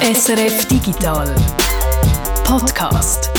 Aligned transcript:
SRF 0.00 0.68
Digital 0.68 1.34
Podcast. 2.44 3.32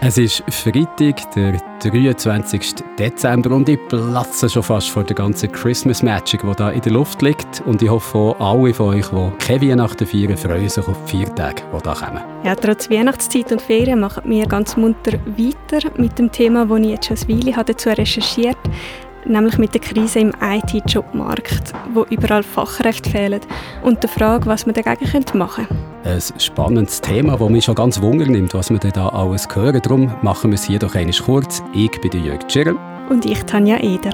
Es 0.00 0.16
ist 0.16 0.44
Freitag, 0.48 1.30
der 1.34 1.60
23. 1.80 2.74
Dezember 2.96 3.50
und 3.50 3.68
ich 3.68 3.78
platze 3.88 4.48
schon 4.48 4.62
fast 4.62 4.88
vor 4.90 5.02
der 5.02 5.16
ganzen 5.16 5.50
Christmas 5.50 6.04
Magic, 6.04 6.42
die 6.42 6.54
da 6.56 6.70
in 6.70 6.80
der 6.80 6.92
Luft 6.92 7.22
liegt. 7.22 7.60
Und 7.66 7.82
ich 7.82 7.90
hoffe 7.90 8.16
auch 8.16 8.38
alle 8.38 8.72
von 8.72 8.94
euch, 8.94 9.08
die 9.08 9.44
keine 9.44 9.70
Weihnachten 9.70 10.06
feiern, 10.06 10.36
freuen 10.36 10.68
sich 10.68 10.86
auf 10.86 10.96
die 11.06 11.16
vier 11.16 11.34
Tage, 11.34 11.62
die 11.76 11.82
da 11.82 11.94
kommen. 11.94 12.22
Ja, 12.44 12.54
trotz 12.54 12.88
Weihnachtszeit 12.88 13.50
und 13.50 13.60
Ferien 13.60 13.98
machen 13.98 14.22
wir 14.26 14.46
ganz 14.46 14.76
munter 14.76 15.18
weiter 15.36 15.90
mit 15.96 16.16
dem 16.20 16.30
Thema, 16.30 16.66
das 16.66 16.78
ich 16.78 16.86
jetzt 16.86 17.06
schon 17.06 17.16
eine 17.28 17.46
Weile 17.46 17.64
dazu 17.64 17.88
recherchiert 17.88 18.56
habe 18.64 19.09
nämlich 19.24 19.58
mit 19.58 19.74
der 19.74 19.80
Krise 19.80 20.20
im 20.20 20.32
IT-Jobmarkt, 20.40 21.72
wo 21.94 22.04
überall 22.10 22.42
Fachkräfte 22.42 23.10
fehlen 23.10 23.40
und 23.82 24.02
der 24.02 24.10
Frage, 24.10 24.46
was 24.46 24.66
man 24.66 24.74
dagegen 24.74 25.24
machen 25.34 25.66
könnte. 25.66 26.30
Ein 26.34 26.40
spannendes 26.40 27.00
Thema, 27.00 27.38
das 27.38 27.48
mich 27.48 27.64
schon 27.64 27.74
ganz 27.74 28.00
wunder 28.00 28.26
nimmt, 28.26 28.54
was 28.54 28.70
wir 28.70 28.78
da 28.78 29.08
alles 29.08 29.48
hören. 29.52 29.80
Darum 29.82 30.12
machen 30.22 30.50
wir 30.50 30.54
es 30.54 30.64
hier 30.64 30.78
doch 30.78 30.94
einmal 30.94 31.14
kurz. 31.14 31.62
Ich 31.72 32.00
bin 32.00 32.10
Jörg 32.24 32.46
Tschirren. 32.46 32.78
Und 33.08 33.26
ich, 33.26 33.42
Tanja 33.44 33.78
Eder. 33.78 34.12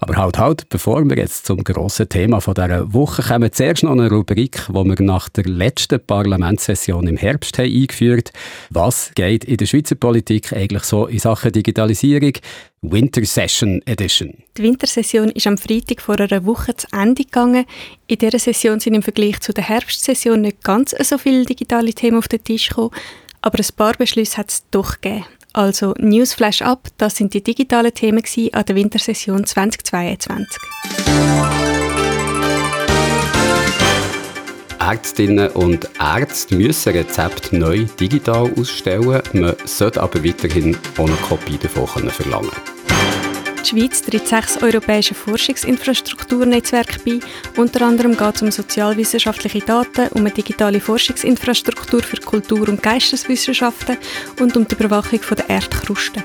Aber 0.00 0.16
halt, 0.16 0.38
halt, 0.38 0.68
bevor 0.68 1.04
wir 1.08 1.16
jetzt 1.16 1.46
zum 1.46 1.64
grossen 1.64 2.08
Thema 2.08 2.40
von 2.40 2.54
dieser 2.54 2.92
Woche 2.92 3.22
kommen, 3.22 3.50
zuerst 3.50 3.82
noch 3.82 3.92
eine 3.92 4.10
Rubrik, 4.10 4.66
die 4.68 4.72
wir 4.72 5.02
nach 5.02 5.28
der 5.28 5.44
letzten 5.44 6.00
Parlamentssession 6.00 7.06
im 7.06 7.16
Herbst 7.16 7.58
haben 7.58 7.72
eingeführt 7.72 8.32
Was 8.70 9.12
geht 9.14 9.44
in 9.44 9.56
der 9.56 9.66
Schweizer 9.66 9.94
Politik 9.94 10.52
eigentlich 10.52 10.84
so 10.84 11.06
in 11.06 11.18
Sachen 11.18 11.52
Digitalisierung? 11.52 12.32
Winter 12.82 13.24
Session 13.24 13.80
Edition. 13.86 14.34
Die 14.56 14.62
Wintersession 14.62 15.30
ist 15.30 15.46
am 15.46 15.58
Freitag 15.58 16.00
vor 16.00 16.20
einer 16.20 16.44
Woche 16.44 16.76
zu 16.76 16.86
Ende 16.92 17.24
gegangen. 17.24 17.64
In 18.06 18.18
dieser 18.18 18.38
Session 18.38 18.78
sind 18.80 18.94
im 18.94 19.02
Vergleich 19.02 19.40
zu 19.40 19.52
der 19.52 19.64
Herbstsession 19.64 20.42
nicht 20.42 20.62
ganz 20.62 20.94
so 21.02 21.18
viele 21.18 21.44
digitale 21.44 21.92
Themen 21.94 22.18
auf 22.18 22.28
den 22.28 22.44
Tisch 22.44 22.68
gekommen, 22.68 22.90
aber 23.40 23.58
ein 23.58 23.76
paar 23.76 23.94
Beschlüsse 23.94 24.36
hat 24.36 24.50
es 24.50 24.64
doch 24.70 25.00
gegeben. 25.00 25.24
Also 25.56 25.94
Newsflash 25.98 26.60
ab, 26.60 26.88
das 26.98 27.16
sind 27.16 27.32
die 27.32 27.42
digitalen 27.42 27.94
Themen 27.94 28.22
an 28.52 28.64
der 28.66 28.76
Wintersession 28.76 29.46
2022. 29.46 30.46
Ärztinnen 34.78 35.48
und 35.52 35.88
Ärzte 35.98 36.56
müssen 36.56 36.92
Rezepte 36.92 37.56
neu 37.56 37.86
digital 37.98 38.52
ausstellen. 38.54 39.22
Man 39.32 39.56
sollte 39.64 40.02
aber 40.02 40.22
weiterhin 40.22 40.76
ohne 40.98 41.16
Kopie 41.26 41.56
davon 41.56 42.10
verlangen 42.10 42.75
die 43.66 43.80
Schweiz 43.80 44.02
tritt 44.02 44.28
sechs 44.28 44.62
europäische 44.62 45.14
Forschungsinfrastrukturnetzwerke 45.14 47.00
bei. 47.04 47.20
Unter 47.60 47.86
anderem 47.86 48.16
geht 48.16 48.36
es 48.36 48.42
um 48.42 48.50
sozialwissenschaftliche 48.50 49.60
Daten, 49.60 50.08
um 50.12 50.20
eine 50.20 50.30
digitale 50.30 50.80
Forschungsinfrastruktur 50.80 52.02
für 52.02 52.18
Kultur- 52.18 52.68
und 52.68 52.82
Geisteswissenschaften 52.82 53.96
und 54.40 54.56
um 54.56 54.68
die 54.68 54.74
Überwachung 54.74 55.20
der 55.36 55.48
Erdkruste. 55.48 56.22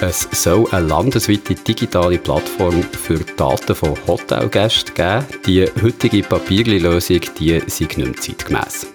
Es 0.00 0.26
soll 0.32 0.66
eine 0.72 0.86
landesweite 0.86 1.54
digitale 1.54 2.18
Plattform 2.18 2.82
für 2.82 3.18
Daten 3.36 3.74
von 3.74 3.96
Hotelgästen 4.06 4.94
geben. 4.94 5.24
Die 5.46 5.66
heutige 5.82 6.22
Papierlösung 6.22 7.20
die 7.38 7.60
sind 7.66 7.96
nicht 7.96 7.98
mehr 7.98 8.16
zeitgemäss. 8.16 8.86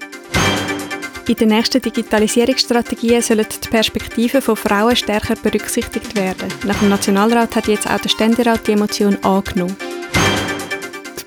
In 1.27 1.35
den 1.35 1.49
nächsten 1.49 1.81
Digitalisierungsstrategien 1.81 3.21
sollen 3.21 3.45
die 3.51 3.67
Perspektiven 3.67 4.41
von 4.41 4.55
Frauen 4.55 4.95
stärker 4.95 5.35
berücksichtigt 5.35 6.15
werden. 6.15 6.47
Nach 6.65 6.79
dem 6.79 6.87
Nationalrat 6.87 7.53
hat 7.53 7.67
jetzt 7.67 7.85
auch 7.85 7.99
der 7.99 8.07
Ständerat 8.07 8.65
die 8.65 8.71
Emotion 8.71 9.17
angenommen. 9.23 9.75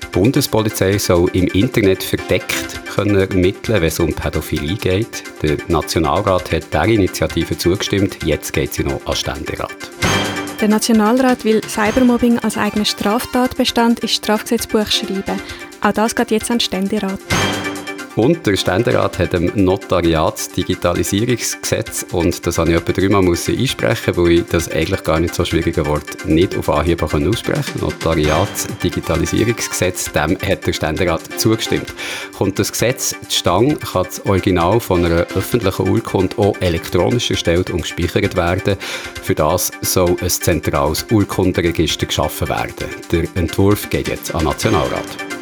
Die 0.01 0.07
Bundespolizei 0.11 0.97
soll 0.97 1.29
im 1.33 1.45
Internet 1.49 2.01
verdeckt 2.01 2.81
können 2.95 3.15
ermitteln, 3.15 3.79
wenn 3.79 3.87
es 3.87 3.99
um 3.99 4.11
Pädophilie 4.11 4.75
geht. 4.75 5.23
Der 5.43 5.57
Nationalrat 5.67 6.51
hat 6.51 6.73
dieser 6.73 6.85
Initiative 6.85 7.57
zugestimmt. 7.57 8.17
Jetzt 8.25 8.53
geht 8.53 8.73
sie 8.73 8.83
noch 8.83 9.05
an 9.05 9.15
Ständerat. 9.15 9.91
Der 10.59 10.67
Nationalrat 10.67 11.45
will 11.45 11.61
Cybermobbing 11.63 12.39
als 12.39 12.57
eigenen 12.57 12.85
Straftatbestand 12.85 13.99
ins 13.99 14.15
Strafgesetzbuch 14.15 14.87
schreiben. 14.87 15.39
Auch 15.81 15.91
das 15.93 16.15
geht 16.15 16.31
jetzt 16.31 16.49
an 16.49 16.57
den 16.57 16.61
Ständerat. 16.61 17.19
Und 18.15 18.45
der 18.45 18.55
Ständerat 18.57 19.17
hat 19.19 19.33
ein 19.33 19.53
Notariatsdigitalisierungsgesetz 19.55 22.05
und 22.11 22.45
das 22.45 22.57
habe 22.57 22.71
ich 22.71 22.77
etwa 22.77 22.91
dreimal 22.91 23.25
einsprechen, 23.25 24.17
weil 24.17 24.31
ich 24.31 24.43
das 24.47 24.69
eigentlich 24.69 25.03
gar 25.03 25.21
nicht 25.21 25.33
so 25.33 25.45
schwierige 25.45 25.85
Wort 25.85 26.25
nicht 26.25 26.57
auf 26.57 26.69
Anhieb 26.69 27.01
aussprechen 27.01 27.79
konnte. 27.79 27.79
Notariatsdigitalisierungsgesetz, 27.79 30.11
dem 30.11 30.37
hat 30.45 30.67
der 30.67 30.73
Ständerat 30.73 31.21
zugestimmt. 31.39 31.93
Kommt 32.37 32.59
das 32.59 32.73
Gesetz 32.73 33.15
zustande, 33.29 33.77
kann 33.77 34.03
das 34.03 34.25
Original 34.25 34.81
von 34.81 35.05
einer 35.05 35.27
öffentlichen 35.35 35.87
Urkunde 35.87 36.37
auch 36.37 36.57
elektronisch 36.59 37.31
erstellt 37.31 37.69
und 37.69 37.83
gespeichert 37.83 38.35
werden. 38.35 38.75
Für 39.23 39.35
das 39.35 39.71
soll 39.81 40.17
ein 40.21 40.29
zentrales 40.29 41.05
Urkundenregister 41.11 42.07
geschaffen 42.07 42.49
werden. 42.49 42.89
Der 43.11 43.23
Entwurf 43.35 43.89
geht 43.89 44.09
jetzt 44.09 44.35
an 44.35 44.41
den 44.41 44.49
Nationalrat. 44.49 45.40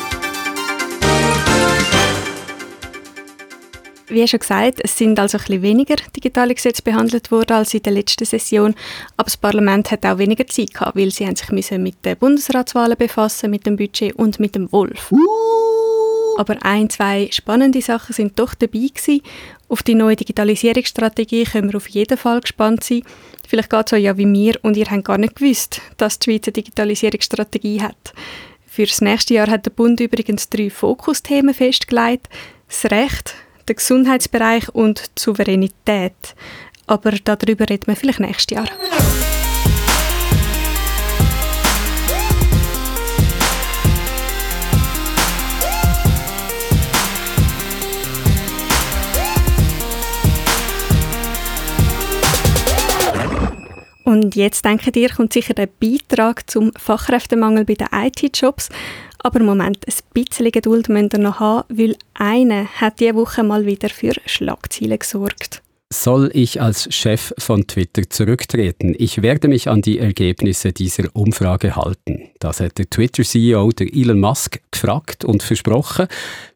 Wie 4.09 4.27
schon 4.27 4.39
gesagt, 4.39 4.79
es 4.83 4.97
sind 4.97 5.19
also 5.19 5.37
ein 5.37 5.43
bisschen 5.43 5.61
weniger 5.61 5.95
digitale 6.15 6.55
Gesetze 6.55 6.81
behandelt 6.81 7.31
worden 7.31 7.53
als 7.53 7.75
in 7.75 7.83
der 7.83 7.93
letzten 7.93 8.25
Session, 8.25 8.73
aber 9.17 9.25
das 9.25 9.37
Parlament 9.37 9.91
hat 9.91 10.03
auch 10.03 10.17
weniger 10.17 10.47
Zeit 10.47 10.73
gehabt, 10.73 10.97
weil 10.97 11.11
sie 11.11 11.27
haben 11.27 11.35
sich 11.35 11.51
müssen 11.51 11.83
mit 11.83 12.03
den 12.03 12.17
Bundesratswahlen 12.17 12.97
befassen, 12.97 13.51
mit 13.51 13.67
dem 13.67 13.77
Budget 13.77 14.15
und 14.15 14.39
mit 14.39 14.55
dem 14.55 14.71
Wolf. 14.71 15.11
Aber 16.39 16.57
ein, 16.61 16.89
zwei 16.89 17.29
spannende 17.31 17.81
Sachen 17.81 18.13
sind 18.13 18.39
doch 18.39 18.55
dabei 18.55 18.87
gewesen. 18.93 19.21
Auf 19.67 19.83
die 19.83 19.93
neue 19.93 20.15
Digitalisierungsstrategie 20.15 21.43
können 21.43 21.69
wir 21.69 21.77
auf 21.77 21.87
jeden 21.89 22.17
Fall 22.17 22.41
gespannt 22.41 22.83
sein. 22.83 23.03
Vielleicht 23.47 23.69
geht 23.69 23.87
es 23.87 23.93
euch 23.93 24.03
ja 24.03 24.17
wie 24.17 24.25
mir 24.25 24.57
und 24.63 24.77
ihr 24.77 24.89
habt 24.89 25.05
gar 25.05 25.17
nicht 25.17 25.35
gewusst, 25.35 25.81
dass 25.97 26.17
die 26.17 26.31
Schweiz 26.31 26.47
eine 26.47 26.53
Digitalisierungsstrategie 26.53 27.81
hat. 27.81 28.13
Für 28.65 28.85
das 28.85 29.01
nächste 29.01 29.33
Jahr 29.33 29.49
hat 29.51 29.65
der 29.65 29.71
Bund 29.71 29.99
übrigens 29.99 30.49
drei 30.49 30.69
Fokusthemen 30.69 31.53
festgelegt. 31.53 32.29
Das 32.67 32.89
Recht, 32.89 33.35
der 33.69 33.75
Gesundheitsbereich 33.75 34.69
und 34.69 35.11
die 35.17 35.21
Souveränität. 35.21 36.35
Aber 36.87 37.11
darüber 37.11 37.69
reden 37.69 37.87
wir 37.87 37.95
vielleicht 37.95 38.19
nächstes 38.19 38.57
Jahr. 38.57 38.67
Und 54.09 54.35
jetzt 54.35 54.65
denkt 54.65 54.97
ihr, 54.97 55.09
kommt 55.09 55.33
sicher 55.33 55.53
der 55.53 55.67
Beitrag 55.67 56.49
zum 56.49 56.71
Fachkräftemangel 56.75 57.63
bei 57.63 57.75
den 57.75 57.89
IT-Jobs. 57.93 58.69
Aber 59.19 59.39
Moment, 59.39 59.85
ein 59.87 59.93
bisschen 60.13 60.51
Geduld 60.51 60.89
müsst 60.89 61.13
ihr 61.13 61.19
noch 61.19 61.39
haben, 61.39 61.63
weil 61.69 61.95
einer 62.15 62.65
hat 62.65 62.99
diese 62.99 63.13
Woche 63.13 63.43
mal 63.43 63.67
wieder 63.67 63.89
für 63.89 64.13
Schlagzeilen 64.25 64.97
gesorgt. 64.97 65.61
Soll 65.93 66.31
ich 66.33 66.59
als 66.59 66.91
Chef 66.91 67.33
von 67.37 67.67
Twitter 67.67 68.09
zurücktreten? 68.09 68.95
Ich 68.97 69.21
werde 69.21 69.47
mich 69.47 69.69
an 69.69 69.83
die 69.83 69.99
Ergebnisse 69.99 70.71
dieser 70.71 71.03
Umfrage 71.13 71.75
halten. 71.75 72.29
Das 72.39 72.61
hat 72.61 72.79
der 72.79 72.89
Twitter-CEO 72.89 73.69
Elon 73.77 74.19
Musk 74.19 74.59
gefragt 74.71 75.23
und 75.23 75.43
versprochen. 75.43 76.07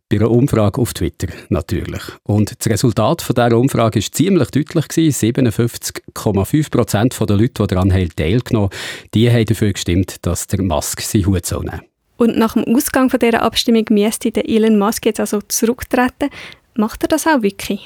Bei 0.10 0.18
einer 0.18 0.30
Umfrage 0.30 0.80
auf 0.80 0.94
Twitter 0.94 1.28
natürlich. 1.50 2.04
Und 2.24 2.54
das 2.60 2.72
Resultat 2.72 3.22
von 3.22 3.36
dieser 3.36 3.58
Umfrage 3.58 4.00
war 4.00 4.12
ziemlich 4.12 4.52
deutlich. 4.52 4.86
57,5 4.86 6.70
Prozent 6.70 7.20
der 7.20 7.36
Leute, 7.36 7.64
die 7.64 7.68
daran 7.68 7.90
teilgenommen 7.90 8.70
haben, 8.70 9.10
die 9.14 9.32
haben 9.32 9.46
dafür 9.46 9.74
gestimmt, 9.74 10.18
dass 10.22 10.48
der 10.48 10.62
Musk 10.62 11.02
seinen 11.02 11.26
Hut 11.26 11.46
soll 11.46 11.66
nehmen 11.66 11.82
und 12.24 12.38
nach 12.38 12.54
dem 12.54 12.64
Ausgang 12.76 13.10
von 13.10 13.20
dieser 13.20 13.42
Abstimmung 13.42 13.86
müsste 13.90 14.32
der 14.32 14.48
Elon 14.48 14.78
Musk 14.78 15.06
jetzt 15.06 15.20
also 15.20 15.42
zurücktreten. 15.42 16.30
Macht 16.76 17.04
er 17.04 17.10
das 17.10 17.28
auch 17.28 17.42
wirklich? 17.42 17.86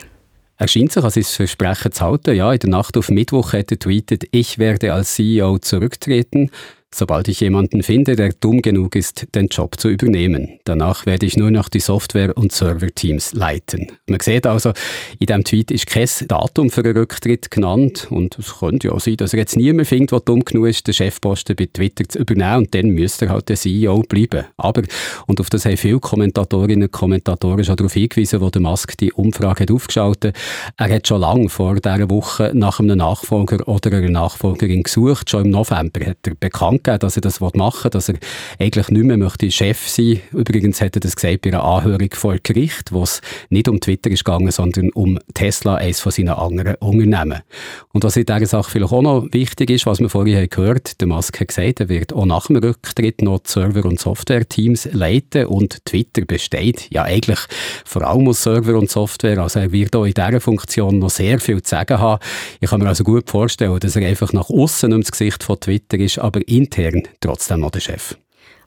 Er 0.58 0.68
scheint 0.68 0.92
sich 0.92 1.04
an 1.04 1.10
sein 1.10 1.24
Versprechen 1.24 1.92
zu 1.92 2.06
halten. 2.06 2.36
Ja, 2.36 2.52
in 2.52 2.60
der 2.60 2.70
Nacht 2.70 2.98
auf 2.98 3.10
Mittwoch 3.10 3.54
hat 3.54 3.72
er 3.72 3.80
tweetet, 3.80 4.26
ich 4.32 4.58
werde 4.58 4.94
als 4.94 5.16
CEO 5.16 5.60
zurücktreten. 5.60 6.52
Sobald 6.96 7.28
ich 7.28 7.42
jemanden 7.42 7.84
finde, 7.84 8.16
der 8.16 8.32
dumm 8.32 8.62
genug 8.62 8.96
ist, 8.96 9.28
den 9.36 9.48
Job 9.48 9.78
zu 9.78 9.90
übernehmen. 9.90 10.60
Danach 10.64 11.06
werde 11.06 11.26
ich 11.26 11.36
nur 11.36 11.52
noch 11.52 11.68
die 11.68 11.82
Software- 11.82 12.36
und 12.38 12.54
Serverteams 12.54 13.34
leiten. 13.34 13.92
Man 14.08 14.22
sieht 14.22 14.48
also, 14.48 14.72
in 15.20 15.28
diesem 15.28 15.44
Tweet 15.44 15.70
ist 15.72 15.86
kein 15.88 16.08
Datum 16.30 16.70
für 16.70 16.86
einen 16.86 16.96
Rücktritt 16.96 17.52
genannt. 17.52 18.08
Und 18.10 18.40
es 18.40 18.60
könnte 18.60 18.88
ja 18.88 18.98
sein, 19.02 19.18
dass 19.18 19.34
er 19.34 19.40
jetzt 19.40 19.58
niemand 19.58 19.90
findet, 19.90 20.14
der 20.14 20.22
dumm 20.22 20.46
genug 20.46 20.68
ist, 20.68 20.88
den 20.88 20.94
Chefposten 20.94 21.58
bei 21.58 21.68
Twitter 21.72 22.08
zu 22.08 22.20
übernehmen. 22.20 22.60
Und 22.60 22.74
dann 22.74 22.88
müsste 22.92 23.26
er 23.26 23.32
halt 23.32 23.50
der 23.50 23.58
CEO 23.58 24.04
bleiben. 24.08 24.46
Aber, 24.56 24.82
und 25.28 25.42
auf 25.42 25.50
das 25.50 25.66
haben 25.66 25.76
viele 25.76 26.00
Kommentatorinnen 26.00 26.84
und 26.84 26.92
Kommentatoren 26.94 27.66
schon 27.66 27.76
darauf 27.76 27.94
hingewiesen, 27.94 28.40
wo 28.40 28.50
der 28.50 28.62
Musk 28.62 28.98
die 28.98 29.12
Umfrage 29.12 29.64
hat 29.64 29.72
aufgeschaltet. 29.72 30.38
Er 30.78 30.90
hat 30.90 31.06
schon 31.06 31.20
lange 31.20 31.50
vor 31.50 31.76
dieser 31.76 32.10
Woche 32.10 32.52
nach 32.54 32.80
einem 32.80 32.98
Nachfolger 32.98 33.68
oder 33.68 33.92
einer 33.92 34.10
Nachfolgerin 34.10 34.84
gesucht. 34.84 35.30
Schon 35.30 35.46
im 35.46 35.52
November 35.52 36.06
hat 36.06 36.20
er 36.26 36.36
bekannt 36.36 36.78
bekannt 36.78 36.87
gegeben, 36.88 37.00
dass 37.00 37.16
er 37.16 37.22
das 37.22 37.40
machen 37.40 37.84
will, 37.84 37.92
dass 37.92 38.10
er 38.10 38.16
eigentlich 38.60 38.90
nicht 38.90 39.04
mehr 39.04 39.18
möchte 39.18 39.52
Chef 39.52 39.88
sein 39.88 40.22
Übrigens 40.32 40.82
hat 40.82 40.96
er 40.96 41.00
das 41.00 41.16
gesagt 41.16 41.42
bei 41.42 41.50
einer 41.50 41.64
Anhörung 41.64 42.10
vor 42.14 42.36
Gericht, 42.42 42.92
wo 42.92 43.04
es 43.04 43.22
nicht 43.50 43.68
um 43.68 43.80
Twitter 43.80 44.10
ist 44.10 44.24
gegangen, 44.24 44.52
sondern 44.52 44.90
um 44.92 45.20
Tesla, 45.34 45.76
eines 45.76 46.00
von 46.00 46.12
seinen 46.12 46.30
anderen 46.30 46.76
Unternehmen. 46.76 47.42
Und 47.94 48.04
was 48.04 48.18
in 48.18 48.26
dieser 48.26 48.46
Sache 48.46 48.72
vielleicht 48.72 48.94
auch 48.94 49.02
noch 49.02 49.28
wichtig 49.32 49.70
ist, 49.70 49.86
was 49.86 50.00
wir 50.00 50.10
vorhin 50.10 50.48
gehört 50.50 50.90
haben, 50.90 50.98
der 51.00 51.08
Musk 51.08 51.40
hat 51.40 51.48
gesagt, 51.50 51.80
er 51.80 51.90
wird 51.90 52.14
auch 52.14 52.26
nach 52.26 52.48
dem 52.48 52.58
Rücktritt 52.58 53.22
noch 53.22 53.40
die 53.40 53.50
Server- 53.50 53.86
und 53.86 54.00
Software-Teams 54.00 54.90
leiten 54.94 55.48
und 55.48 55.86
Twitter 55.86 56.26
besteht 56.26 56.88
ja 56.92 57.04
eigentlich 57.04 57.40
vor 57.86 58.04
allem 58.04 58.28
aus 58.28 58.44
Server 58.44 58.78
und 58.78 58.90
Software, 58.90 59.40
also 59.40 59.60
er 59.60 59.72
wird 59.72 59.96
auch 59.96 60.06
in 60.06 60.14
dieser 60.14 60.42
Funktion 60.42 61.00
noch 61.00 61.10
sehr 61.10 61.40
viel 61.40 61.62
zu 61.62 61.72
sagen 61.72 62.00
haben. 62.00 62.22
Ich 62.60 62.70
kann 62.70 62.82
mir 62.82 62.88
also 62.88 63.04
gut 63.04 63.30
vorstellen, 63.30 63.80
dass 63.80 63.96
er 63.96 64.08
einfach 64.08 64.34
nach 64.34 64.50
außen 64.50 64.92
ums 64.92 65.12
Gesicht 65.12 65.44
von 65.44 65.60
Twitter 65.60 65.98
ist, 65.98 66.20
aber 66.20 66.48
in 66.48 66.67
intern 66.68 67.04
trotzdem 67.20 67.62
noch 67.62 67.72
der 67.72 67.80
Chef. 67.80 68.16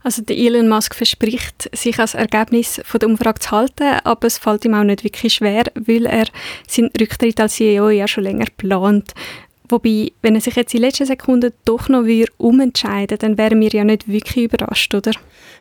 Also 0.03 0.23
der 0.23 0.37
Elon 0.37 0.69
Musk 0.69 0.95
verspricht, 0.95 1.69
sich 1.77 1.99
als 1.99 2.15
Ergebnis 2.15 2.81
von 2.85 3.01
der 3.01 3.09
Umfrage 3.11 3.41
zu 3.41 3.51
halten, 3.51 4.01
aber 4.05 4.27
es 4.27 4.39
fällt 4.39 4.65
ihm 4.65 4.75
auch 4.75 4.83
nicht 4.83 5.05
wirklich 5.05 5.35
schwer, 5.35 5.65
weil 5.75 6.07
er 6.07 6.27
seinen 6.67 6.91
Rücktritt 6.99 7.39
als 7.39 7.57
CEO 7.57 7.91
ja 7.91 8.09
schon 8.09 8.25
länger 8.25 8.47
plant. 8.57 9.13
Wobei, 9.71 10.13
wenn 10.23 10.35
er 10.35 10.41
sich 10.41 10.57
jetzt 10.57 10.75
in 10.75 10.81
letzter 10.81 11.07
Sekunde 11.07 11.53
doch 11.65 11.89
noch 11.89 12.05
umentscheiden 12.39 13.19
dann 13.19 13.39
wären 13.39 13.61
wir 13.61 13.71
ja 13.71 13.85
nicht 13.85 14.09
wirklich 14.09 14.47
überrascht, 14.47 14.95
oder? 14.95 15.13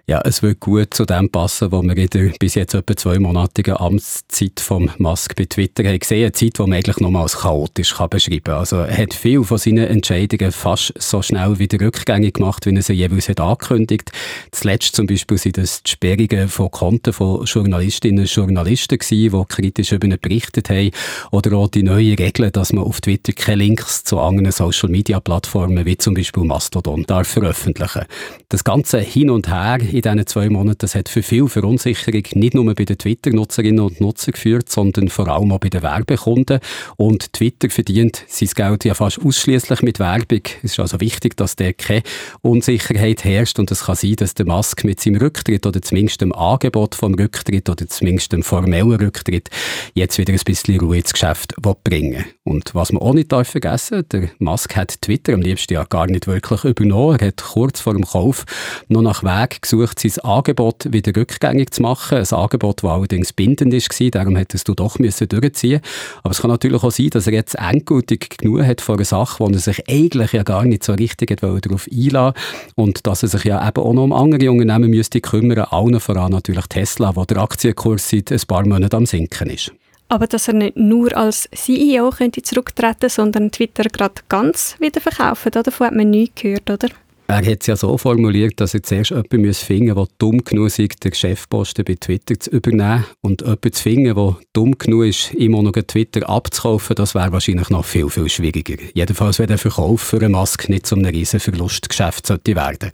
Ja, 0.07 0.21
es 0.25 0.41
wird 0.41 0.59
gut 0.59 0.93
zu 0.95 1.05
dem 1.05 1.29
passen, 1.29 1.71
was 1.71 1.83
wir 1.83 1.95
in 1.95 2.09
der 2.09 2.31
bis 2.39 2.55
jetzt 2.55 2.73
etwa 2.73 2.95
zweimonatigen 2.95 3.77
Amtszeit 3.77 4.59
vom 4.59 4.89
Musk 4.97 5.35
bei 5.35 5.45
Twitter 5.45 5.83
haben 5.83 5.99
gesehen. 5.99 6.23
Eine 6.23 6.31
Zeit, 6.31 6.57
die 6.57 6.61
man 6.61 6.73
eigentlich 6.73 6.97
nur 6.97 7.15
als 7.21 7.37
chaotisch 7.37 7.93
kann 7.93 8.09
beschreiben 8.09 8.43
kann. 8.45 8.55
Also 8.55 8.77
er 8.77 8.97
hat 8.97 9.13
viel 9.13 9.43
von 9.43 9.59
seinen 9.59 9.85
Entscheidungen 9.85 10.51
fast 10.51 10.93
so 10.97 11.21
schnell 11.21 11.59
wieder 11.59 11.79
rückgängig 11.85 12.33
gemacht, 12.33 12.65
wie 12.65 12.73
er 12.73 12.81
sie 12.81 12.93
jeweils 12.93 13.29
hat 13.29 13.39
angekündigt. 13.39 14.11
Zuletzt 14.51 14.95
zum 14.95 15.05
Beispiel 15.05 15.37
sind 15.37 15.57
das 15.57 15.83
die 15.83 15.91
Sperrungen 15.91 16.47
von 16.47 16.71
Konten 16.71 17.13
von 17.13 17.45
Journalistinnen 17.45 18.21
und 18.21 18.33
Journalisten 18.33 18.97
gewesen, 18.97 19.37
die 19.39 19.45
kritisch 19.47 19.91
über 19.91 20.07
ihn 20.07 20.17
berichtet 20.19 20.71
haben. 20.71 20.89
Oder 21.29 21.55
auch 21.55 21.67
die 21.67 21.83
neue 21.83 22.17
Regel, 22.17 22.49
dass 22.49 22.73
man 22.73 22.83
auf 22.83 22.99
Twitter 23.01 23.33
keine 23.33 23.63
Links 23.63 23.98
zu 24.03 24.19
anderen 24.19 24.51
Social-Media-Plattformen 24.51 25.85
wie 25.85 25.97
zum 25.97 26.13
Beispiel 26.13 26.43
Mastodon 26.43 27.03
darf 27.07 27.27
veröffentlichen. 27.27 28.05
Das 28.49 28.63
ganze 28.63 28.99
Hin 28.99 29.29
und 29.29 29.47
Her 29.47 29.79
in 29.79 30.01
diesen 30.01 30.27
zwei 30.27 30.49
Monaten, 30.49 30.79
das 30.79 30.95
hat 30.95 31.09
für 31.09 31.23
viel 31.23 31.47
Verunsicherung 31.47 32.23
nicht 32.33 32.53
nur 32.53 32.73
bei 32.73 32.85
den 32.85 32.97
Twitter-Nutzerinnen 32.97 33.79
und 33.79 34.01
Nutzern 34.01 34.33
geführt, 34.33 34.69
sondern 34.69 35.09
vor 35.09 35.27
allem 35.27 35.51
auch 35.51 35.59
bei 35.59 35.69
den 35.69 35.83
Werbekunden. 35.83 36.59
Und 36.97 37.33
Twitter 37.33 37.69
verdient 37.69 38.23
sein 38.27 38.49
Geld 38.55 38.85
ja 38.85 38.93
fast 38.93 39.19
ausschließlich 39.23 39.81
mit 39.81 39.99
Werbung. 39.99 40.41
Es 40.63 40.71
ist 40.71 40.79
also 40.79 40.99
wichtig, 40.99 41.37
dass 41.37 41.55
da 41.55 41.71
keine 41.73 42.03
Unsicherheit 42.41 43.23
herrscht 43.23 43.59
und 43.59 43.71
es 43.71 43.85
kann 43.85 43.95
sein, 43.95 44.15
dass 44.15 44.33
der 44.33 44.45
Musk 44.45 44.83
mit 44.83 44.99
seinem 44.99 45.21
Rücktritt 45.21 45.65
oder 45.65 45.81
zumindest 45.81 46.21
dem 46.21 46.33
Angebot 46.33 46.95
vom 46.95 47.13
Rücktritt 47.13 47.69
oder 47.69 47.87
zumindest 47.87 48.31
dem 48.31 48.43
formellen 48.43 48.95
Rücktritt 48.95 49.49
jetzt 49.93 50.17
wieder 50.17 50.33
ein 50.33 50.39
bisschen 50.43 50.79
Ruhe 50.79 50.97
ins 50.97 51.13
Geschäft 51.13 51.55
bringen 51.83 52.25
Und 52.43 52.73
was 52.75 52.91
man 52.91 53.01
auch 53.01 53.13
nicht 53.13 53.31
darf 53.31 53.49
vergessen, 53.49 53.88
der 53.91 54.29
Musk 54.39 54.75
hat 54.75 55.01
Twitter 55.01 55.33
am 55.33 55.41
liebsten 55.41 55.73
ja 55.73 55.83
gar 55.83 56.07
nicht 56.07 56.27
wirklich 56.27 56.63
übernommen. 56.63 57.17
Er 57.19 57.27
hat 57.27 57.43
kurz 57.43 57.79
vor 57.79 57.93
dem 57.93 58.05
Kauf 58.05 58.45
noch 58.87 59.01
nach 59.01 59.23
Weg 59.23 59.61
gesucht, 59.61 59.99
sein 59.99 60.23
Angebot 60.23 60.91
wieder 60.91 61.15
rückgängig 61.15 61.71
zu 61.71 61.81
machen. 61.81 62.19
Ein 62.19 62.33
Angebot, 62.33 62.83
das 62.83 62.89
allerdings 62.89 63.33
bindend 63.33 63.73
war, 63.73 64.09
darum 64.11 64.35
hättest 64.35 64.67
du 64.67 64.75
doch 64.75 64.99
müssen 64.99 65.27
durchziehen 65.27 65.81
Aber 66.23 66.31
es 66.31 66.41
kann 66.41 66.51
natürlich 66.51 66.83
auch 66.83 66.91
sein, 66.91 67.09
dass 67.09 67.27
er 67.27 67.33
jetzt 67.33 67.55
endgültig 67.55 68.37
genug 68.37 68.63
hat 68.63 68.81
von 68.81 68.95
einer 68.95 69.05
Sache, 69.05 69.39
wo 69.39 69.47
er 69.47 69.59
sich 69.59 69.89
eigentlich 69.89 70.33
ja 70.33 70.43
gar 70.43 70.65
nicht 70.65 70.83
so 70.83 70.93
richtig 70.93 71.39
darauf 71.39 71.87
einlassen 71.91 72.33
und 72.75 73.07
dass 73.07 73.23
er 73.23 73.29
sich 73.29 73.43
ja 73.45 73.67
eben 73.67 73.81
auch 73.81 73.93
noch 73.93 74.03
um 74.03 74.13
andere 74.13 74.51
Unternehmen 74.51 74.89
müsste 74.89 75.21
kümmern, 75.21 75.59
allen 75.59 75.99
voran 75.99 76.31
natürlich 76.31 76.67
Tesla, 76.67 77.15
wo 77.15 77.25
der 77.25 77.37
Aktienkurs 77.37 78.09
seit 78.09 78.31
ein 78.31 78.41
paar 78.47 78.65
Monaten 78.65 78.95
am 78.95 79.05
Sinken 79.05 79.49
ist. 79.49 79.71
Aber 80.09 80.25
dass 80.27 80.47
er 80.47 80.55
nicht 80.55 80.75
nur 80.75 81.15
als 81.15 81.47
CEO 81.53 82.09
könnte 82.09 82.41
zurücktreten, 82.41 83.09
sondern 83.09 83.51
Twitter 83.51 83.83
gerade 83.83 84.21
ganz 84.27 84.75
wieder 84.79 84.99
verkaufen, 84.99 85.51
davon 85.51 85.87
hat 85.87 85.95
man 85.95 86.09
nie 86.09 86.31
gehört, 86.33 86.69
oder? 86.69 86.89
Er 87.29 87.45
hat 87.45 87.61
es 87.61 87.67
ja 87.67 87.75
so 87.75 87.95
formuliert, 87.95 88.59
dass 88.59 88.73
er 88.73 88.81
zuerst 88.81 89.11
jemanden 89.11 89.53
finden 89.53 89.93
muss, 89.93 90.07
der 90.07 90.15
dumm 90.17 90.43
genug 90.43 90.75
ist, 90.75 91.03
den 91.03 91.13
Chefposten 91.13 91.85
bei 91.85 91.93
Twitter 91.93 92.39
zu 92.39 92.49
übernehmen. 92.49 93.05
Und 93.21 93.41
jemanden 93.41 93.71
zu 93.71 93.83
finden, 93.83 94.15
der 94.15 94.37
dumm 94.51 94.75
genug 94.79 95.05
ist, 95.05 95.35
auch 95.35 95.61
noch 95.61 95.73
Twitter 95.73 96.27
abzukaufen, 96.27 96.95
das 96.95 97.13
wäre 97.13 97.31
wahrscheinlich 97.31 97.69
noch 97.69 97.85
viel, 97.85 98.09
viel 98.09 98.29
schwieriger. 98.29 98.77
Jedenfalls, 98.95 99.37
wenn 99.37 99.45
der 99.45 99.59
Verkauf 99.59 100.01
für 100.01 100.17
eine 100.17 100.29
Maske 100.29 100.71
nicht 100.71 100.87
zu 100.87 100.95
einem 100.95 101.05
riesen 101.05 101.39
Verlustgeschäft 101.39 102.25
sollte 102.25 102.55
werden. 102.55 102.89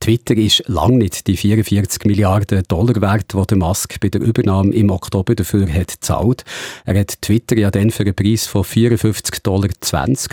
Twitter 0.00 0.34
ist 0.34 0.62
lange 0.66 0.96
nicht 0.96 1.26
die 1.26 1.36
44 1.36 2.06
Milliarden 2.06 2.62
Dollar 2.66 2.98
wert, 3.02 3.34
die 3.34 3.46
der 3.46 3.58
Musk 3.58 4.00
bei 4.00 4.08
der 4.08 4.22
Übernahme 4.22 4.72
im 4.72 4.88
Oktober 4.88 5.34
dafür 5.34 5.70
hat 5.70 5.88
gezahlt. 5.88 6.44
Er 6.86 6.98
hat 6.98 7.20
Twitter 7.20 7.58
ja 7.58 7.70
dann 7.70 7.90
für 7.90 8.04
einen 8.04 8.14
Preis 8.14 8.46
von 8.46 8.62
54,20 8.62 9.42
Dollar 9.42 9.68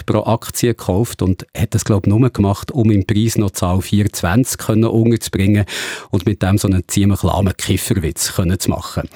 pro 0.05 0.31
Aktie 0.31 0.69
gekauft 0.69 1.21
und 1.21 1.45
hat 1.53 1.75
das, 1.75 1.83
glaube 1.83 2.07
ich, 2.07 2.15
nur 2.15 2.29
gemacht, 2.29 2.71
um 2.71 2.89
im 2.89 3.05
Preis 3.05 3.40
noch 3.41 3.51
Zahl 3.51 3.81
24 3.81 4.57
können 4.57 4.85
unterzubringen 4.85 5.65
und 6.09 6.25
mit 6.25 6.41
dem 6.41 6.57
so 6.57 6.67
einen 6.67 6.83
ziemlich 6.87 7.23
lahmen 7.23 7.53
Kifferwitz 7.57 8.33
können 8.33 8.59
zu 8.59 8.69
machen. 8.69 9.09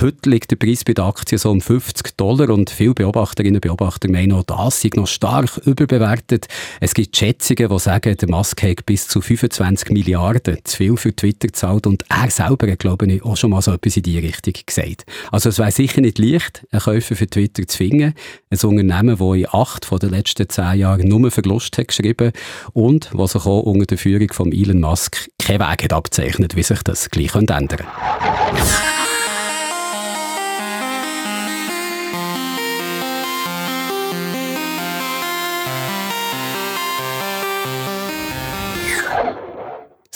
Heute 0.00 0.30
liegt 0.30 0.50
der 0.50 0.56
Preis 0.56 0.84
bei 0.84 0.94
der 0.94 1.04
Aktie 1.04 1.38
so 1.38 1.50
um 1.50 1.60
50 1.60 2.16
Dollar 2.16 2.50
und 2.50 2.70
viele 2.70 2.94
Beobachterinnen 2.94 3.56
und 3.56 3.60
Beobachter 3.60 4.10
meinen 4.10 4.32
auch, 4.32 4.44
das 4.44 4.80
sei 4.80 4.90
noch 4.94 5.06
stark 5.06 5.58
überbewertet. 5.64 6.46
Es 6.80 6.94
gibt 6.94 7.16
Schätzungen, 7.16 7.68
die 7.68 7.78
sagen, 7.78 8.16
der 8.16 8.28
Musk 8.28 8.62
hat 8.62 8.86
bis 8.86 9.08
zu 9.08 9.20
25 9.20 9.90
Milliarden 9.90 10.58
zu 10.64 10.76
viel 10.76 10.96
für 10.96 11.14
Twitter 11.14 11.48
gezahlt 11.48 11.86
und 11.86 12.04
er 12.08 12.30
selber 12.30 12.70
hat, 12.70 12.78
glaube 12.78 13.06
ich, 13.06 13.22
auch 13.24 13.36
schon 13.36 13.50
mal 13.50 13.62
so 13.62 13.72
etwas 13.72 13.96
in 13.96 14.02
die 14.04 14.18
Richtung 14.18 14.54
gesagt. 14.64 15.04
Also 15.30 15.48
es 15.48 15.58
wäre 15.58 15.72
sicher 15.72 16.00
nicht 16.00 16.18
leicht, 16.18 16.66
einen 16.70 16.80
Käufer 16.80 17.16
für 17.16 17.26
Twitter 17.26 17.66
zu 17.66 17.76
finden. 17.76 18.14
Ein 18.50 18.58
Unternehmen, 18.62 19.18
das 19.18 19.36
in 19.36 19.46
acht 19.50 19.84
von 19.84 19.98
den 19.98 20.10
letzten 20.10 20.48
zehn 20.48 20.78
Jahren 20.78 21.08
nur 21.08 21.30
Verlust 21.30 21.76
hat 21.78 21.88
geschrieben 21.88 22.32
und 22.72 23.10
was 23.12 23.32
sich 23.32 23.44
auch 23.46 23.60
unter 23.76 23.86
der 23.86 23.98
Führung 23.98 24.32
von 24.32 24.52
Elon 24.52 24.80
Musk 24.80 25.28
keinen 25.38 25.60
Weg 25.60 25.84
hat 25.84 25.92
abzeichnet, 25.92 26.56
wie 26.56 26.62
sich 26.62 26.82
das 26.82 27.10
gleich 27.10 27.34
ändern 27.34 27.68
könnte. 27.68 27.84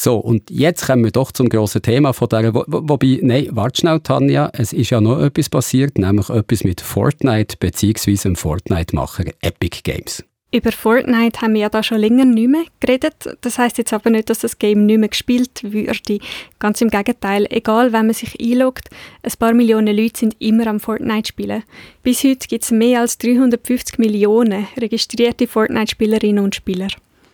So, 0.06 0.18
und 0.18 0.50
jetzt 0.50 0.86
kommen 0.86 1.02
wir 1.02 1.10
doch 1.10 1.32
zum 1.32 1.48
grossen 1.48 1.82
Thema 1.82 2.12
von 2.12 2.28
dieser, 2.28 2.54
wo, 2.54 2.64
wobei, 2.68 3.18
nein, 3.22 3.48
warte 3.50 3.80
schnell, 3.80 3.98
Tanja, 3.98 4.50
es 4.52 4.72
ist 4.72 4.90
ja 4.90 5.00
noch 5.00 5.20
etwas 5.20 5.48
passiert, 5.48 5.98
nämlich 5.98 6.30
etwas 6.30 6.62
mit 6.62 6.80
Fortnite 6.80 7.56
bzw. 7.58 8.14
dem 8.14 8.36
Fortnite-Macher 8.36 9.24
Epic 9.40 9.80
Games. 9.82 10.22
Über 10.52 10.70
Fortnite 10.70 11.40
haben 11.40 11.54
wir 11.54 11.62
ja 11.62 11.68
da 11.68 11.82
schon 11.82 11.98
länger 11.98 12.24
nicht 12.24 12.48
mehr 12.48 12.64
geredet. 12.78 13.36
Das 13.40 13.58
heißt 13.58 13.78
jetzt 13.78 13.92
aber 13.92 14.10
nicht, 14.10 14.30
dass 14.30 14.38
das 14.38 14.58
Game 14.58 14.86
nicht 14.86 14.98
mehr 14.98 15.08
gespielt 15.08 15.60
würde. 15.64 16.20
Ganz 16.60 16.80
im 16.80 16.88
Gegenteil. 16.88 17.46
Egal, 17.50 17.92
wenn 17.92 18.06
man 18.06 18.14
sich 18.14 18.40
einloggt, 18.40 18.88
ein 19.22 19.32
paar 19.38 19.52
Millionen 19.52 19.96
Leute 19.96 20.20
sind 20.20 20.36
immer 20.38 20.68
am 20.68 20.78
Fortnite 20.78 21.28
spielen. 21.28 21.64
Bis 22.02 22.22
heute 22.22 22.46
gibt 22.46 22.62
es 22.62 22.70
mehr 22.70 23.00
als 23.00 23.18
350 23.18 23.98
Millionen 23.98 24.68
registrierte 24.78 25.48
Fortnite-Spielerinnen 25.48 26.42
und 26.42 26.54
Spieler. 26.54 26.88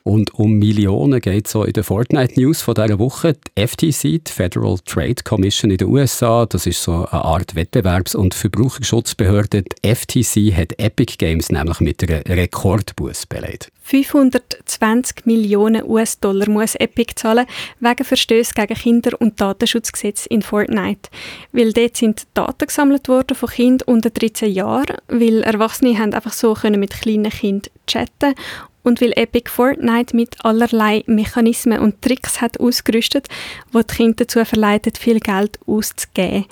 Und 0.04 0.34
um 0.34 0.58
Millionen 0.58 1.20
geht 1.20 1.46
es 1.46 1.54
in 1.54 1.72
der 1.72 1.84
Fortnite 1.84 2.40
News 2.40 2.60
von 2.60 2.74
dieser 2.74 2.98
Woche. 2.98 3.34
Die 3.34 3.66
FTC, 3.66 4.24
die 4.24 4.32
Federal 4.32 4.78
Trade 4.84 5.22
Commission 5.24 5.70
in 5.70 5.78
den 5.78 5.88
USA, 5.88 6.44
das 6.46 6.66
ist 6.66 6.82
so 6.82 7.06
eine 7.10 7.24
Art 7.24 7.54
Wettbewerbs- 7.54 8.16
und 8.16 8.34
Verbraucherschutzbehörde. 8.34 9.62
Die 9.62 9.94
FTC 9.94 10.56
hat 10.56 10.78
Epic 10.78 11.14
Games 11.18 11.50
nämlich 11.50 11.78
mit 11.80 12.02
einer 12.02 12.24
Rekordbuß 12.26 13.26
belegt. 13.26 13.70
520 13.84 15.26
Millionen 15.26 15.84
US-Dollar 15.84 16.48
muss 16.48 16.76
Epic 16.76 17.14
zahlen 17.16 17.46
wegen 17.80 18.04
Verstößen 18.04 18.54
gegen 18.54 18.74
Kinder- 18.74 19.20
und 19.20 19.40
Datenschutzgesetze 19.40 20.28
in 20.28 20.42
Fortnite. 20.42 21.10
Weil 21.52 21.72
dort 21.72 21.96
sind 21.96 22.26
Daten 22.34 22.66
gesammelt 22.66 23.08
worden 23.08 23.36
von 23.36 23.48
Kindern 23.48 23.88
unter 23.88 24.10
13 24.10 24.52
Jahren, 24.52 24.96
weil 25.08 25.42
Erwachsene 25.42 25.98
haben 25.98 26.14
einfach 26.14 26.32
so 26.32 26.54
können 26.54 26.80
mit 26.80 26.90
kleinen 26.92 27.30
Kindern 27.30 27.72
chatten 27.86 28.34
und 28.82 29.00
weil 29.00 29.12
Epic 29.16 29.50
Fortnite 29.50 30.14
mit 30.16 30.44
allerlei 30.44 31.04
Mechanismen 31.06 31.78
und 31.78 32.02
Tricks 32.02 32.40
hat 32.40 32.60
ausgerüstet, 32.60 33.28
die 33.72 33.78
die 33.78 33.94
Kinder 33.94 34.24
dazu 34.24 34.44
verleitet, 34.44 34.98
viel 34.98 35.20
Geld 35.20 35.58
auszugeben. 35.66 36.46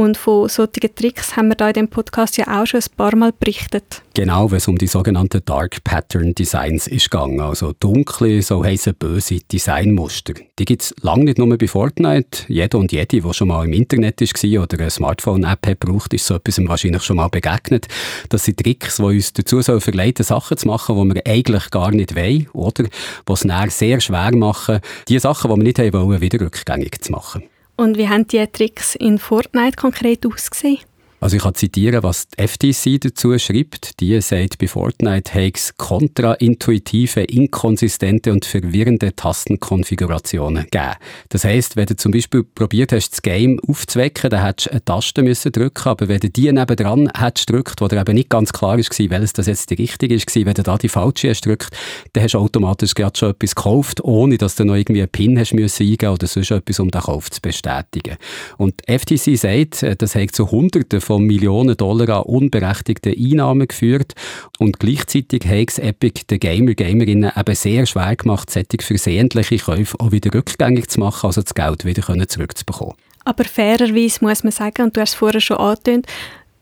Und 0.00 0.16
von 0.16 0.48
solchen 0.48 0.94
Tricks 0.94 1.36
haben 1.36 1.48
wir 1.48 1.56
da 1.56 1.68
in 1.68 1.74
dem 1.74 1.88
Podcast 1.88 2.38
ja 2.38 2.62
auch 2.62 2.64
schon 2.64 2.80
ein 2.80 2.96
paar 2.96 3.14
Mal 3.14 3.34
berichtet. 3.38 4.00
Genau, 4.14 4.50
wenn 4.50 4.56
es 4.56 4.66
um 4.66 4.78
die 4.78 4.86
sogenannten 4.86 5.42
Dark 5.44 5.84
Pattern 5.84 6.34
Designs 6.34 6.86
ist 6.86 7.10
gegangen, 7.10 7.38
also 7.38 7.74
dunkle, 7.78 8.40
so 8.40 8.64
heissen 8.64 8.94
böse 8.94 9.40
Designmuster. 9.40 10.32
Die 10.58 10.64
gibt 10.64 10.80
es 10.80 10.94
lange 11.02 11.24
nicht 11.24 11.36
nur 11.36 11.54
bei 11.58 11.68
Fortnite. 11.68 12.44
Jeder 12.48 12.78
und 12.78 12.92
jede, 12.92 13.20
der 13.20 13.32
schon 13.34 13.48
mal 13.48 13.66
im 13.66 13.74
Internet 13.74 14.22
war 14.22 14.62
oder 14.62 14.78
eine 14.78 14.88
Smartphone-App 14.88 15.78
braucht, 15.78 16.14
ist 16.14 16.24
so 16.24 16.36
etwas 16.36 16.66
wahrscheinlich 16.66 17.02
schon 17.02 17.16
mal 17.16 17.28
begegnet. 17.28 17.86
Das 18.30 18.46
sind 18.46 18.58
Tricks, 18.58 18.96
die 18.96 19.02
uns 19.02 19.34
dazu 19.34 19.60
so 19.60 19.80
verleiten, 19.80 20.24
Sachen 20.24 20.56
zu 20.56 20.66
machen, 20.66 21.10
die 21.10 21.14
wir 21.16 21.26
eigentlich 21.26 21.70
gar 21.70 21.90
nicht 21.90 22.16
wollen, 22.16 22.48
oder? 22.54 22.84
Die 22.84 23.32
es 23.34 23.78
sehr 23.78 24.00
schwer 24.00 24.34
machen, 24.34 24.80
die 25.08 25.18
Sachen, 25.18 25.50
die 25.50 25.56
wir 25.58 25.62
nicht 25.62 25.92
wollen, 25.92 26.22
wieder 26.22 26.40
rückgängig 26.40 27.04
zu 27.04 27.12
machen. 27.12 27.42
Und 27.80 27.96
wie 27.96 28.10
haben 28.10 28.26
die 28.26 28.46
Tricks 28.46 28.94
in 28.94 29.18
Fortnite 29.18 29.74
konkret 29.74 30.26
ausgesehen? 30.26 30.80
Also 31.20 31.36
ich 31.36 31.42
kann 31.42 31.54
zitieren, 31.54 32.02
was 32.02 32.28
die 32.28 32.46
FTC 32.46 33.00
dazu 33.00 33.38
schreibt. 33.38 34.00
Die 34.00 34.18
sagt, 34.22 34.58
bei 34.58 34.66
Fortnite 34.66 35.34
habe 35.34 35.52
es 35.54 35.76
kontraintuitive, 35.76 37.22
inkonsistente 37.22 38.32
und 38.32 38.46
verwirrende 38.46 39.14
Tastenkonfigurationen 39.14 40.64
gegeben. 40.64 40.94
Das 41.28 41.44
heisst, 41.44 41.76
wenn 41.76 41.86
du 41.86 41.96
zum 41.96 42.12
Beispiel 42.12 42.42
probiert 42.42 42.92
hast, 42.92 43.10
das 43.10 43.22
Game 43.22 43.60
aufzuwecken, 43.68 44.30
dann 44.30 44.44
hättest 44.44 44.68
du 44.68 44.72
eine 44.72 44.84
Taste 44.84 45.22
müssen 45.22 45.52
drücken 45.52 45.88
aber 45.88 46.08
wenn 46.08 46.20
du 46.20 46.30
die 46.30 46.50
nebendran 46.50 47.10
hättest 47.16 47.48
gedrückt, 47.48 47.80
wo 47.80 47.88
dir 47.88 48.00
eben 48.00 48.14
nicht 48.14 48.30
ganz 48.30 48.52
klar 48.52 48.78
war, 48.78 49.10
welches 49.10 49.32
das 49.32 49.46
jetzt 49.46 49.70
die 49.70 49.74
richtige 49.74 50.14
ist, 50.14 50.34
wenn 50.34 50.54
du 50.54 50.62
da 50.62 50.78
die 50.78 50.88
falsche 50.88 51.30
hast 51.30 51.42
gedrückt, 51.42 51.76
dann 52.12 52.24
hast 52.24 52.32
du 52.32 52.38
automatisch 52.38 52.94
gerade 52.94 53.18
schon 53.18 53.30
etwas 53.30 53.54
gekauft, 53.54 54.02
ohne 54.02 54.38
dass 54.38 54.54
du 54.54 54.64
noch 54.64 54.74
irgendwie 54.74 55.02
einen 55.02 55.10
PIN 55.10 55.38
hast 55.38 55.52
müssen 55.52 55.86
eingeben 55.86 56.12
oder 56.12 56.26
sonst 56.26 56.50
etwas, 56.50 56.80
um 56.80 56.90
den 56.90 57.00
Kauf 57.00 57.30
zu 57.30 57.40
bestätigen. 57.40 58.16
Und 58.56 58.74
die 58.88 58.98
FTC 58.98 59.36
sagt, 59.36 59.82
äh, 59.82 59.96
das 59.96 60.14
hat 60.14 60.30
zu 60.30 60.50
Hunderten 60.50 61.00
von 61.10 61.24
Millionen 61.24 61.76
Dollar 61.76 62.20
an 62.20 62.22
unberechtigten 62.22 63.12
Einnahmen 63.12 63.66
geführt 63.66 64.14
und 64.60 64.78
gleichzeitig 64.78 65.44
hat 65.44 65.70
es 65.70 65.80
Epic 65.80 66.22
den 66.30 66.38
Gamer, 66.38 66.74
Gamerinnen 66.74 67.32
eben 67.36 67.54
sehr 67.56 67.84
schwer 67.84 68.14
gemacht, 68.14 68.48
solche 68.48 68.78
versehentliche 68.80 69.58
Käufe 69.58 69.98
auch 69.98 70.12
wieder 70.12 70.32
rückgängig 70.32 70.88
zu 70.88 71.00
machen, 71.00 71.26
also 71.26 71.42
das 71.42 71.52
Geld 71.52 71.84
wieder 71.84 72.28
zurückzubekommen. 72.28 72.94
Aber 73.24 73.42
fairerweise 73.42 74.24
muss 74.24 74.44
man 74.44 74.52
sagen, 74.52 74.84
und 74.84 74.96
du 74.96 75.00
hast 75.00 75.10
es 75.10 75.14
vorher 75.16 75.40
schon 75.40 75.56
angetönt, 75.56 76.06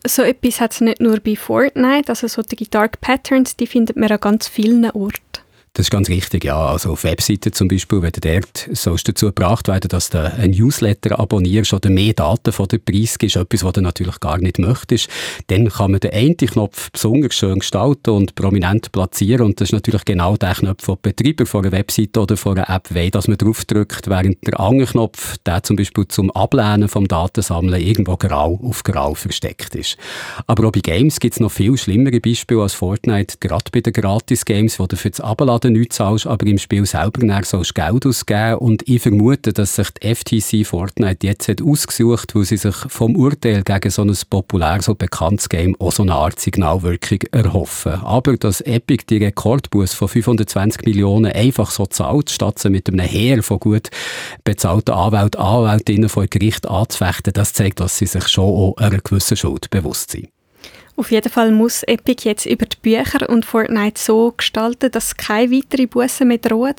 so 0.07 0.23
etwas 0.23 0.63
hat 0.63 0.73
es 0.73 0.81
nicht 0.81 1.03
nur 1.03 1.21
bei 1.21 1.37
Fortnite, 1.37 2.09
also 2.09 2.27
solche 2.27 2.65
Dark 2.71 3.03
Patterns, 3.03 3.55
die 3.55 3.67
findet 3.67 3.99
man 3.99 4.11
an 4.11 4.19
ganz 4.19 4.49
vielen 4.49 4.91
Orten. 4.91 5.28
Das 5.79 5.87
ist 5.87 5.91
ganz 5.93 6.09
richtig, 6.09 6.45
ja. 6.45 6.59
Also 6.59 6.91
auf 6.91 7.05
Webseiten 7.05 7.53
zum 7.53 7.69
Beispiel, 7.69 8.03
wenn 8.03 8.11
du 8.11 8.19
dort 8.19 8.69
sollst 8.73 9.09
dazu 9.09 9.27
gebracht 9.27 9.69
werden, 9.69 9.87
dass 9.89 10.11
du 10.11 10.21
ein 10.21 10.51
Newsletter 10.51 11.21
abonnierst 11.21 11.73
oder 11.73 11.89
mehr 11.89 12.15
Daten 12.15 12.51
von 12.51 12.67
der 12.67 12.79
Preis 12.79 13.17
gibst, 13.17 13.37
etwas, 13.37 13.63
was 13.63 13.75
du 13.75 13.81
natürlich 13.81 14.19
gar 14.19 14.39
nicht 14.39 14.59
möchtest, 14.59 15.09
dann 15.47 15.69
kann 15.69 15.93
man 15.93 16.01
den 16.01 16.11
einen 16.11 16.37
Knopf 16.37 16.91
besonders 16.91 17.37
schön 17.37 17.61
gestalten 17.61 18.11
und 18.11 18.35
prominent 18.35 18.91
platzieren 18.91 19.47
und 19.47 19.61
das 19.61 19.69
ist 19.69 19.73
natürlich 19.73 20.05
genau 20.05 20.37
der 20.37 20.57
Knopf, 20.57 20.85
den 20.85 20.97
die 20.97 21.13
Betreiber 21.13 21.47
von 21.47 21.65
einer 21.65 21.71
Webseite 21.71 22.23
oder 22.23 22.37
von 22.37 22.59
einer 22.59 22.75
App 22.75 22.93
wollen, 22.93 23.13
dass 23.13 23.29
man 23.29 23.39
drauf 23.39 23.65
drückt, 23.65 24.09
während 24.09 24.45
der 24.49 24.59
andere 24.59 24.91
Knopf, 24.91 25.37
der 25.47 25.63
zum 25.63 25.77
Beispiel 25.77 26.09
zum 26.09 26.33
Ablehnen 26.33 26.89
vom 26.89 27.07
Datensammeln 27.07 27.81
irgendwo 27.81 28.17
grau 28.17 28.59
auf 28.65 28.83
grau 28.83 29.15
versteckt 29.15 29.77
ist. 29.77 29.97
Aber 30.49 30.67
auch 30.67 30.73
bei 30.73 30.81
Games 30.81 31.21
gibt 31.21 31.35
es 31.35 31.41
noch 31.41 31.53
viel 31.53 31.77
schlimmere 31.77 32.19
Beispiele 32.19 32.63
als 32.63 32.75
Fortnite, 32.75 33.37
gerade 33.39 33.71
bei 33.71 33.81
den 33.81 33.93
Gratis-Games, 33.93 34.81
wo 34.81 34.89
du 34.89 34.97
für 34.97 35.11
das 35.11 35.21
Abladen 35.21 35.68
Daten 35.69 35.73
nichts 35.73 35.97
zahlst, 35.97 36.27
aber 36.27 36.47
im 36.47 36.59
Spiel 36.59 36.87
selber 36.87 37.27
dann 37.27 37.45
sollst 37.45 37.75
Geld 37.75 38.07
ausgeben. 38.07 38.57
Und 38.57 38.89
ich 38.89 39.03
vermute, 39.03 39.53
dass 39.53 39.77
sich 39.77 39.89
die 39.91 40.15
FTC 40.15 40.67
Fortnite 40.67 41.27
jetzt 41.27 41.49
hat 41.49 41.63
ausgesucht, 41.63 42.35
weil 42.35 42.45
sie 42.45 42.57
sich 42.57 42.75
vom 42.75 43.17
Urteil 43.17 43.63
gegen 43.63 43.91
so 43.91 44.03
ein 44.03 44.17
populär, 44.31 44.81
so 44.83 44.95
bekanntes 44.95 45.49
Game 45.49 45.77
auch 45.79 45.93
so 45.93 46.03
eine 46.03 46.15
Art 46.15 46.41
Signalwirkung 46.41 47.21
erhoffen. 47.33 47.95
Aber 48.03 48.37
dass 48.37 48.61
Epic 48.61 49.05
die 49.09 49.19
Rekordbus 49.19 49.95
von 49.95 50.09
520 50.09 50.85
Millionen 50.85 51.33
einfach 51.33 51.71
so 51.71 51.87
zahlt, 51.87 52.31
statt 52.31 52.59
sie 52.59 52.71
mit 52.71 52.89
einem 52.89 53.01
Heer 53.01 53.43
von 53.43 53.61
gut 53.61 53.89
bezahlten 54.45 54.95
Anwälten, 54.95 55.41
Anwältinnen 55.41 56.09
vor 56.09 56.27
Gericht 56.27 56.67
anzufechten, 56.67 57.33
das 57.33 57.53
zeigt, 57.53 57.81
dass 57.81 57.99
sie 57.99 58.07
sich 58.07 58.29
schon 58.29 58.45
auch 58.45 58.77
einer 58.77 58.99
gewissen 58.99 59.37
Schuld 59.37 59.71
bewusst 59.71 60.13
sind. 60.13 60.29
Auf 60.99 61.13
jeden 61.13 61.31
Fall 61.31 61.53
muss 61.53 61.85
Epic 61.85 62.29
jetzt 62.29 62.45
über 62.45 62.67
die 62.67 62.77
Bücher 62.83 63.29
und 63.29 63.47
Fortnite 63.47 64.01
so 64.03 64.35
gestalten, 64.37 64.91
dass 64.91 65.17
keine 65.17 65.53
weitere 65.53 65.87
Bussen 65.87 66.27
mehr 66.27 66.39
drohen. 66.39 66.75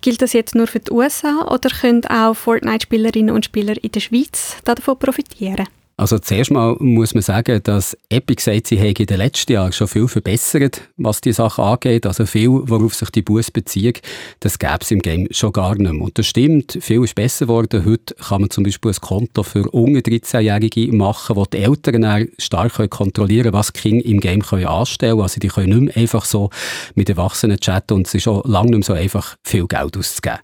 Gilt 0.00 0.22
das 0.22 0.34
jetzt 0.34 0.54
nur 0.54 0.68
für 0.68 0.78
die 0.78 0.92
USA 0.92 1.48
oder 1.50 1.68
können 1.68 2.04
auch 2.06 2.34
Fortnite-Spielerinnen 2.34 3.34
und 3.34 3.44
Spieler 3.44 3.74
in 3.82 3.90
der 3.90 3.98
Schweiz 3.98 4.56
davon 4.64 5.00
profitieren? 5.00 5.66
Also 6.00 6.18
zuerst 6.18 6.50
mal 6.50 6.76
muss 6.78 7.12
man 7.12 7.22
sagen, 7.22 7.60
dass 7.62 7.94
Epic 8.08 8.42
sagt, 8.42 8.68
sie 8.68 8.78
haben 8.78 8.94
in 8.94 9.04
den 9.04 9.18
letzten 9.18 9.52
Jahren 9.52 9.70
schon 9.70 9.86
viel 9.86 10.08
verbessert, 10.08 10.80
was 10.96 11.20
die 11.20 11.34
Sache 11.34 11.62
angeht. 11.62 12.06
Also 12.06 12.24
viel, 12.24 12.48
worauf 12.48 12.94
sich 12.94 13.10
die 13.10 13.20
Bus 13.20 13.50
bezieht, 13.50 14.00
das 14.40 14.58
gäbe 14.58 14.78
es 14.80 14.90
im 14.90 15.00
Game 15.00 15.28
schon 15.30 15.52
gar 15.52 15.74
nicht 15.74 15.92
mehr. 15.92 16.00
Und 16.00 16.18
das 16.18 16.26
stimmt, 16.26 16.78
viel 16.80 17.04
ist 17.04 17.14
besser 17.14 17.44
geworden. 17.44 17.84
Heute 17.84 18.14
kann 18.14 18.40
man 18.40 18.48
zum 18.48 18.64
Beispiel 18.64 18.92
ein 18.92 19.00
Konto 19.02 19.42
für 19.42 19.68
unter 19.72 20.00
13-Jährige 20.00 20.90
machen, 20.90 21.36
wo 21.36 21.44
die 21.44 21.58
Eltern 21.58 22.28
stark 22.38 22.88
kontrollieren 22.88 23.42
können, 23.42 23.52
was 23.52 23.70
die 23.70 23.80
Kinder 23.80 24.06
im 24.06 24.20
Game 24.20 24.40
anstellen 24.40 25.10
können. 25.10 25.20
Also 25.20 25.38
die 25.38 25.48
können 25.48 25.80
nicht 25.80 25.96
mehr 25.96 26.02
einfach 26.02 26.24
so 26.24 26.48
mit 26.94 27.10
Erwachsenen 27.10 27.60
chatten 27.60 27.92
und 27.92 28.06
es 28.06 28.14
ist 28.14 28.26
auch 28.26 28.42
lange 28.46 28.70
nicht 28.70 28.88
mehr 28.88 28.96
so 28.96 29.02
einfach, 29.02 29.36
viel 29.44 29.66
Geld 29.66 29.98
auszugeben. 29.98 30.38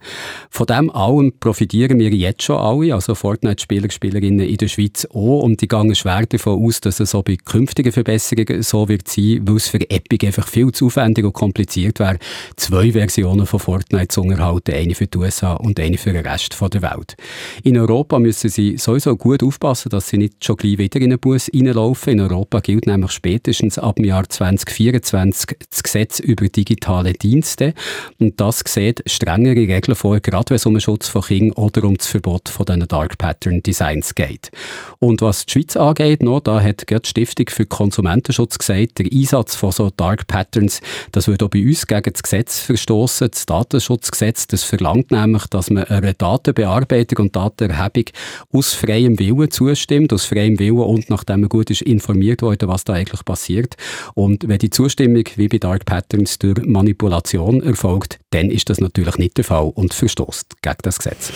Von 0.51 0.67
dem 0.67 0.91
allem 0.91 1.33
profitieren 1.39 1.97
wir 1.97 2.13
jetzt 2.13 2.43
schon 2.43 2.57
alle, 2.57 2.93
also 2.93 3.15
Fortnite-Spieler, 3.15 3.89
Spielerinnen 3.89 4.47
in 4.47 4.57
der 4.57 4.67
Schweiz 4.67 5.07
auch 5.11 5.46
und 5.47 5.63
ich 5.63 5.69
gehe 5.69 5.95
schwer 5.95 6.25
davon 6.25 6.63
aus, 6.63 6.81
dass 6.81 6.99
es 6.99 7.15
auch 7.15 7.23
bei 7.23 7.37
künftigen 7.37 7.91
Verbesserungen 7.91 8.61
so 8.63 8.89
wird 8.89 9.07
sein, 9.07 9.39
weil 9.43 9.55
es 9.55 9.69
für 9.69 9.79
Epic 9.89 10.25
einfach 10.25 10.47
viel 10.47 10.71
zu 10.71 10.87
aufwendig 10.87 11.25
und 11.25 11.33
kompliziert 11.33 11.99
wäre, 11.99 12.19
zwei 12.55 12.91
Versionen 12.91 13.45
von 13.45 13.59
Fortnite 13.59 14.09
zu 14.09 14.21
unterhalten, 14.21 14.73
eine 14.73 14.93
für 14.93 15.07
die 15.07 15.17
USA 15.17 15.53
und 15.53 15.79
eine 15.79 15.97
für 15.97 16.11
den 16.11 16.25
Rest 16.25 16.55
der 16.73 16.81
Welt. 16.81 17.15
In 17.63 17.77
Europa 17.77 18.19
müssen 18.19 18.49
sie 18.49 18.77
sowieso 18.77 19.15
gut 19.15 19.41
aufpassen, 19.41 19.89
dass 19.89 20.09
sie 20.09 20.17
nicht 20.17 20.43
schon 20.43 20.57
gleich 20.57 20.77
wieder 20.77 20.99
in 20.99 21.11
einen 21.11 21.19
Bus 21.19 21.49
reinlaufen. 21.53 22.13
In 22.13 22.19
Europa 22.21 22.59
gilt 22.59 22.87
nämlich 22.87 23.11
spätestens 23.11 23.79
ab 23.79 23.95
dem 23.95 24.05
Jahr 24.05 24.27
2024 24.27 25.57
das 25.69 25.83
Gesetz 25.83 26.19
über 26.19 26.47
digitale 26.49 27.13
Dienste 27.13 27.73
und 28.19 28.39
das 28.39 28.63
sieht 28.65 29.03
strengere 29.05 29.55
Regeln 29.55 29.95
vor, 29.95 30.19
gerade 30.19 30.49
wenn 30.49 30.55
es 30.55 30.65
um 30.65 30.73
den 30.73 30.81
Schutz 30.81 31.07
von 31.07 31.21
Kindern 31.21 31.57
oder 31.57 31.83
um 31.85 31.95
das 31.95 32.07
Verbot 32.07 32.49
von 32.49 32.65
diesen 32.65 32.87
Dark 32.87 33.17
Pattern 33.17 33.63
Designs 33.63 34.13
geht. 34.13 34.51
Und 34.99 35.21
was 35.21 35.36
was 35.37 35.45
die 35.45 35.51
Schweiz 35.51 35.75
angeht, 35.77 36.23
noch, 36.23 36.39
da 36.39 36.61
hat 36.61 36.89
die 36.89 36.97
Stiftung 37.03 37.47
für 37.49 37.65
Konsumentenschutz 37.65 38.57
gesagt, 38.57 38.97
der 38.97 39.05
Einsatz 39.11 39.55
von 39.55 39.71
so 39.71 39.91
Dark 39.95 40.25
Patterns, 40.25 40.81
das 41.11 41.27
würde 41.27 41.45
auch 41.45 41.49
bei 41.49 41.63
uns 41.63 41.85
gegen 41.85 42.11
das 42.11 42.23
Gesetz 42.23 42.59
verstoßen. 42.59 43.29
Das 43.29 43.45
Datenschutzgesetz, 43.45 44.47
das 44.47 44.63
verlangt 44.63 45.11
nämlich, 45.11 45.45
dass 45.47 45.69
man 45.69 45.83
einer 45.83 46.13
Datenbearbeitung 46.13 47.25
und 47.25 47.35
Datenerhebung 47.35 48.05
aus 48.51 48.73
freiem 48.73 49.19
Willen 49.19 49.51
zustimmt, 49.51 50.11
aus 50.11 50.25
freiem 50.25 50.57
Willen 50.57 50.79
und 50.79 51.09
nachdem 51.09 51.41
man 51.41 51.49
gut 51.49 51.69
ist 51.69 51.83
informiert 51.83 52.41
wurde, 52.41 52.67
was 52.67 52.83
da 52.83 52.93
eigentlich 52.93 53.23
passiert. 53.23 53.75
Und 54.15 54.47
wenn 54.47 54.57
die 54.57 54.71
Zustimmung 54.71 55.23
wie 55.35 55.49
bei 55.49 55.59
Dark 55.59 55.85
Patterns 55.85 56.39
durch 56.39 56.65
Manipulation 56.65 57.61
erfolgt, 57.61 58.19
dann 58.31 58.49
ist 58.49 58.69
das 58.69 58.79
natürlich 58.79 59.17
nicht 59.17 59.37
der 59.37 59.43
Fall 59.43 59.71
und 59.75 59.93
verstoßt 59.93 60.61
gegen 60.63 60.77
das 60.81 60.97
Gesetz. 60.97 61.31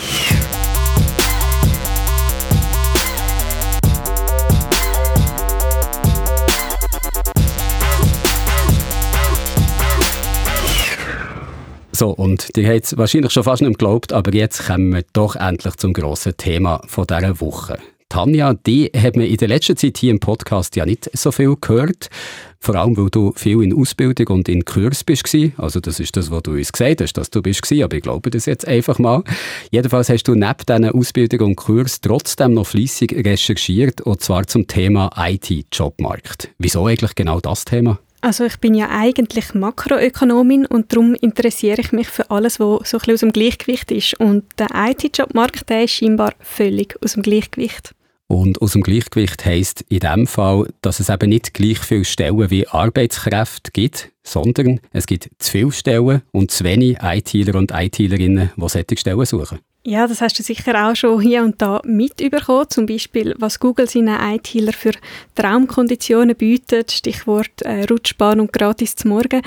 So, 12.02 12.10
und 12.10 12.56
die 12.56 12.66
hat 12.66 12.82
es 12.82 12.96
wahrscheinlich 12.96 13.30
schon 13.30 13.44
fast 13.44 13.62
nicht 13.62 13.78
geglaubt, 13.78 14.12
aber 14.12 14.34
jetzt 14.34 14.66
kommen 14.66 14.92
wir 14.92 15.04
doch 15.12 15.36
endlich 15.36 15.76
zum 15.76 15.92
grossen 15.92 16.36
Thema 16.36 16.82
von 16.88 17.06
dieser 17.06 17.40
Woche. 17.40 17.78
Tanja, 18.08 18.54
die 18.54 18.90
hat 18.92 19.14
man 19.14 19.26
in 19.26 19.36
der 19.36 19.46
letzten 19.46 19.76
Zeit 19.76 19.98
hier 19.98 20.10
im 20.10 20.18
Podcast 20.18 20.74
ja 20.74 20.84
nicht 20.84 21.08
so 21.16 21.30
viel 21.30 21.54
gehört. 21.60 22.10
Vor 22.58 22.74
allem, 22.74 22.96
weil 22.96 23.08
du 23.08 23.32
viel 23.36 23.62
in 23.62 23.72
Ausbildung 23.72 24.38
und 24.38 24.48
in 24.48 24.64
Kurs 24.64 25.04
bist. 25.04 25.32
Also 25.58 25.78
das 25.78 26.00
ist 26.00 26.16
das, 26.16 26.32
was 26.32 26.42
du 26.42 26.54
uns 26.54 26.72
gesagt 26.72 27.02
hast, 27.02 27.12
dass 27.12 27.30
du 27.30 27.40
bist 27.40 27.70
aber 27.70 27.94
ich 27.94 28.02
glaube 28.02 28.30
das 28.30 28.46
jetzt 28.46 28.66
einfach 28.66 28.98
mal. 28.98 29.22
Jedenfalls 29.70 30.08
hast 30.08 30.24
du 30.24 30.34
neben 30.34 30.54
diesen 30.68 30.90
Ausbildung 30.90 31.50
und 31.50 31.56
Kurs 31.56 32.00
trotzdem 32.00 32.54
noch 32.54 32.66
fließig 32.66 33.12
recherchiert, 33.24 34.00
und 34.00 34.20
zwar 34.20 34.44
zum 34.48 34.66
Thema 34.66 35.08
IT-Jobmarkt. 35.16 36.50
Wieso 36.58 36.84
eigentlich 36.88 37.14
genau 37.14 37.38
das 37.38 37.64
Thema? 37.64 38.00
Also 38.24 38.44
ich 38.44 38.58
bin 38.58 38.74
ja 38.74 38.88
eigentlich 38.88 39.52
Makroökonomin 39.52 40.64
und 40.66 40.92
darum 40.92 41.16
interessiere 41.16 41.80
ich 41.80 41.90
mich 41.90 42.06
für 42.06 42.30
alles, 42.30 42.60
was 42.60 42.88
so 42.88 42.96
ein 42.96 43.00
bisschen 43.00 43.14
aus 43.14 43.20
dem 43.20 43.32
Gleichgewicht 43.32 43.90
ist. 43.90 44.14
Und 44.20 44.44
der 44.60 44.68
IT-Jobmarkt, 44.72 45.68
der 45.68 45.84
ist 45.84 45.90
scheinbar 45.90 46.32
völlig 46.38 46.96
aus 47.02 47.14
dem 47.14 47.24
Gleichgewicht. 47.24 47.96
Und 48.28 48.62
aus 48.62 48.72
dem 48.72 48.82
Gleichgewicht 48.82 49.44
heisst 49.44 49.84
in 49.88 49.98
dem 49.98 50.28
Fall, 50.28 50.68
dass 50.82 51.00
es 51.00 51.08
eben 51.08 51.30
nicht 51.30 51.52
gleich 51.52 51.80
viele 51.80 52.04
Stellen 52.04 52.48
wie 52.48 52.68
Arbeitskräfte 52.68 53.72
gibt, 53.72 54.12
sondern 54.22 54.78
es 54.92 55.06
gibt 55.06 55.28
zu 55.38 55.50
viele 55.50 55.72
Stellen 55.72 56.22
und 56.30 56.52
zu 56.52 56.62
wenig 56.62 56.98
ITler 57.02 57.56
und 57.56 57.72
ITlerinnen, 57.74 58.52
die 58.56 58.68
solche 58.68 58.96
Stellen 58.96 59.26
suchen. 59.26 59.58
Ja, 59.84 60.06
das 60.06 60.20
hast 60.20 60.38
du 60.38 60.44
sicher 60.44 60.86
auch 60.86 60.94
schon 60.94 61.20
hier 61.20 61.42
und 61.42 61.60
da 61.60 61.82
mitbekommen. 61.84 62.70
Zum 62.70 62.86
Beispiel, 62.86 63.34
was 63.38 63.58
Google 63.58 63.88
seinen 63.88 64.16
ITler 64.34 64.72
für 64.72 64.92
Traumkonditionen 65.34 66.36
bietet, 66.36 66.92
Stichwort 66.92 67.62
äh, 67.62 67.82
Rutschbahn 67.90 68.38
und 68.38 68.52
gratis 68.52 68.94
zum 68.94 69.10
Morgen. 69.10 69.42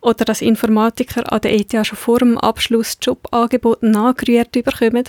Oder 0.00 0.24
dass 0.24 0.40
Informatiker 0.40 1.30
an 1.30 1.40
der 1.42 1.52
ETH 1.52 1.86
schon 1.86 1.98
vor 1.98 2.18
dem 2.20 2.38
Abschluss 2.38 2.96
Jobangebote 3.00 3.86
nachgerührt 3.86 4.52
bekommen. 4.52 5.04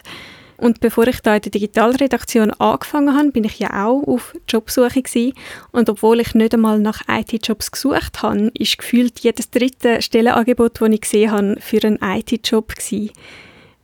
Und 0.57 0.81
bevor 0.81 1.07
ich 1.07 1.21
da 1.21 1.35
in 1.35 1.41
der 1.41 1.51
Digitalredaktion 1.51 2.51
angefangen 2.51 3.15
habe, 3.15 3.31
bin 3.31 3.45
ich 3.45 3.59
ja 3.59 3.85
auch 3.85 4.03
auf 4.03 4.35
Jobsuche 4.47 5.01
gewesen. 5.01 5.33
Und 5.71 5.89
obwohl 5.89 6.19
ich 6.19 6.33
nicht 6.33 6.53
einmal 6.53 6.79
nach 6.79 7.01
IT-Jobs 7.07 7.71
gesucht 7.71 8.21
habe, 8.21 8.51
ist 8.57 8.77
gefühlt 8.77 9.19
jedes 9.19 9.49
dritte 9.49 10.01
Stellenangebot, 10.01 10.81
das 10.81 10.89
ich 10.89 11.01
gesehen 11.01 11.31
habe, 11.31 11.57
für 11.61 11.81
einen 11.83 11.99
IT-Job 12.01 12.75
gewesen. 12.75 13.11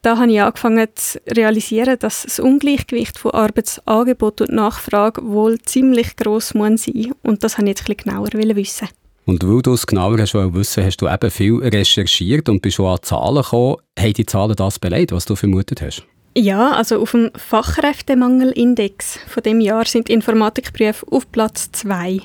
Da 0.02 0.18
habe 0.18 0.32
ich 0.32 0.42
angefangen 0.42 0.88
zu 0.96 1.20
realisieren, 1.28 1.98
dass 2.00 2.24
das 2.24 2.40
Ungleichgewicht 2.40 3.20
von 3.20 3.32
Arbeitsangebot 3.32 4.42
und 4.42 4.52
Nachfrage 4.52 5.22
wohl 5.24 5.60
ziemlich 5.60 6.16
gross 6.16 6.56
muss 6.56 6.84
sein. 6.84 7.14
Und 7.22 7.44
das 7.44 7.60
wollte 7.60 7.72
ich 7.72 7.78
jetzt 7.78 7.90
ein 7.90 7.96
bisschen 7.96 8.12
genauer 8.12 8.56
wissen. 8.56 8.88
Und 9.26 9.48
weil 9.48 9.62
du 9.62 9.74
es 9.74 9.86
genauer 9.86 10.18
hast 10.18 10.34
wissen, 10.34 10.84
hast 10.84 10.98
du 10.98 11.08
eben 11.08 11.30
viel 11.30 11.56
recherchiert 11.58 12.50
und 12.50 12.64
bist 12.64 12.78
schon 12.78 12.88
an 12.88 12.98
Zahlen 13.04 13.44
gekommen. 13.44 13.76
Haben 14.00 14.14
die 14.14 14.26
Zahlen 14.26 14.56
das 14.56 14.80
beleidigt, 14.80 15.12
was 15.12 15.26
du 15.26 15.36
vermutet 15.36 15.82
hast? 15.84 16.04
Ja, 16.36 16.72
also 16.72 17.00
auf 17.00 17.12
dem 17.12 17.30
Fachkräftemangelindex 17.36 19.20
von 19.28 19.44
dem 19.44 19.62
Jahr 19.62 19.86
sind 19.86 20.10
Informatikberufe 20.10 21.06
auf 21.12 21.32
Platz 21.32 21.72
2. 21.74 22.22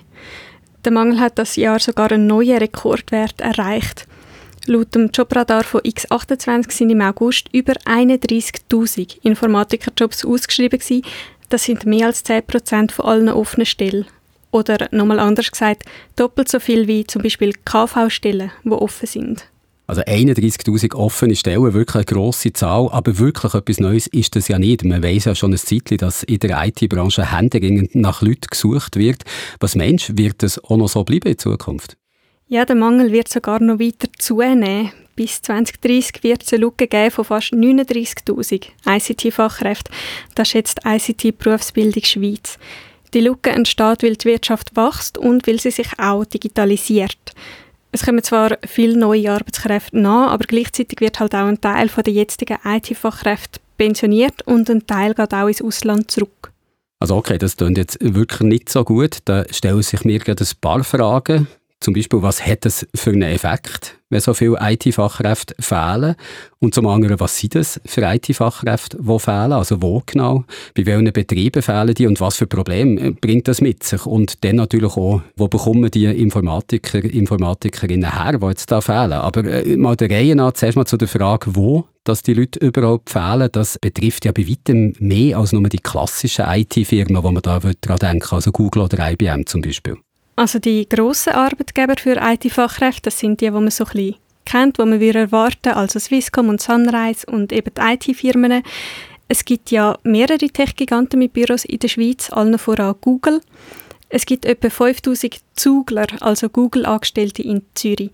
Der 0.84 0.92
Mangel 0.92 1.20
hat 1.20 1.38
das 1.38 1.56
Jahr 1.56 1.80
sogar 1.80 2.12
einen 2.12 2.26
neuen 2.26 2.58
Rekordwert 2.58 3.40
erreicht. 3.40 4.06
Laut 4.68 4.94
dem 4.94 5.10
Jobradar 5.14 5.62
von 5.62 5.80
X28 5.82 6.72
sind 6.72 6.90
im 6.90 7.00
August 7.00 7.48
über 7.52 7.74
31.000 7.84 9.18
Informatikerjobs 9.22 10.24
ausgeschrieben 10.24 10.80
gewesen. 10.80 11.02
Das 11.48 11.64
sind 11.64 11.86
mehr 11.86 12.06
als 12.06 12.24
10% 12.24 12.90
von 12.90 13.04
allen 13.04 13.28
offenen 13.28 13.66
Stellen. 13.66 14.06
Oder 14.50 14.88
nochmal 14.90 15.20
anders 15.20 15.50
gesagt, 15.50 15.84
doppelt 16.16 16.48
so 16.48 16.58
viel 16.58 16.88
wie 16.88 17.06
zum 17.06 17.22
Beispiel 17.22 17.52
KV-Stellen, 17.64 18.50
die 18.64 18.70
offen 18.70 19.06
sind. 19.06 19.46
Also 19.86 20.02
31'000 20.02 20.94
offene 20.94 21.36
Stellen, 21.36 21.72
wirklich 21.72 21.94
eine 21.94 22.04
grosse 22.04 22.52
Zahl, 22.52 22.88
aber 22.90 23.18
wirklich 23.18 23.54
etwas 23.54 23.78
Neues 23.78 24.08
ist 24.08 24.34
das 24.34 24.48
ja 24.48 24.58
nicht. 24.58 24.84
Man 24.84 25.00
weiß 25.00 25.26
ja 25.26 25.34
schon 25.36 25.52
ein 25.52 25.58
Zeitchen, 25.58 25.98
dass 25.98 26.24
in 26.24 26.40
der 26.40 26.60
IT-Branche 26.66 27.30
händeringend 27.30 27.94
nach 27.94 28.20
Leuten 28.20 28.48
gesucht 28.50 28.96
wird. 28.96 29.22
Was 29.60 29.76
meinst 29.76 30.08
du, 30.08 30.18
wird 30.18 30.42
das 30.42 30.58
auch 30.64 30.76
noch 30.76 30.88
so 30.88 31.04
bleiben 31.04 31.28
in 31.28 31.38
Zukunft? 31.38 31.96
Ja, 32.48 32.64
der 32.64 32.76
Mangel 32.76 33.10
wird 33.10 33.28
sogar 33.28 33.60
noch 33.60 33.80
weiter 33.80 34.06
zunehmen. 34.18 34.92
Bis 35.16 35.42
2030 35.42 36.22
wird 36.22 36.44
es 36.44 36.52
eine 36.52 36.60
Lücke 36.60 36.86
geben 36.86 37.10
von 37.10 37.24
fast 37.24 37.52
39'000 37.52 38.66
ICT-Fachkräften. 38.86 39.92
Das 40.36 40.50
schätzt 40.50 40.80
ICT 40.86 41.36
Berufsbildung 41.38 42.04
Schweiz. 42.04 42.56
Die 43.14 43.20
Lücke 43.20 43.50
entsteht, 43.50 44.04
weil 44.04 44.14
die 44.14 44.26
Wirtschaft 44.26 44.76
wächst 44.76 45.18
und 45.18 45.48
weil 45.48 45.58
sie 45.58 45.72
sich 45.72 45.88
auch 45.98 46.24
digitalisiert. 46.24 47.32
Es 47.90 48.04
kommen 48.04 48.22
zwar 48.22 48.58
viele 48.64 48.96
neue 48.96 49.32
Arbeitskräfte 49.32 49.98
nach, 49.98 50.30
aber 50.30 50.44
gleichzeitig 50.44 51.00
wird 51.00 51.18
halt 51.18 51.34
auch 51.34 51.46
ein 51.46 51.60
Teil 51.60 51.88
der 51.88 52.12
jetzigen 52.12 52.58
IT-Fachkräfte 52.64 53.58
pensioniert 53.76 54.42
und 54.42 54.70
ein 54.70 54.86
Teil 54.86 55.14
geht 55.14 55.34
auch 55.34 55.48
ins 55.48 55.62
Ausland 55.62 56.12
zurück. 56.12 56.52
Also 57.00 57.16
okay, 57.16 57.38
das 57.38 57.56
klingt 57.56 57.78
jetzt 57.78 57.98
wirklich 58.00 58.40
nicht 58.40 58.68
so 58.68 58.84
gut. 58.84 59.18
Da 59.24 59.44
stellen 59.50 59.82
sich 59.82 60.04
mir 60.04 60.20
gerade 60.20 60.44
ein 60.44 60.60
paar 60.60 60.84
Fragen. 60.84 61.48
Zum 61.80 61.92
Beispiel, 61.92 62.22
was 62.22 62.44
hat 62.44 62.64
das 62.64 62.86
für 62.94 63.10
einen 63.10 63.22
Effekt, 63.22 63.98
wenn 64.08 64.20
so 64.20 64.32
viele 64.32 64.56
IT-Fachkräfte 64.60 65.54
fehlen? 65.60 66.16
Und 66.58 66.74
zum 66.74 66.86
anderen, 66.86 67.20
was 67.20 67.38
sind 67.38 67.54
das 67.54 67.80
für 67.84 68.02
IT-Fachkräfte, 68.02 68.98
die 69.00 69.18
fehlen? 69.18 69.52
Also 69.52 69.82
wo 69.82 70.02
genau? 70.06 70.44
Bei 70.74 70.86
welchen 70.86 71.12
Betrieben 71.12 71.62
fehlen 71.62 71.94
die? 71.94 72.06
Und 72.06 72.20
was 72.20 72.36
für 72.36 72.46
Probleme 72.46 73.12
bringt 73.12 73.46
das 73.46 73.60
mit 73.60 73.82
sich? 73.82 74.06
Und 74.06 74.42
dann 74.42 74.56
natürlich 74.56 74.96
auch, 74.96 75.20
wo 75.36 75.48
bekommen 75.48 75.90
die 75.90 76.06
Informatiker, 76.06 77.04
Informatikerinnen 77.04 78.10
her, 78.10 78.38
die 78.38 78.46
jetzt 78.46 78.70
da 78.72 78.80
fehlen? 78.80 79.12
Aber 79.12 79.44
äh, 79.44 79.76
mal 79.76 79.96
der 79.96 80.10
Reihe 80.10 80.34
nach, 80.34 80.52
zuerst 80.52 80.76
mal 80.76 80.86
zu 80.86 80.96
der 80.96 81.08
Frage, 81.08 81.54
wo 81.54 81.86
dass 82.04 82.22
die 82.22 82.34
Leute 82.34 82.60
überhaupt 82.60 83.10
fehlen, 83.10 83.48
das 83.50 83.78
betrifft 83.80 84.24
ja 84.24 84.32
bei 84.32 84.48
weitem 84.48 84.94
mehr 85.00 85.38
als 85.38 85.52
nur 85.52 85.68
die 85.68 85.78
klassischen 85.78 86.44
IT-Firmen, 86.46 87.22
wo 87.22 87.32
man 87.32 87.42
da 87.42 87.58
daran 87.58 87.98
denken 87.98 88.34
also 88.34 88.52
Google 88.52 88.82
oder 88.82 89.10
IBM 89.10 89.44
zum 89.44 89.60
Beispiel. 89.60 89.96
Also 90.36 90.58
die 90.58 90.86
grossen 90.86 91.32
Arbeitgeber 91.32 91.94
für 91.98 92.16
IT-Fachkräfte, 92.20 93.04
das 93.04 93.18
sind 93.18 93.40
die, 93.40 93.46
die 93.46 93.50
man 93.50 93.70
so 93.70 93.84
ein 93.84 93.90
bisschen 93.92 94.14
kennt, 94.44 94.78
die 94.78 94.84
man 94.84 95.00
wieder 95.00 95.20
erwarten, 95.20 95.70
also 95.70 95.98
Swisscom 95.98 96.50
und 96.50 96.60
Sunrise 96.60 97.26
und 97.26 97.52
eben 97.52 97.72
die 97.74 97.80
IT-Firmen. 97.80 98.62
Es 99.28 99.46
gibt 99.46 99.70
ja 99.70 99.98
mehrere 100.02 100.36
Tech-Giganten 100.36 101.18
mit 101.18 101.32
Büros 101.32 101.64
in 101.64 101.78
der 101.78 101.88
Schweiz, 101.88 102.30
allen 102.30 102.58
voran 102.58 102.96
Google. 103.00 103.40
Es 104.10 104.26
gibt 104.26 104.44
etwa 104.44 104.68
5000 104.68 105.40
Zugler, 105.56 106.06
also 106.20 106.50
Google-Angestellte 106.50 107.42
in 107.42 107.62
Zürich. 107.74 108.10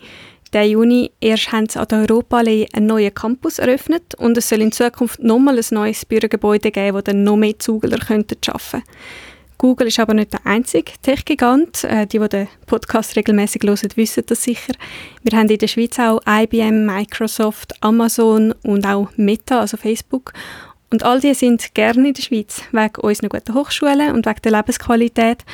Der 0.52 0.68
Juni 0.68 1.10
erst 1.20 1.50
haben 1.50 1.68
sie 1.68 1.80
an 1.80 1.88
der 1.88 2.00
Europaallee 2.00 2.68
einen 2.72 2.86
neuen 2.86 3.12
Campus 3.12 3.58
eröffnet 3.58 4.14
und 4.14 4.38
es 4.38 4.48
soll 4.48 4.60
in 4.60 4.70
Zukunft 4.70 5.20
nochmal 5.20 5.58
ein 5.58 5.64
neues 5.70 6.04
Bürogebäude 6.04 6.70
geben, 6.70 6.96
wo 6.96 7.00
dann 7.00 7.24
noch 7.24 7.36
mehr 7.36 7.58
Zugler 7.58 7.94
arbeiten 7.94 8.36
könnten. 8.38 8.82
Google 9.62 9.86
ist 9.86 10.00
aber 10.00 10.12
nicht 10.12 10.32
der 10.32 10.44
einzige 10.44 10.90
Tech-Gigant. 11.02 11.84
Äh, 11.84 12.08
die, 12.08 12.18
die 12.18 12.28
den 12.28 12.48
Podcast 12.66 13.14
regelmäßig 13.14 13.62
hören, 13.62 13.90
wissen 13.94 14.24
das 14.26 14.42
sicher. 14.42 14.72
Wir 15.22 15.38
haben 15.38 15.48
in 15.48 15.56
der 15.56 15.68
Schweiz 15.68 16.00
auch 16.00 16.20
IBM, 16.28 16.84
Microsoft, 16.84 17.72
Amazon 17.80 18.56
und 18.64 18.84
auch 18.84 19.10
Meta, 19.16 19.60
also 19.60 19.76
Facebook. 19.76 20.32
Und 20.90 21.04
all 21.04 21.20
die 21.20 21.32
sind 21.34 21.76
gerne 21.76 22.08
in 22.08 22.12
der 22.14 22.22
Schweiz, 22.22 22.62
wegen 22.72 22.96
unserer 23.02 23.28
guten 23.28 23.54
Hochschulen 23.54 24.10
und 24.10 24.26
wegen 24.26 24.42
der 24.42 24.50
Lebensqualität, 24.50 25.44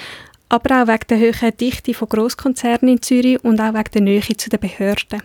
aber 0.48 0.82
auch 0.82 0.88
wegen 0.88 1.06
der 1.10 1.18
hohen 1.18 1.56
Dichte 1.58 1.92
von 1.92 2.08
Grosskonzernen 2.08 2.88
in 2.88 3.02
Zürich 3.02 3.44
und 3.44 3.60
auch 3.60 3.74
wegen 3.74 3.90
der 3.92 4.00
Nähe 4.00 4.36
zu 4.38 4.48
den 4.48 4.58
Behörden. 4.58 5.22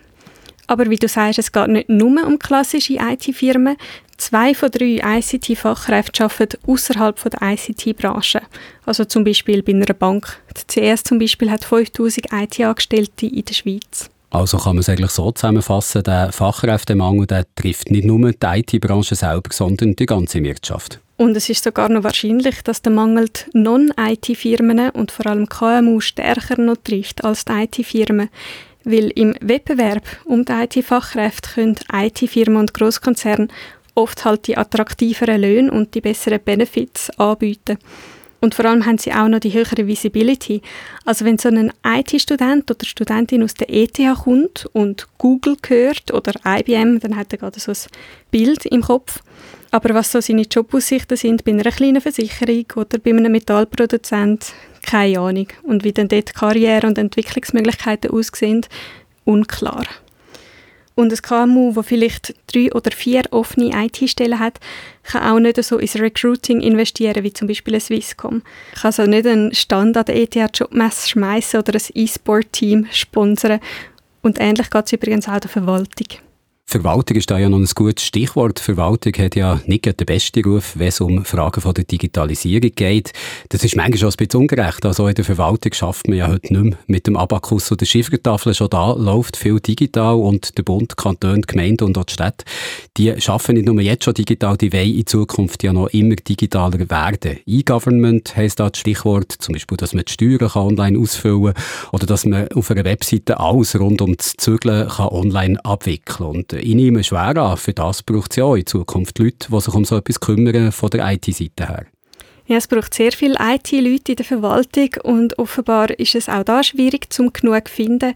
Aber 0.67 0.89
wie 0.89 0.97
du 0.97 1.07
sagst, 1.07 1.39
es 1.39 1.51
geht 1.51 1.67
nicht 1.67 1.89
nur 1.89 2.25
um 2.25 2.39
klassische 2.39 2.95
IT-Firmen. 2.95 3.77
Zwei 4.17 4.53
von 4.53 4.71
drei 4.71 5.01
ICT-Fachkräften 5.03 6.25
arbeiten 6.25 6.57
außerhalb 6.67 7.19
der 7.29 7.41
ICT-Branche. 7.41 8.41
Also 8.85 9.05
zum 9.05 9.23
Beispiel 9.23 9.63
bei 9.63 9.73
einer 9.73 9.85
Bank. 9.93 10.41
Die 10.57 10.91
CS 10.91 11.03
zum 11.03 11.19
Beispiel 11.19 11.49
hat 11.51 11.65
5000 11.65 12.27
IT-Angestellte 12.31 13.25
in 13.25 13.45
der 13.45 13.53
Schweiz. 13.53 14.09
Also 14.29 14.57
kann 14.57 14.75
man 14.75 14.79
es 14.79 14.89
eigentlich 14.89 15.11
so 15.11 15.31
zusammenfassen, 15.31 16.03
der 16.03 16.31
Fachkräftemangel 16.31 17.27
der 17.27 17.45
trifft 17.55 17.91
nicht 17.91 18.05
nur 18.05 18.31
die 18.31 18.37
IT-Branche 18.41 19.13
selber, 19.13 19.49
sondern 19.51 19.95
die 19.95 20.07
ganze 20.07 20.41
Wirtschaft. 20.41 20.99
Und 21.17 21.37
es 21.37 21.49
ist 21.49 21.63
sogar 21.63 21.89
noch 21.89 22.03
wahrscheinlich, 22.03 22.63
dass 22.63 22.81
der 22.81 22.91
Mangel 22.91 23.29
Non-IT-Firmen 23.53 24.89
und 24.89 25.11
vor 25.11 25.27
allem 25.27 25.47
KMU 25.47 25.99
stärker 25.99 26.59
noch 26.59 26.77
trifft 26.83 27.23
als 27.23 27.45
die 27.45 27.53
IT-Firmen. 27.53 28.29
Weil 28.83 29.11
im 29.11 29.35
Wettbewerb 29.39 30.03
um 30.25 30.43
die 30.43 30.51
IT-Fachkräfte 30.51 31.51
können 31.53 31.77
IT-Firmen 31.91 32.57
und 32.57 32.73
Großkonzerne 32.73 33.49
oft 33.95 34.25
halt 34.25 34.47
die 34.47 34.57
attraktiveren 34.57 35.41
Löhne 35.41 35.71
und 35.71 35.93
die 35.95 36.01
besseren 36.01 36.39
Benefits 36.43 37.09
anbieten. 37.19 37.77
Und 38.43 38.55
vor 38.55 38.65
allem 38.65 38.85
haben 38.85 38.97
sie 38.97 39.13
auch 39.13 39.29
noch 39.29 39.39
die 39.39 39.53
höhere 39.53 39.87
Visibility. 39.87 40.61
Also 41.05 41.23
wenn 41.23 41.37
so 41.37 41.47
ein 41.47 41.71
IT-Student 41.85 42.69
oder 42.69 42.85
Studentin 42.85 43.41
aus 43.41 43.53
der 43.53 43.69
ETH 43.69 43.97
kommt 44.21 44.65
und 44.73 45.07
Google 45.17 45.55
hört 45.65 46.13
oder 46.13 46.33
IBM, 46.45 46.99
dann 46.99 47.15
hat 47.15 47.31
er 47.31 47.37
gerade 47.37 47.61
so 47.61 47.71
ein 47.71 47.77
Bild 48.31 48.65
im 48.65 48.81
Kopf. 48.81 49.21
Aber 49.71 49.93
was 49.93 50.11
so 50.11 50.19
seine 50.19 50.41
Jobaussichten 50.41 51.15
sind 51.15 51.45
bei 51.45 51.51
einer 51.51 51.71
kleinen 51.71 52.01
Versicherung 52.01 52.65
oder 52.75 52.99
bei 52.99 53.11
einem 53.11 53.31
Metallproduzent, 53.31 54.51
keine 54.81 55.19
Ahnung. 55.19 55.47
Und 55.63 55.85
wie 55.85 55.93
dann 55.93 56.09
dort 56.09 56.35
Karriere- 56.35 56.87
und 56.87 56.97
Entwicklungsmöglichkeiten 56.97 58.11
aussehen, 58.11 58.65
unklar. 59.23 59.85
Und 60.95 61.11
ein 61.11 61.17
KMU, 61.17 61.73
das 61.73 61.87
vielleicht 61.87 62.35
drei 62.53 62.71
oder 62.71 62.91
vier 62.91 63.23
offene 63.31 63.71
IT-Stellen 63.85 64.39
hat, 64.39 64.59
kann 65.03 65.23
auch 65.23 65.39
nicht 65.39 65.63
so 65.63 65.77
ins 65.77 65.95
Recruiting 65.95 66.61
investieren, 66.61 67.23
wie 67.23 67.33
zum 67.33 67.47
Beispiel 67.47 67.75
ein 67.75 67.81
Swisscom. 67.81 68.41
Kann 68.75 68.83
also 68.83 69.05
nicht 69.05 69.25
einen 69.25 69.53
Stand 69.55 69.97
an 69.97 70.05
der 70.05 70.15
ETH-Jobmesse 70.15 71.09
schmeißen 71.09 71.59
oder 71.59 71.73
ein 71.73 71.81
E-Sport-Team 71.93 72.87
sponsern. 72.91 73.59
Und 74.21 74.39
ähnlich 74.39 74.69
geht 74.69 74.85
es 74.85 74.93
übrigens 74.93 75.27
auch 75.27 75.39
der 75.39 75.49
Verwaltung. 75.49 76.07
Verwaltung 76.73 77.17
ist 77.17 77.29
da 77.29 77.37
ja 77.37 77.49
noch 77.49 77.59
ein 77.59 77.67
gutes 77.75 78.03
Stichwort. 78.03 78.59
Verwaltung 78.59 79.13
hat 79.19 79.35
ja 79.35 79.61
nicht 79.67 79.85
den 79.85 80.05
besten 80.07 80.43
Ruf, 80.43 80.73
wenn 80.75 80.87
es 80.87 81.01
um 81.01 81.23
Fragen 81.23 81.61
von 81.61 81.71
der 81.71 81.83
Digitalisierung 81.83 82.71
geht. 82.73 83.13
Das 83.49 83.63
ist 83.63 83.75
manchmal 83.75 83.99
schon 83.99 84.09
ein 84.09 84.15
bisschen 84.17 84.41
ungerecht. 84.41 84.83
Also 84.83 85.07
in 85.07 85.13
der 85.13 85.23
Verwaltung 85.23 85.71
schafft 85.71 86.07
man 86.07 86.17
ja 86.17 86.29
heute 86.29 86.51
nicht 86.51 86.63
mehr 86.63 86.77
mit 86.87 87.05
dem 87.05 87.15
Abakus 87.15 87.71
oder 87.71 87.85
Schiffertafel. 87.85 88.55
Schon 88.55 88.71
da 88.71 88.93
läuft 88.93 89.37
viel 89.37 89.59
digital 89.59 90.15
und 90.15 90.57
der 90.57 90.63
Bund, 90.63 90.97
Kanton, 90.97 91.43
Gemeinden 91.43 91.83
und 91.83 91.97
auch 91.99 92.05
die 92.05 92.13
Städte, 92.13 92.43
die 92.97 93.21
schaffen 93.21 93.53
nicht 93.53 93.67
nur 93.67 93.79
jetzt 93.79 94.05
schon 94.05 94.15
digital, 94.15 94.57
die 94.57 94.73
wollen 94.73 94.95
in 94.95 95.05
Zukunft 95.05 95.61
ja 95.61 95.73
noch 95.73 95.89
immer 95.89 96.15
digitaler 96.15 96.89
werden. 96.89 97.37
E-Government 97.45 98.35
heisst 98.35 98.59
da 98.59 98.71
das 98.71 98.79
Stichwort, 98.79 99.31
zum 99.31 99.53
Beispiel, 99.53 99.77
dass 99.77 99.93
man 99.93 100.05
die 100.05 100.11
Steuern 100.11 100.49
online 100.55 100.97
ausfüllen 100.97 101.53
kann 101.53 101.63
oder 101.91 102.07
dass 102.07 102.25
man 102.25 102.47
auf 102.47 102.71
einer 102.71 102.83
Webseite 102.83 103.39
alles 103.39 103.79
rund 103.79 104.01
um 104.01 104.17
das 104.17 104.33
Zügeln 104.37 104.87
kann 104.87 105.09
online 105.09 105.63
abwickeln 105.63 106.47
kann. 106.47 106.62
Ich 106.63 106.75
nehme 106.75 107.03
schwer 107.03 107.37
an, 107.37 107.57
für 107.57 107.73
das 107.73 108.03
braucht 108.03 108.31
es 108.31 108.37
ja 108.37 108.45
auch 108.45 108.55
in 108.55 108.65
Zukunft 108.65 109.19
Leute, 109.19 109.47
die 109.51 109.59
sich 109.59 109.73
um 109.73 109.85
so 109.85 109.97
etwas 109.97 110.19
kümmern 110.19 110.71
von 110.71 110.89
der 110.89 111.11
IT-Seite 111.11 111.67
her. 111.67 111.85
Ja, 112.45 112.57
es 112.57 112.67
braucht 112.67 112.93
sehr 112.93 113.11
viele 113.11 113.37
IT-Leute 113.39 114.11
in 114.11 114.15
der 114.17 114.25
Verwaltung 114.25 114.89
und 115.03 115.39
offenbar 115.39 115.91
ist 115.97 116.15
es 116.15 116.27
auch 116.27 116.43
da 116.43 116.63
schwierig, 116.63 117.11
zum 117.11 117.31
genug 117.31 117.67
zu 117.67 117.73
finden. 117.73 118.13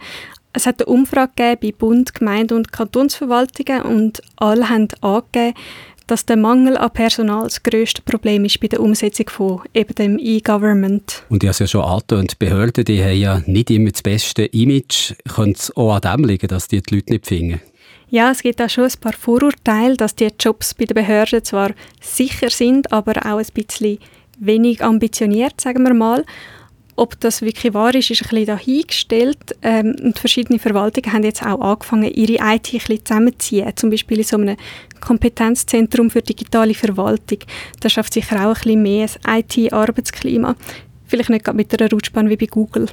Es 0.53 0.65
hat 0.65 0.81
eine 0.81 0.91
Umfrage 0.91 1.31
gegeben 1.35 1.59
bei 1.61 1.71
Bund, 1.77 2.13
Gemeinden 2.13 2.55
und 2.55 2.71
Kantonsverwaltungen 2.71 3.83
und 3.83 4.21
alle 4.37 4.69
haben 4.69 4.87
angegeben, 5.01 5.53
dass 6.07 6.25
der 6.25 6.37
Mangel 6.37 6.77
an 6.77 6.91
Personal 6.91 7.43
das 7.43 7.61
grösste 7.61 8.01
Problem 8.01 8.45
ist 8.45 8.59
bei 8.59 8.67
der 8.67 8.79
Umsetzung 8.79 9.29
von 9.29 9.61
eben 9.73 9.93
dem 9.95 10.17
E-Government. 10.19 11.23
Und 11.29 11.43
ich 11.43 11.47
habe 11.47 11.51
es 11.51 11.59
ja 11.59 11.67
schon 11.67 11.83
angetönt, 11.83 12.39
Behörden 12.39 12.85
die 12.85 13.03
haben 13.03 13.17
ja 13.17 13.41
nicht 13.45 13.69
immer 13.69 13.91
das 13.91 14.01
beste 14.01 14.45
Image. 14.45 15.13
Könnte 15.27 15.59
es 15.59 15.75
auch 15.75 15.95
an 15.95 16.01
dem 16.01 16.25
liegen, 16.25 16.47
dass 16.47 16.69
die, 16.69 16.81
die 16.81 16.95
Leute 16.95 17.13
nicht 17.13 17.27
finden? 17.27 17.61
Ja, 18.09 18.31
es 18.31 18.41
gibt 18.41 18.61
auch 18.61 18.69
schon 18.69 18.85
ein 18.85 18.99
paar 19.01 19.13
Vorurteile, 19.13 19.97
dass 19.97 20.15
die 20.15 20.29
Jobs 20.39 20.73
bei 20.73 20.85
den 20.85 20.95
Behörden 20.95 21.43
zwar 21.43 21.71
sicher 22.01 22.49
sind, 22.49 22.93
aber 22.93 23.17
auch 23.25 23.39
ein 23.39 23.45
bisschen 23.53 23.99
wenig 24.39 24.81
ambitioniert, 24.81 25.59
sagen 25.59 25.83
wir 25.83 25.93
mal. 25.93 26.23
Ob 26.95 27.19
das 27.19 27.41
wirklich 27.41 27.73
wahr 27.73 27.93
ist, 27.93 28.09
ist 28.09 28.23
ein 28.23 28.29
bisschen 28.29 28.45
dahingestellt. 28.47 29.55
Ähm, 29.61 29.95
und 30.01 30.17
verschiedene 30.17 30.57
Verwaltungen 30.57 31.13
haben 31.13 31.23
jetzt 31.23 31.45
auch 31.45 31.59
angefangen, 31.59 32.11
ihre 32.11 32.35
IT 32.35 32.73
ein 32.73 32.79
bisschen 32.79 33.05
zusammenzuziehen. 33.05 33.75
Zum 33.75 33.89
Beispiel 33.91 34.17
in 34.19 34.23
so 34.23 34.37
einem 34.37 34.57
Kompetenzzentrum 34.99 36.09
für 36.09 36.21
digitale 36.21 36.73
Verwaltung. 36.73 37.39
Das 37.81 37.91
schafft 37.91 38.13
sicher 38.13 38.37
auch 38.37 38.47
ein 38.47 38.53
bisschen 38.53 38.81
mehr 38.81 39.09
ein 39.25 39.43
IT-Arbeitsklima. 39.47 40.55
Vielleicht 41.05 41.29
nicht 41.29 41.45
gerade 41.45 41.57
mit 41.57 41.79
einer 41.79 41.91
Rutschbahn 41.91 42.29
wie 42.29 42.37
bei 42.37 42.47
Google. 42.47 42.87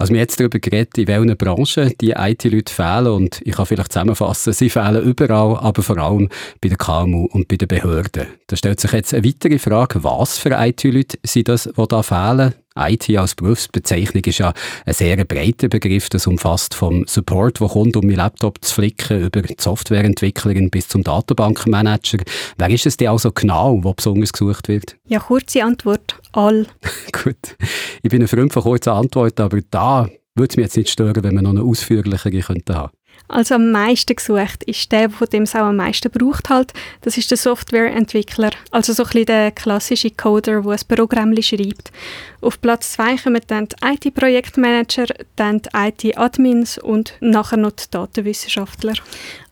Also 0.00 0.12
wir 0.12 0.20
haben 0.20 0.26
jetzt 0.26 0.38
darüber 0.38 0.60
geredet, 0.60 0.96
in 0.96 1.08
welchen 1.08 1.36
Branchen 1.36 1.92
die 2.00 2.10
IT-Leute 2.12 2.72
fehlen 2.72 3.08
und 3.08 3.40
ich 3.44 3.56
kann 3.56 3.66
vielleicht 3.66 3.92
zusammenfassen, 3.92 4.52
sie 4.52 4.70
fehlen 4.70 5.02
überall, 5.02 5.56
aber 5.56 5.82
vor 5.82 5.98
allem 5.98 6.28
bei 6.60 6.68
den 6.68 6.78
KMU 6.78 7.26
und 7.32 7.48
bei 7.48 7.56
den 7.56 7.66
Behörden. 7.66 8.28
Da 8.46 8.56
stellt 8.56 8.78
sich 8.78 8.92
jetzt 8.92 9.12
eine 9.12 9.26
weitere 9.26 9.58
Frage, 9.58 10.04
was 10.04 10.38
für 10.38 10.50
IT-Leute 10.50 11.18
sind 11.24 11.48
das, 11.48 11.64
die 11.64 11.88
da 11.88 12.04
fehlen? 12.04 12.54
IT 12.78 13.16
als 13.16 13.34
Berufsbezeichnung 13.34 14.24
ist 14.24 14.38
ja 14.38 14.52
ein 14.86 14.94
sehr 14.94 15.24
breiter 15.24 15.68
Begriff. 15.68 16.08
Das 16.08 16.26
umfasst 16.26 16.74
vom 16.74 17.04
Support, 17.06 17.60
der 17.60 17.68
kommt, 17.68 17.96
um 17.96 18.06
mein 18.06 18.16
Laptop 18.16 18.64
zu 18.64 18.74
flicken, 18.74 19.24
über 19.24 19.42
die 19.42 19.56
Softwareentwicklerin 19.58 20.70
bis 20.70 20.88
zum 20.88 21.02
Datenbankmanager. 21.02 22.18
Wer 22.56 22.70
ist 22.70 22.86
es 22.86 22.96
denn 22.96 23.08
also 23.08 23.32
genau, 23.32 23.82
wo 23.82 23.92
besonders 23.92 24.32
gesucht 24.32 24.68
wird? 24.68 24.96
Ja, 25.06 25.18
kurze 25.18 25.64
Antwort, 25.64 26.16
all. 26.32 26.66
Gut. 27.12 27.56
Ich 28.02 28.10
bin 28.10 28.22
ein 28.22 28.28
Freund 28.28 28.52
von 28.52 28.62
kurzer 28.62 28.94
Antwort, 28.94 29.40
aber 29.40 29.60
da 29.70 30.08
würde 30.34 30.50
es 30.50 30.56
mich 30.56 30.64
jetzt 30.64 30.76
nicht 30.76 30.90
stören, 30.90 31.22
wenn 31.22 31.34
wir 31.34 31.42
noch 31.42 31.50
eine 31.50 31.62
ausführlichere 31.62 32.40
könnten 32.40 32.74
haben. 32.74 32.92
Also 33.28 33.56
am 33.56 33.70
meisten 33.70 34.16
gesucht 34.16 34.64
ist 34.64 34.90
der, 34.90 35.10
von 35.10 35.28
dem 35.28 35.42
es 35.42 35.54
auch 35.54 35.66
am 35.66 35.76
meisten 35.76 36.10
braucht 36.10 36.48
halt. 36.48 36.72
Das 37.02 37.18
ist 37.18 37.30
der 37.30 37.36
Softwareentwickler, 37.36 38.50
also 38.70 38.94
so 38.94 39.02
ein 39.02 39.10
bisschen 39.10 39.26
der 39.26 39.50
klassische 39.50 40.10
Coder, 40.10 40.62
der 40.62 40.72
ein 40.72 40.80
Programm 40.88 41.36
schreibt. 41.42 41.92
Auf 42.40 42.58
Platz 42.60 42.92
zwei 42.92 43.16
kommen 43.16 43.42
dann 43.46 43.68
die 43.68 43.76
IT-Projektmanager, 43.84 45.06
dann 45.36 45.60
die 45.60 45.68
IT-Admins 45.74 46.78
und 46.78 47.14
nachher 47.20 47.58
noch 47.58 47.72
die 47.72 47.84
Datenwissenschaftler. 47.90 48.94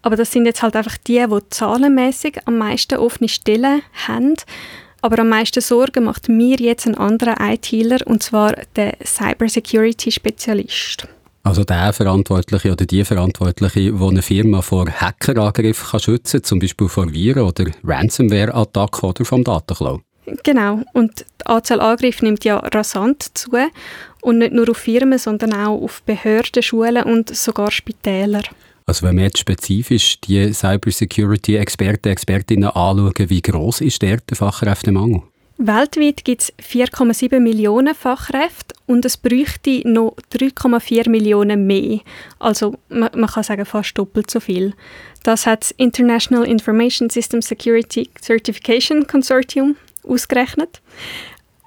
Aber 0.01 0.17
das 0.17 0.33
sind 0.33 0.47
jetzt 0.47 0.63
halt 0.63 0.75
einfach 0.75 0.97
die, 0.97 1.25
die 1.29 1.49
zahlenmäßig 1.51 2.39
am 2.47 2.57
meisten 2.59 2.99
offene 2.99 3.29
Stellen 3.29 3.83
haben. 4.07 4.37
Aber 5.03 5.19
am 5.19 5.29
meisten 5.29 5.61
Sorgen 5.61 6.05
macht 6.05 6.29
mir 6.29 6.57
jetzt 6.57 6.87
ein 6.87 6.97
anderer 6.97 7.37
ITler, 7.41 7.99
und 8.07 8.23
zwar 8.23 8.55
der 8.75 8.97
Cybersecurity-Spezialist. 9.05 11.09
Also 11.47 11.63
der 11.63 11.93
Verantwortliche 11.93 12.73
oder 12.73 12.87
die 12.87 13.05
Verantwortliche, 13.05 13.93
die 13.93 14.03
eine 14.03 14.21
Firma 14.21 14.63
vor 14.63 14.87
Hackerangriffen 14.91 16.01
schützen 16.01 16.41
kann, 16.41 16.45
zum 16.45 16.59
Beispiel 16.59 16.89
vor 16.89 17.13
Viren 17.13 17.45
oder 17.45 17.67
Ransomware-Attacken 17.85 19.09
oder 19.09 19.25
vom 19.25 19.45
Datenklau. 19.45 20.01
Genau, 20.43 20.83
und 20.93 21.21
die 21.21 21.47
Anzahl 21.47 21.81
Angriffe 21.81 22.25
nimmt 22.25 22.45
ja 22.45 22.57
rasant 22.57 23.39
zu 23.39 23.51
und 24.23 24.39
nicht 24.39 24.55
nur 24.55 24.69
auf 24.69 24.79
Firmen, 24.79 25.21
sondern 25.21 25.53
auch 25.53 25.81
auf 25.81 26.03
Behörden, 26.03 26.65
Schulen 26.65 27.05
und 27.05 27.33
sogar 27.37 27.71
Spitäler. 27.71 28.43
Also 28.85 29.07
wenn 29.07 29.17
wir 29.17 29.27
jetzt 29.27 29.39
spezifisch 29.39 30.21
die 30.21 30.53
Cybersecurity-Experten, 30.53 32.09
Expertinnen 32.09 32.71
anschauen, 32.71 33.13
wie 33.31 33.43
groß 33.43 33.83
ist 33.83 34.03
der, 34.03 34.17
der 34.17 34.37
Fachkräftemangel? 34.37 35.23
Weltweit 35.59 36.25
gibt 36.25 36.43
es 36.43 36.53
4,7 36.59 37.41
Millionen 37.41 37.95
Fachkräfte 37.95 38.75
und 38.87 39.07
es 39.07 39.17
bräuchte 39.17 39.89
noch 39.89 40.15
3,4 40.33 41.09
Millionen 41.09 41.67
mehr. 41.67 42.01
Also 42.39 42.75
man, 42.91 43.11
man, 43.17 43.31
kann 43.31 43.43
sagen 43.43 43.65
fast 43.65 43.97
doppelt 43.97 44.31
so 44.31 44.39
viel. 44.39 44.75
Das 45.23 45.47
hat 45.47 45.63
das 45.63 45.71
International 45.73 46.47
Information 46.47 47.09
System 47.09 47.41
Security 47.41 48.11
Certification 48.21 49.07
Consortium 49.07 49.77
ausgerechnet. 50.07 50.83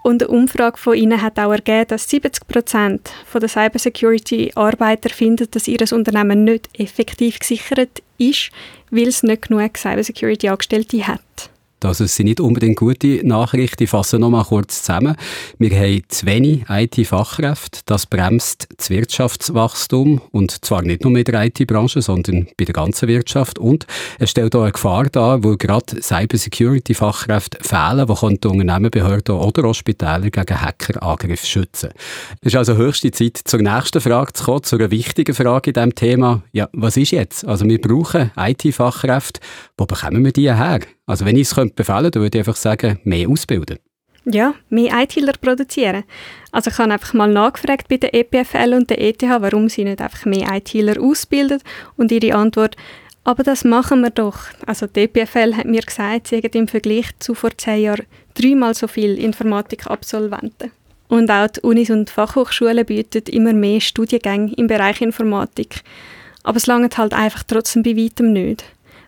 Und 0.04 0.24
eine 0.24 0.32
Umfrage 0.32 0.78
von 0.78 0.96
ihnen 0.96 1.22
hat 1.22 1.40
auch 1.40 1.52
ergeben, 1.52 1.88
dass 1.88 2.10
70 2.10 2.48
Prozent 2.48 3.12
der 3.34 3.50
Cybersecurity-Arbeiter 3.50 5.10
finden, 5.10 5.48
dass 5.52 5.68
ihr 5.68 5.80
Unternehmen 5.92 6.44
nicht 6.44 6.70
effektiv 6.80 7.40
gesichert 7.40 8.02
ist, 8.18 8.52
weil 8.92 9.08
es 9.08 9.24
nicht 9.24 9.48
genug 9.48 9.78
Cybersecurity-Angestellte 9.78 11.08
hat. 11.08 11.50
Also 11.86 12.04
es 12.04 12.16
sind 12.16 12.26
nicht 12.26 12.40
unbedingt 12.40 12.78
gute 12.78 13.26
Nachrichten. 13.26 13.84
Ich 13.84 13.90
fasse 13.90 14.20
noch 14.20 14.30
mal 14.30 14.44
kurz 14.44 14.84
zusammen. 14.84 15.16
Wir 15.58 15.72
haben 15.72 16.04
zu 16.08 16.26
wenig 16.26 16.64
IT-Fachkräfte. 16.70 17.82
Das 17.86 18.06
bremst 18.06 18.68
das 18.78 18.90
Wirtschaftswachstum. 18.90 20.22
Und 20.32 20.66
zwar 20.66 20.82
nicht 20.82 21.04
nur 21.04 21.12
mit 21.12 21.28
der 21.28 21.46
IT-Branche, 21.46 22.02
sondern 22.02 22.48
bei 22.58 22.66
der 22.66 22.74
ganzen 22.74 23.08
Wirtschaft. 23.08 23.60
Und 23.60 23.88
es 24.20 24.32
stellt 24.32 24.56
auch 24.56 24.64
eine 24.64 24.72
Gefahr 24.72 25.06
dar, 25.06 25.44
wo 25.44 25.56
gerade 25.56 26.02
Cybersecurity-Fachkräfte 26.02 27.60
fehlen, 27.62 28.08
die 28.08 28.48
Unternehmen, 28.48 28.92
Behörden 28.92 29.36
oder 29.36 29.66
auch 29.66 29.74
Spitäler 29.74 30.30
gegen 30.30 30.62
Hackerangriffe 30.62 31.46
schützen. 31.46 31.90
Es 32.42 32.54
ist 32.54 32.56
also 32.56 32.76
höchste 32.76 33.12
Zeit, 33.12 33.40
zur 33.44 33.62
nächsten 33.62 34.02
Frage 34.02 34.34
zu 34.34 34.44
kommen, 34.44 34.64
zu 34.64 34.76
einer 34.76 34.92
wichtigen 34.92 35.34
Frage 35.34 35.72
in 35.72 35.74
diesem 35.74 35.96
Thema. 35.96 36.44
Ja, 36.52 36.70
was 36.74 36.98
ist 36.98 37.12
jetzt? 37.12 37.46
Also 37.46 37.66
wir 37.66 37.80
brauchen 37.80 38.32
IT-Fachkräfte. 38.38 39.40
Wo 39.78 39.86
bekommen 39.86 40.24
wir 40.24 40.32
die 40.32 40.54
her? 40.54 40.80
Also 41.10 41.26
wenn 41.26 41.38
ich 41.38 41.52
es 41.52 41.56
befehlen 41.56 41.74
könnte, 41.76 42.12
dann 42.12 42.22
würde 42.22 42.38
ich 42.38 42.42
einfach 42.42 42.56
sagen, 42.56 43.00
mehr 43.04 43.28
ausbilden. 43.28 43.80
Ja, 44.26 44.54
mehr 44.70 44.94
ITler 45.02 45.34
produzieren. 45.42 46.04
Also 46.52 46.70
ich 46.70 46.78
habe 46.78 46.94
einfach 46.94 47.16
mal 47.16 47.34
nachgefragt 47.34 47.88
bei 47.88 47.98
der 47.98 48.14
EPFL 48.14 48.76
und 48.76 48.92
der 48.92 49.02
ETH, 49.02 49.24
warum 49.24 49.70
sie 49.70 49.86
nicht 49.86 50.02
einfach 50.02 50.26
mehr 50.26 50.48
ITler 50.54 51.02
ausbilden 51.02 51.62
und 51.98 52.12
ihre 52.12 52.36
Antwort, 52.36 52.76
aber 53.24 53.42
das 53.42 53.64
machen 53.64 54.02
wir 54.02 54.12
doch. 54.12 54.38
Also 54.68 54.86
die 54.86 55.02
EPFL 55.02 55.56
hat 55.56 55.66
mir 55.66 55.82
gesagt, 55.82 56.28
sie 56.28 56.38
hätten 56.38 56.58
im 56.60 56.68
Vergleich 56.68 57.08
zu 57.18 57.34
vor 57.34 57.58
zehn 57.58 57.82
Jahren 57.82 58.06
dreimal 58.36 58.76
so 58.76 58.88
viele 58.88 59.16
Informatikabsolventen. 59.16 60.72
Und 61.08 61.32
auch 61.32 61.48
die 61.48 61.62
Unis 61.62 61.90
und 61.90 62.12
Fachhochschulen 62.12 62.86
bieten 62.86 63.24
immer 63.32 63.54
mehr 63.54 63.82
Studiengänge 63.82 64.54
im 64.58 64.68
Bereich 64.68 65.02
Informatik. 65.02 65.82
Aber 66.44 66.58
es 66.58 66.68
langt 66.68 67.00
halt 67.00 67.14
einfach 67.14 67.42
trotzdem 67.44 67.82
bei 67.82 67.98
weitem 67.98 68.32
nicht 68.32 68.64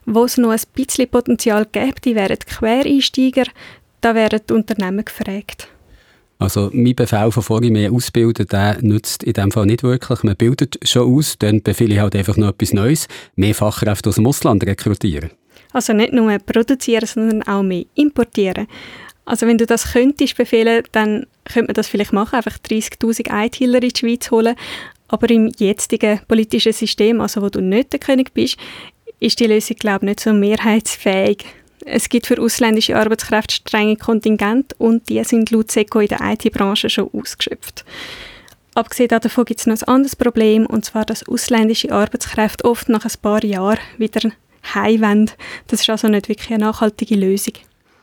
wo 0.05 0.25
es 0.25 0.37
noch 0.37 0.51
ein 0.51 0.61
bisschen 0.73 1.09
Potenzial 1.09 1.65
gibt, 1.71 2.05
die 2.05 2.15
wären 2.15 2.39
Quereinsteiger, 2.39 3.45
da 4.01 4.15
wären 4.15 4.41
die 4.49 4.53
Unternehmen 4.53 5.05
gefragt. 5.05 5.67
Also 6.39 6.71
mein 6.73 6.95
Befehl 6.95 7.31
von 7.31 7.43
vorhin 7.43 7.73
mehr 7.73 7.91
ausbilden, 7.91 8.47
der 8.47 8.81
nützt 8.81 9.23
in 9.23 9.33
dem 9.33 9.51
Fall 9.51 9.67
nicht 9.67 9.83
wirklich. 9.83 10.23
Man 10.23 10.35
bildet 10.35 10.79
schon 10.83 11.15
aus, 11.15 11.35
dann 11.37 11.61
befehle 11.61 11.93
ich 11.93 11.99
halt 11.99 12.15
einfach 12.15 12.35
noch 12.35 12.49
etwas 12.49 12.73
Neues, 12.73 13.07
mehr 13.35 13.53
Fachkräfte 13.53 14.09
aus 14.09 14.15
dem 14.15 14.25
Ausland 14.25 14.65
rekrutieren. 14.65 15.29
Also 15.71 15.93
nicht 15.93 16.13
nur 16.13 16.35
produzieren, 16.39 17.05
sondern 17.05 17.43
auch 17.43 17.61
mehr 17.61 17.85
importieren. 17.93 18.67
Also 19.23 19.45
wenn 19.45 19.59
du 19.59 19.67
das 19.67 19.93
könntest 19.93 20.35
befehlen, 20.35 20.83
dann 20.91 21.27
könnte 21.45 21.67
man 21.67 21.75
das 21.75 21.87
vielleicht 21.87 22.11
machen, 22.11 22.35
einfach 22.35 22.57
30'000 22.57 23.45
ITler 23.45 23.83
in 23.83 23.89
die 23.89 23.99
Schweiz 23.99 24.31
holen. 24.31 24.55
Aber 25.09 25.29
im 25.29 25.51
jetzigen 25.57 26.21
politischen 26.27 26.73
System, 26.73 27.21
also 27.21 27.41
wo 27.41 27.49
du 27.49 27.61
nicht 27.61 27.93
der 27.93 27.99
König 27.99 28.33
bist, 28.33 28.57
ist 29.21 29.39
die 29.39 29.47
Lösung, 29.47 29.77
glaube 29.77 30.05
ich, 30.05 30.09
nicht 30.09 30.19
so 30.19 30.33
mehrheitsfähig. 30.33 31.45
Es 31.85 32.09
gibt 32.09 32.27
für 32.27 32.39
ausländische 32.39 32.97
Arbeitskräfte 32.97 33.55
strenge 33.55 33.95
Kontingente 33.95 34.75
und 34.77 35.07
die 35.09 35.23
sind 35.23 35.51
laut 35.51 35.71
SECO 35.71 35.99
in 35.99 36.07
der 36.07 36.19
IT-Branche 36.21 36.89
schon 36.89 37.09
ausgeschöpft. 37.13 37.85
Abgesehen 38.73 39.09
davon 39.09 39.45
gibt 39.45 39.59
es 39.59 39.67
noch 39.67 39.81
ein 39.81 39.87
anderes 39.87 40.15
Problem, 40.15 40.65
und 40.65 40.85
zwar, 40.85 41.05
dass 41.05 41.27
ausländische 41.27 41.91
Arbeitskräfte 41.91 42.65
oft 42.65 42.89
nach 42.89 43.05
ein 43.05 43.11
paar 43.21 43.43
Jahren 43.43 43.79
wieder 43.97 44.31
heim 44.73 45.27
Das 45.67 45.81
ist 45.81 45.89
also 45.89 46.07
nicht 46.07 46.29
wirklich 46.29 46.51
eine 46.51 46.65
nachhaltige 46.65 47.15
Lösung. 47.15 47.53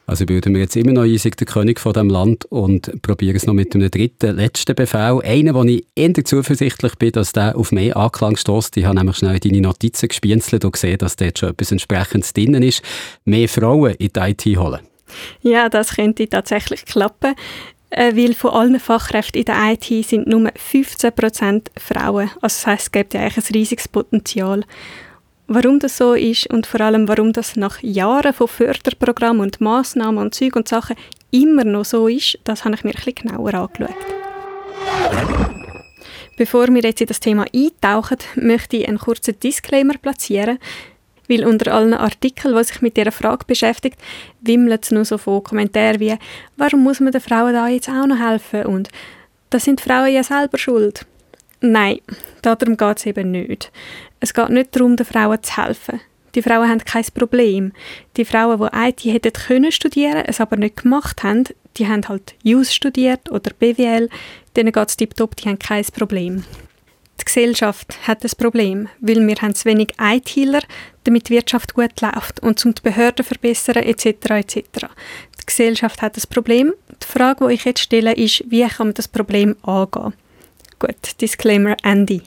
Also 0.09 0.25
bilden 0.25 0.55
wir 0.55 0.62
jetzt 0.62 0.75
immer 0.75 0.92
noch 0.92 1.03
ein, 1.03 1.14
ich 1.14 1.23
der 1.23 1.47
König 1.47 1.79
von 1.79 1.92
diesem 1.92 2.09
Land 2.09 2.47
und 2.47 3.03
probiere 3.03 3.37
es 3.37 3.47
noch 3.47 3.53
mit 3.53 3.75
einem 3.75 3.90
dritten, 3.90 4.37
letzten 4.37 4.75
Befehl. 4.75 5.21
Einen, 5.23 5.55
wo 5.55 5.62
ich 5.64 5.85
eher 5.94 6.25
zuversichtlich 6.25 6.94
bin, 6.94 7.12
dass 7.12 7.33
der 7.33 7.55
auf 7.55 7.73
mehr 7.73 7.94
Anklang 7.94 8.35
stößt. 8.35 8.75
Ich 8.79 8.87
habe 8.87 8.97
nämlich 8.97 9.18
schnell 9.18 9.38
deine 9.38 9.61
Notizen 9.61 10.09
gespienzelt 10.09 10.64
und 10.64 10.73
gesehen, 10.73 10.97
dass 10.97 11.16
dort 11.16 11.38
schon 11.38 11.51
etwas 11.51 11.73
entsprechendes 11.73 12.33
drin 12.33 12.55
ist. 12.55 12.81
Mehr 13.27 13.51
Frauen 13.51 13.97
in 13.97 14.09
die 14.09 14.18
IT 14.18 14.59
holen. 14.59 14.81
Ja, 15.42 15.68
das 15.68 15.97
könnte 15.97 16.27
tatsächlich 16.27 16.87
klappen. 16.87 17.35
Äh, 17.90 18.16
weil 18.16 18.33
von 18.33 18.53
allen 18.53 18.81
Fachkräften 18.81 19.40
in 19.40 19.44
der 19.44 19.73
IT 19.73 20.07
sind 20.07 20.27
nur 20.27 20.49
15% 20.49 21.66
Frauen. 21.77 22.31
Also 22.40 22.40
das 22.40 22.66
heisst, 22.66 22.83
es 22.85 22.92
gibt 22.92 23.12
ja 23.12 23.21
eigentlich 23.21 23.44
ein 23.44 23.55
riesiges 23.55 23.88
Potenzial. 23.88 24.64
Warum 25.51 25.79
das 25.79 25.97
so 25.97 26.13
ist 26.13 26.47
und 26.49 26.67
vor 26.67 26.83
allem, 26.83 27.09
warum 27.09 27.33
das 27.33 27.57
nach 27.57 27.83
Jahren 27.83 28.35
von 28.35 28.49
Förderprogrammen 28.49 29.41
und 29.41 29.63
Massnahmen 29.63 30.19
und 30.19 30.35
Zeug 30.35 30.55
und 30.57 30.69
Sachen 30.69 30.95
immer 31.31 31.65
noch 31.65 31.87
so 31.87 32.07
ist, 32.07 32.39
das 32.45 32.67
habe 32.67 32.75
ich 32.75 32.85
mir 32.85 32.93
bisschen 32.93 33.15
genauer 33.15 33.55
angeschaut. 33.55 33.97
Bevor 36.37 36.69
wir 36.69 36.83
jetzt 36.83 37.01
in 37.01 37.07
das 37.07 37.21
Thema 37.21 37.47
eintauchen, 37.55 38.19
möchte 38.37 38.77
ich 38.77 38.87
einen 38.87 38.99
kurzen 38.99 39.41
Disclaimer 39.41 39.95
platzieren, 39.97 40.59
weil 41.31 41.47
unter 41.47 41.73
allen 41.73 41.95
Artikeln, 41.95 42.55
die 42.55 42.65
sich 42.65 42.83
mit 42.83 42.99
dieser 42.99 43.11
Frage 43.11 43.47
beschäftigt, 43.47 43.99
wimmelt 44.43 44.85
es 44.85 44.91
nur 44.91 45.07
so 45.07 45.17
von 45.17 45.43
Kommentaren 45.43 45.99
wie 45.99 46.19
«Warum 46.59 46.83
muss 46.83 47.01
man 47.01 47.13
den 47.13 47.23
Frauen 47.23 47.55
da 47.55 47.69
jetzt 47.69 47.89
auch 47.89 48.07
noch 48.07 48.19
helfen?» 48.19 48.67
und 48.67 48.91
«Da 49.49 49.59
sind 49.59 49.81
Frauen 49.81 50.13
ja 50.13 50.23
selber 50.23 50.59
schuld». 50.59 51.07
Nein, 51.61 51.99
darum 52.43 52.77
geht 52.77 52.99
es 52.99 53.07
eben 53.07 53.33
nicht. 53.33 53.73
Es 54.21 54.35
geht 54.35 54.51
nicht 54.51 54.75
darum, 54.75 54.97
den 54.97 55.07
Frauen 55.07 55.43
zu 55.43 55.57
helfen. 55.57 56.01
Die 56.35 56.43
Frauen 56.43 56.69
haben 56.69 56.85
kein 56.85 57.05
Problem. 57.15 57.73
Die 58.17 58.25
Frauen, 58.25 58.59
die 58.61 58.89
IT 58.89 59.13
hätten 59.13 59.33
können 59.33 59.73
studieren, 59.73 60.25
es 60.27 60.41
aber 60.41 60.57
nicht 60.57 60.83
gemacht 60.83 61.23
haben, 61.23 61.45
die 61.77 61.87
haben 61.87 62.07
halt 62.09 62.35
JUS 62.43 62.75
studiert 62.75 63.31
oder 63.31 63.53
BWL, 63.59 64.09
denen 64.57 64.73
geht 64.73 64.89
es 64.89 64.97
tiptop, 64.97 65.37
die 65.37 65.49
haben 65.49 65.59
kein 65.59 65.85
Problem. 65.85 66.45
Die 67.21 67.25
Gesellschaft 67.25 67.99
hat 68.07 68.23
das 68.25 68.35
Problem, 68.35 68.89
weil 69.01 69.27
wir 69.27 69.37
haben 69.37 69.55
zu 69.55 69.65
wenig 69.65 69.95
ITler, 70.01 70.63
damit 71.05 71.29
die 71.29 71.35
Wirtschaft 71.35 71.75
gut 71.75 72.01
läuft 72.01 72.41
und 72.41 72.65
um 72.65 72.75
die 72.75 72.83
Behörden 72.83 73.25
verbessern 73.25 73.83
etc. 73.83 74.07
etc. 74.31 74.57
Die 75.41 75.47
Gesellschaft 75.47 76.03
hat 76.03 76.17
das 76.17 76.27
Problem. 76.27 76.73
Die 77.03 77.07
Frage, 77.07 77.49
die 77.49 77.55
ich 77.55 77.65
jetzt 77.65 77.81
stelle, 77.81 78.15
ist, 78.15 78.45
wie 78.49 78.67
kann 78.67 78.89
man 78.89 78.95
das 78.95 79.09
Problem 79.09 79.57
angehen? 79.63 80.15
Gut, 80.79 81.21
Disclaimer 81.21 81.77
Andy. 81.83 82.23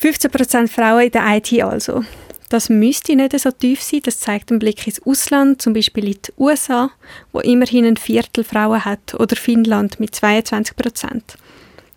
15% 0.00 0.68
Frauen 0.68 1.06
in 1.06 1.10
der 1.10 1.36
IT 1.36 1.62
also. 1.62 2.04
Das 2.48 2.70
müsste 2.70 3.14
nicht 3.14 3.38
so 3.38 3.50
tief 3.50 3.82
sein, 3.82 4.00
das 4.04 4.20
zeigt 4.20 4.50
ein 4.50 4.58
Blick 4.58 4.86
ins 4.86 5.02
Ausland, 5.04 5.60
zum 5.60 5.74
Beispiel 5.74 6.06
in 6.06 6.12
die 6.12 6.32
USA, 6.38 6.90
wo 7.32 7.40
immerhin 7.40 7.84
ein 7.84 7.98
Viertel 7.98 8.42
Frauen 8.42 8.84
hat, 8.84 9.14
oder 9.14 9.36
Finnland 9.36 10.00
mit 10.00 10.14
22% 10.14 11.20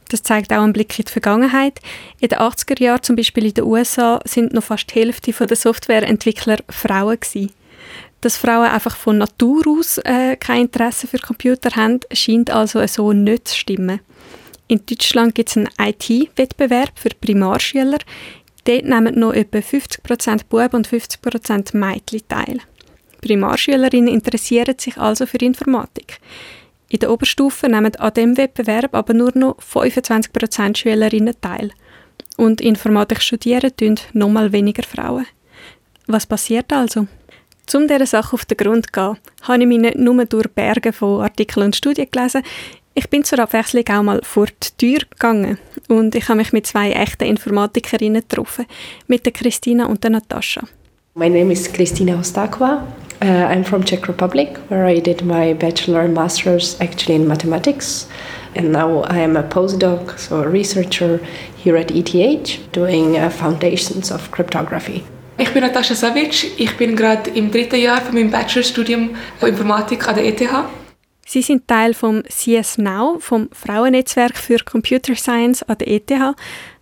Das 0.09 0.23
zeigt 0.23 0.51
auch 0.51 0.63
ein 0.63 0.73
Blick 0.73 0.97
in 0.99 1.05
die 1.05 1.11
Vergangenheit. 1.11 1.79
In 2.19 2.27
den 2.27 2.39
80er 2.39 2.81
Jahren, 2.81 3.03
zum 3.03 3.15
Beispiel 3.15 3.45
in 3.45 3.53
den 3.53 3.63
USA, 3.63 4.19
sind 4.25 4.51
noch 4.51 4.63
fast 4.63 4.93
die 4.93 4.99
Hälfte 4.99 5.31
der 5.31 5.55
Softwareentwickler 5.55 6.57
Frauen 6.69 7.19
gewesen. 7.19 7.53
Dass 8.19 8.35
Frauen 8.35 8.69
einfach 8.69 8.97
von 8.97 9.19
Natur 9.19 9.63
aus 9.67 9.99
äh, 9.99 10.35
kein 10.35 10.63
Interesse 10.63 11.07
für 11.07 11.17
Computer 11.17 11.75
haben, 11.75 12.01
scheint 12.11 12.49
also 12.49 12.85
so 12.87 13.13
nicht 13.13 13.47
zu 13.47 13.55
stimmen. 13.55 14.01
In 14.71 14.85
Deutschland 14.85 15.35
gibt 15.35 15.49
es 15.49 15.57
einen 15.57 15.67
IT-Wettbewerb 15.77 16.97
für 16.97 17.09
Primarschüler. 17.09 17.97
Dort 18.63 18.85
nehmen 18.85 19.19
noch 19.19 19.33
etwa 19.33 19.57
50% 19.57 20.45
Buben 20.47 20.77
und 20.77 20.87
50% 20.87 21.75
Mädchen 21.75 22.21
teil. 22.29 22.59
Primarschülerinnen 23.19 24.07
interessieren 24.07 24.75
sich 24.79 24.97
also 24.97 25.25
für 25.25 25.39
Informatik. 25.39 26.19
In 26.87 26.99
der 26.99 27.11
Oberstufe 27.11 27.67
nehmen 27.67 27.93
an 27.97 28.13
diesem 28.13 28.37
Wettbewerb 28.37 28.95
aber 28.95 29.13
nur 29.13 29.33
noch 29.35 29.57
25% 29.57 30.77
Schülerinnen 30.77 31.35
teil. 31.41 31.71
Und 32.37 32.61
Informatik 32.61 33.21
studieren 33.21 33.75
tun 33.75 33.99
nochmal 34.13 34.53
weniger 34.53 34.83
Frauen. 34.83 35.25
Was 36.07 36.25
passiert 36.25 36.71
also? 36.71 37.07
Um 37.73 37.87
dieser 37.89 38.05
Sache 38.05 38.33
auf 38.33 38.45
den 38.45 38.57
Grund 38.57 38.85
zu 38.85 38.91
gehen, 38.93 39.17
habe 39.43 39.61
ich 39.61 39.67
mich 39.67 39.79
nicht 39.79 39.97
nur 39.97 40.25
durch 40.25 40.47
Berge 40.47 40.93
von 40.93 41.23
Artikeln 41.23 41.67
und 41.67 41.75
Studien 41.75 42.07
gelesen, 42.09 42.43
ich 42.93 43.09
bin 43.09 43.23
zur 43.23 43.39
Abwechslung 43.39 43.83
auch 43.89 44.03
mal 44.03 44.19
vor 44.23 44.47
die 44.47 44.77
Tür 44.77 44.99
gegangen 45.09 45.57
und 45.87 46.15
ich 46.15 46.27
habe 46.27 46.37
mich 46.37 46.53
mit 46.53 46.67
zwei 46.67 46.91
echten 46.91 47.25
Informatikerinnen 47.25 48.21
getroffen, 48.27 48.65
mit 49.07 49.25
der 49.25 49.33
Christina 49.33 49.85
und 49.85 50.03
der 50.03 50.11
Natascha. 50.11 50.61
My 51.15 51.29
name 51.29 51.51
is 51.51 51.71
Kristina 51.71 52.19
Ostakwa. 52.19 52.87
Uh, 53.21 53.25
I'm 53.25 53.63
from 53.63 53.83
Czech 53.83 54.07
Republic, 54.07 54.57
where 54.69 54.87
I 54.87 54.99
did 54.99 55.23
my 55.23 55.53
bachelor 55.53 56.01
and 56.01 56.13
master's 56.13 56.75
actually 56.79 57.15
in 57.15 57.27
mathematics. 57.27 58.07
And 58.55 58.71
now 58.71 59.03
I 59.03 59.19
am 59.19 59.37
a 59.37 59.43
postdoc, 59.43 60.17
so 60.17 60.41
a 60.41 60.47
researcher 60.47 61.19
here 61.55 61.77
at 61.77 61.91
ETH, 61.91 62.71
doing 62.71 63.17
uh, 63.17 63.29
foundations 63.29 64.11
of 64.11 64.31
cryptography. 64.31 65.03
Ich 65.37 65.53
bin 65.53 65.63
Natascha 65.63 65.95
Savic. 65.95 66.59
Ich 66.59 66.77
bin 66.77 66.95
gerade 66.95 67.29
im 67.31 67.51
dritten 67.51 67.79
Jahr 67.79 68.01
von 68.01 68.15
meinem 68.15 68.31
Bachelorstudium 68.31 69.11
von 69.39 69.49
Informatik 69.49 70.07
an 70.07 70.15
der 70.15 70.25
ETH. 70.25 70.41
Sie 71.31 71.41
sind 71.41 71.65
Teil 71.65 71.93
vom 71.93 72.23
CS 72.23 72.77
Now, 72.77 73.17
vom 73.21 73.47
Frauennetzwerk 73.53 74.37
für 74.37 74.57
Computer 74.65 75.15
Science 75.15 75.63
an 75.63 75.77
der 75.77 75.87
ETH. 75.87 76.11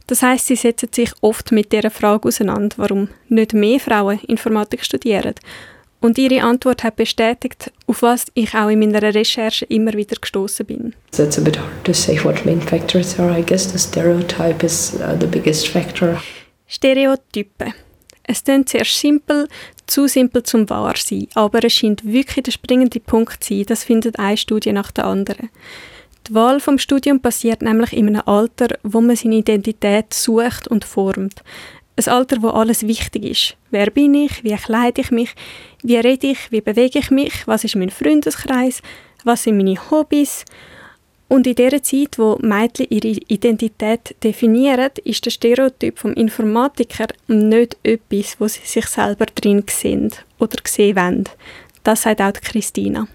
Das 0.08 0.24
heißt, 0.24 0.48
sie 0.48 0.56
setzen 0.56 0.90
sich 0.92 1.12
oft 1.22 1.52
mit 1.52 1.72
der 1.72 1.92
Frage 1.92 2.28
auseinander, 2.28 2.76
warum 2.78 3.10
nicht 3.28 3.54
mehr 3.54 3.80
Frauen 3.80 4.20
Informatik 4.22 4.84
studieren. 4.84 5.36
Und 6.02 6.18
ihre 6.18 6.42
Antwort 6.42 6.84
hat 6.84 6.96
bestätigt, 6.96 7.72
auf 7.86 8.02
was 8.02 8.26
ich 8.34 8.56
auch 8.56 8.70
in 8.70 8.80
meiner 8.80 9.14
Recherche 9.14 9.66
immer 9.66 9.94
wieder 9.94 10.16
gestoßen 10.20 10.66
bin. 10.66 10.96
It's 11.16 11.38
a 11.38 11.42
bit 11.42 11.60
hard 11.60 11.84
to 11.84 11.94
say 11.94 12.20
what 12.24 12.44
main 12.44 12.60
factors 12.60 13.20
are. 13.20 13.38
I 13.38 13.44
guess 13.44 13.72
the 13.72 13.78
stereotype 13.78 14.66
is 14.66 14.96
uh, 14.96 15.16
the 15.20 15.28
biggest 15.28 15.68
factor. 15.68 16.20
Stereotype. 16.68 17.72
Es 18.24 18.44
klingt 18.44 18.70
sehr 18.70 18.86
simpel, 18.86 19.48
zu 19.89 20.08
simpel 20.08 20.43
zum 20.43 20.69
wahr 20.69 20.95
sein, 20.97 21.28
aber 21.36 21.63
es 21.63 21.73
scheint 21.73 22.04
wirklich 22.06 22.43
der 22.43 22.52
springende 22.52 22.99
Punkt 22.99 23.43
zu 23.43 23.54
sein, 23.54 23.65
das 23.67 23.84
findet 23.84 24.19
eine 24.19 24.38
Studie 24.38 24.71
nach 24.71 24.91
der 24.91 25.06
anderen. 25.06 25.49
Die 26.28 26.36
Wahl 26.36 26.60
vom 26.60 26.78
Studium 26.78 27.21
passiert 27.21 27.62
nämlich 27.62 27.93
in 27.93 28.08
einem 28.08 28.21
Alter, 28.25 28.78
wo 28.84 29.02
man 29.02 29.15
seine 29.15 29.38
Identität 29.38 30.13
sucht 30.13 30.67
und 30.67 30.86
formt. 30.86 31.43
Ein 31.95 32.08
Alter, 32.08 32.41
wo 32.41 32.49
alles 32.49 32.88
wichtig 32.88 33.25
ist. 33.25 33.58
Wer 33.71 33.89
bin 33.89 34.13
ich? 34.13 34.43
Wie 34.43 34.56
kleide 34.56 35.02
ich 35.02 35.12
mich? 35.12 35.34
Wie 35.82 35.97
rede 35.97 36.28
ich? 36.28 36.52
Wie 36.52 36.62
bewege 36.62 36.99
ich 36.99 37.12
mich? 37.12 37.47
Was 37.47 37.63
ist 37.63 37.75
mein 37.75 37.89
Freundeskreis? 37.89 38.82
Was 39.23 39.43
sind 39.43 39.58
meine 39.58 39.78
Hobbys? 39.89 40.45
Und 41.30 41.46
in 41.46 41.56
der 41.56 41.82
Zeit, 41.84 42.18
wo 42.18 42.38
Mädchen 42.42 42.88
ihre 42.89 43.20
Identität 43.28 44.15
definieren, 44.24 44.89
ist 45.04 45.26
der 45.26 45.32
Stereotyp 45.32 46.00
vom 46.00 46.13
Informatiker 46.13 47.08
nicht 47.28 47.78
etwas, 47.84 48.36
wo 48.39 48.48
sie 48.48 48.65
sich 48.65 48.88
selber 48.88 49.28
drin 49.28 49.63
sehen 49.70 50.10
oder 50.39 50.58
sehen 50.65 50.96
wollen. 50.96 51.30
Das 51.84 52.02
sagt 52.02 52.22
auch 52.22 52.34
Christina. 52.34 53.08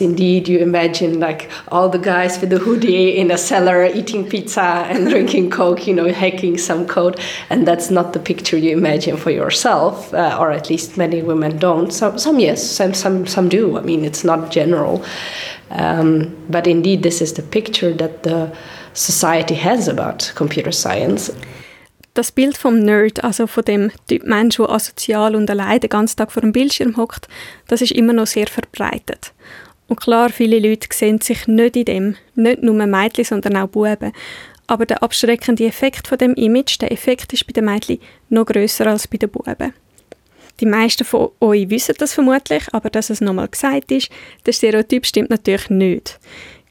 Indeed, 0.00 0.46
you 0.46 0.60
imagine 0.60 1.18
like 1.18 1.50
all 1.72 1.88
the 1.88 1.98
guys 1.98 2.40
with 2.40 2.50
the 2.50 2.58
hoodie 2.58 3.16
in 3.16 3.32
a 3.32 3.36
cellar 3.36 3.84
eating 3.84 4.28
pizza 4.28 4.86
and 4.88 5.08
drinking 5.10 5.50
Coke, 5.50 5.88
you 5.88 5.94
know, 5.94 6.12
hacking 6.12 6.56
some 6.56 6.86
code. 6.86 7.18
And 7.50 7.66
that's 7.66 7.90
not 7.90 8.12
the 8.12 8.20
picture 8.20 8.56
you 8.56 8.76
imagine 8.76 9.16
for 9.16 9.32
yourself, 9.32 10.14
uh, 10.14 10.36
or 10.38 10.52
at 10.52 10.70
least 10.70 10.96
many 10.96 11.20
women 11.20 11.58
don't. 11.58 11.92
Some, 11.92 12.16
some 12.16 12.38
yes, 12.38 12.62
some, 12.62 12.94
some, 12.94 13.26
some 13.26 13.48
do. 13.48 13.76
I 13.76 13.80
mean, 13.80 14.04
it's 14.04 14.22
not 14.22 14.52
general. 14.52 15.04
Um, 15.70 16.36
but 16.48 16.68
indeed, 16.68 17.02
this 17.02 17.20
is 17.20 17.32
the 17.32 17.42
picture 17.42 17.92
that 17.94 18.22
the 18.22 18.52
society 18.94 19.56
has 19.56 19.88
about 19.88 20.32
computer 20.36 20.70
science. 20.70 21.32
Das 22.14 22.32
Bild 22.32 22.56
vom 22.56 22.80
Nerd, 22.80 23.22
also 23.22 23.46
von 23.46 23.64
dem 23.64 23.90
Typ 24.08 24.24
Mensch, 24.24 24.56
der 24.56 24.70
asozial 24.70 25.34
und 25.34 25.50
allein 25.50 25.80
den 25.80 25.90
ganzen 25.90 26.16
Tag 26.16 26.32
vor 26.32 26.40
dem 26.40 26.52
Bildschirm 26.52 26.96
hockt, 26.96 27.28
das 27.68 27.80
ist 27.80 27.92
immer 27.92 28.12
noch 28.12 28.26
sehr 28.26 28.46
verbreitet. 28.46 29.32
Und 29.88 30.00
klar, 30.00 30.28
viele 30.30 30.58
Leute 30.60 30.86
sehen 30.92 31.20
sich 31.20 31.46
nicht 31.48 31.76
in 31.76 31.84
dem, 31.84 32.16
nicht 32.34 32.62
nur 32.62 32.86
Mädchen, 32.86 33.24
sondern 33.24 33.56
auch 33.56 33.68
Buben. 33.68 34.12
Aber 34.66 34.84
der 34.84 35.02
abschreckende 35.02 35.66
Effekt 35.66 36.06
von 36.06 36.18
dem 36.18 36.34
Image, 36.34 36.78
der 36.80 36.92
Effekt 36.92 37.32
ist 37.32 37.46
bei 37.46 37.54
den 37.54 37.64
Mädchen 37.64 37.98
noch 38.28 38.44
größer 38.44 38.86
als 38.86 39.08
bei 39.08 39.16
den 39.16 39.30
Buben. 39.30 39.72
Die 40.60 40.66
meisten 40.66 41.04
von 41.04 41.30
euch 41.40 41.70
wissen 41.70 41.94
das 41.98 42.14
vermutlich, 42.14 42.64
aber 42.72 42.90
dass 42.90 43.10
es 43.10 43.20
nochmal 43.20 43.48
gesagt 43.48 43.90
ist, 43.90 44.10
der 44.44 44.52
Stereotyp 44.52 45.06
stimmt 45.06 45.30
natürlich 45.30 45.70
nicht. 45.70 46.18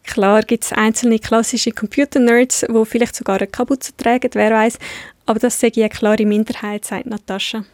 Klar 0.03 0.43
gibt 0.43 0.63
es 0.65 0.73
einzelne 0.73 1.19
klassische 1.19 1.71
Computer-Nerds, 1.71 2.65
die 2.69 2.85
vielleicht 2.85 3.15
sogar 3.15 3.37
eine 3.37 3.47
Kapuze 3.47 3.95
tragen, 3.97 4.29
wer 4.33 4.51
weiß, 4.51 4.77
aber 5.25 5.39
das 5.39 5.59
sehe 5.59 5.69
ich 5.69 5.79
eine 5.79 5.89
klare 5.89 6.25
Minderheit, 6.25 6.85
sagt 6.85 7.07
Natascha. 7.07 7.65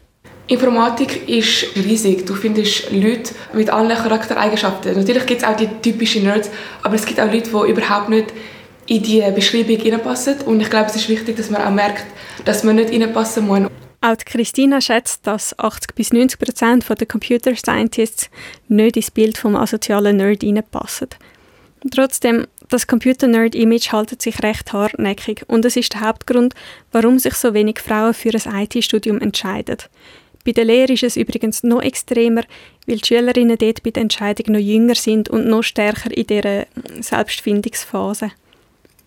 Informatik 0.48 1.30
ist 1.30 1.68
riesig. 1.76 2.26
Du 2.26 2.36
findest 2.36 2.92
Leute 2.92 3.34
mit 3.54 3.70
allen 3.70 3.96
Charaktereigenschaften. 3.98 4.96
Natürlich 4.96 5.26
gibt 5.26 5.42
es 5.42 5.48
auch 5.48 5.56
die 5.56 5.70
typischen 5.82 6.24
Nerds, 6.24 6.50
aber 6.82 6.96
es 6.96 7.06
gibt 7.06 7.20
auch 7.20 7.32
Leute, 7.32 7.50
die 7.50 7.72
überhaupt 7.72 8.10
nicht 8.10 8.34
in 8.88 9.02
die 9.02 9.24
Beschreibung 9.34 9.78
hineinpassen. 9.78 10.42
Und 10.42 10.60
ich 10.60 10.70
glaube, 10.70 10.88
es 10.88 10.98
ist 10.98 11.08
wichtig, 11.08 11.38
dass 11.38 11.50
man 11.50 11.62
auch 11.64 11.72
merkt, 11.72 12.06
dass 12.44 12.64
man 12.64 12.76
nicht 12.76 12.90
hineinpassen 12.90 13.48
muss. 13.48 13.70
Auch 14.02 14.18
Christina 14.26 14.82
schätzt, 14.82 15.26
dass 15.26 15.58
80 15.58 15.96
bis 15.96 16.12
90 16.12 16.38
Prozent 16.38 16.86
der 16.90 17.08
Computer 17.08 17.56
Scientists 17.56 18.30
nicht 18.68 18.98
ins 18.98 19.12
Bild 19.12 19.38
vom 19.38 19.56
asozialen 19.56 20.18
Nerd 20.18 20.44
hineinpassen. 20.44 21.08
Trotzdem, 21.90 22.48
das 22.68 22.88
Computer-Nerd-Image 22.88 23.94
haltet 23.94 24.22
sich 24.22 24.44
recht 24.44 24.74
hartnäckig 24.74 25.44
und 25.48 25.64
es 25.64 25.78
ist 25.78 25.94
der 25.94 26.02
Hauptgrund, 26.02 26.54
warum 26.92 27.18
sich 27.18 27.36
so 27.36 27.54
wenig 27.54 27.80
Frauen 27.80 28.14
für 28.14 28.32
ein 28.34 28.64
IT-Studium 28.64 29.22
entscheiden. 29.22 29.78
Bei 30.46 30.52
der 30.52 30.66
Lehre 30.66 30.94
ist 30.94 31.04
es 31.04 31.16
übrigens 31.16 31.64
noch 31.64 31.82
extremer, 31.82 32.44
weil 32.86 32.98
die 32.98 33.06
Schülerinnen 33.06 33.58
dort 33.58 33.84
bei 33.84 33.92
der 33.92 34.04
Entscheidung 34.04 34.54
noch 34.54 34.60
jünger 34.60 34.96
sind 34.96 35.30
und 35.30 35.48
noch 35.48 35.64
stärker 35.64 36.16
in 36.16 36.28
dieser 36.28 36.66
Selbstfindungsphase. 37.00 38.32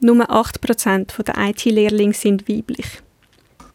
Nur 0.00 0.30
8% 0.30 1.22
der 1.22 1.48
IT-Lehrlinge 1.48 2.14
sind 2.14 2.48
weiblich. 2.48 2.86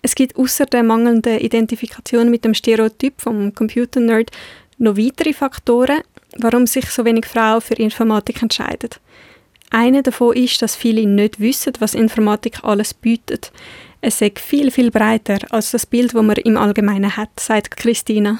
Es 0.02 0.15
gibt 0.15 0.36
außer 0.36 0.65
der 0.65 0.84
mangelnden 0.84 1.39
Identifikation 1.39 2.30
mit 2.32 2.43
dem 2.43 2.56
Stereotyp 2.56 3.21
vom 3.21 3.54
Computer-Nerd 3.54 4.32
noch 4.80 4.97
weitere 4.97 5.34
Faktoren, 5.34 6.02
warum 6.38 6.65
sich 6.65 6.86
so 6.86 7.06
wenig 7.06 7.26
Frauen 7.26 7.62
für 7.62 7.76
Informatik 7.76 8.41
entscheiden. 8.41 8.89
Einer 9.69 10.02
davon 10.02 10.36
ist, 10.36 10.62
dass 10.62 10.76
viele 10.76 11.06
nicht 11.06 11.39
wissen, 11.39 11.74
was 11.80 11.93
Informatik 11.93 12.63
alles 12.63 12.93
bietet. 12.93 13.52
Es 14.03 14.19
ist 14.19 14.39
viel, 14.39 14.71
viel 14.71 14.89
breiter 14.89 15.37
als 15.51 15.71
das 15.71 15.85
Bild, 15.85 16.15
das 16.15 16.23
man 16.23 16.35
im 16.37 16.57
Allgemeinen 16.57 17.15
hat, 17.15 17.39
sagt 17.39 17.77
Christina. 17.77 18.39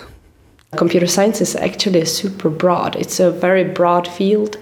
Computer 0.76 1.06
science 1.06 1.40
is 1.40 1.56
actually 1.56 2.04
super 2.06 2.50
broad. 2.50 2.96
It's 2.96 3.20
a 3.20 3.30
very 3.30 3.64
broad 3.64 4.08
field, 4.08 4.58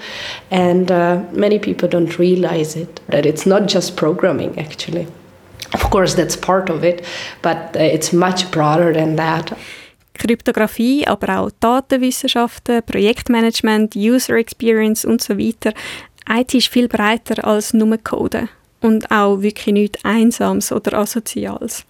and 0.49 0.91
uh, 0.91 1.19
many 1.31 1.57
people 1.57 1.88
don't 1.88 2.17
realize 2.17 2.75
it 2.75 2.99
that 3.09 3.25
it's 3.25 3.45
not 3.45 3.71
just 3.71 3.95
programming 3.95 4.57
actually. 4.57 5.07
Of 5.73 5.89
course, 5.89 6.15
that's 6.15 6.35
part 6.35 6.69
of 6.69 6.83
it, 6.83 7.05
but 7.41 7.77
uh, 7.77 7.83
it's 7.83 8.12
much 8.12 8.51
broader 8.51 8.91
than 8.91 9.15
that. 9.17 9.55
Kryptographie, 10.15 11.07
aber 11.07 11.39
auch 11.39 11.51
Datenwissenschaften, 11.59 12.81
Projektmanagement, 12.83 13.95
User 13.95 14.35
Experience 14.35 15.05
und 15.05 15.21
so 15.21 15.38
weiter. 15.38 15.71
IT 16.27 16.55
ist 16.55 16.67
viel 16.67 16.89
breiter 16.89 17.47
als 17.47 17.73
nur 17.73 17.97
Coden 17.99 18.49
und 18.81 19.11
auch 19.11 19.41
wirklich 19.41 19.73
nichts 19.73 20.05
Einsames 20.05 20.71
oder 20.71 20.97
Asoziales. 20.97 21.85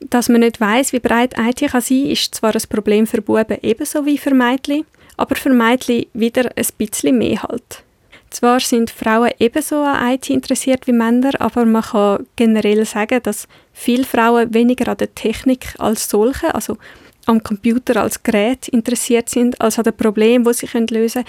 Dass 0.00 0.28
man 0.28 0.40
nicht 0.40 0.60
weiß, 0.60 0.92
wie 0.92 1.00
breit 1.00 1.34
IT 1.38 1.70
kann 1.70 1.80
sein, 1.80 2.06
ist 2.06 2.34
zwar 2.34 2.54
ein 2.54 2.62
Problem 2.68 3.06
für 3.06 3.22
Buben 3.22 3.58
ebenso 3.62 4.04
wie 4.04 4.18
für 4.18 4.34
Mädchen, 4.34 4.84
aber 5.16 5.34
für 5.36 5.50
Mädchen 5.50 6.06
wieder 6.12 6.50
ein 6.54 6.66
bisschen 6.76 7.18
mehr 7.18 7.42
halt. 7.42 7.82
Zwar 8.30 8.60
sind 8.60 8.90
Frauen 8.90 9.30
ebenso 9.38 9.82
an 9.82 10.12
IT 10.12 10.28
interessiert 10.28 10.86
wie 10.86 10.92
Männer, 10.92 11.30
aber 11.40 11.64
man 11.64 11.82
kann 11.82 12.26
generell 12.36 12.84
sagen, 12.84 13.20
dass 13.22 13.48
viele 13.72 14.04
Frauen 14.04 14.52
weniger 14.52 14.88
an 14.88 14.98
der 14.98 15.14
Technik 15.14 15.74
als 15.78 16.10
solche, 16.10 16.54
also 16.54 16.76
am 17.24 17.42
Computer 17.42 18.02
als 18.02 18.22
Gerät 18.22 18.68
interessiert 18.68 19.28
sind, 19.28 19.60
als 19.60 19.78
an 19.78 19.84
den 19.84 19.96
Problemen, 19.96 20.44
die 20.44 20.52
sie 20.52 20.66
lösen 20.66 21.24
können, 21.24 21.26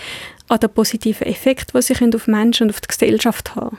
an 0.49 0.59
den 0.59 0.69
positiven 0.69 1.27
Effekten, 1.27 1.79
die 1.79 1.81
sie 1.81 2.15
auf 2.15 2.27
Menschen 2.27 2.65
und 2.65 2.71
auf 2.71 2.81
die 2.81 2.87
Gesellschaft 2.87 3.55
haben 3.55 3.77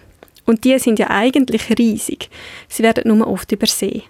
Und 0.49 0.65
die 0.65 0.79
sind 0.79 0.99
ja 0.99 1.11
eigentlich 1.11 1.79
riesig. 1.79 2.31
Sie 2.69 2.83
werden 2.83 3.15
nur 3.15 3.27
oft 3.27 3.53
übersehen. 3.53 4.05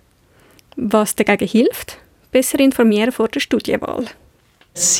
Was 0.76 1.16
dagegen 1.16 1.48
hilft? 1.48 1.98
Besser 2.30 2.60
informieren 2.60 3.10
vor 3.10 3.26
der 3.26 3.40
Studienwahl. 3.40 4.04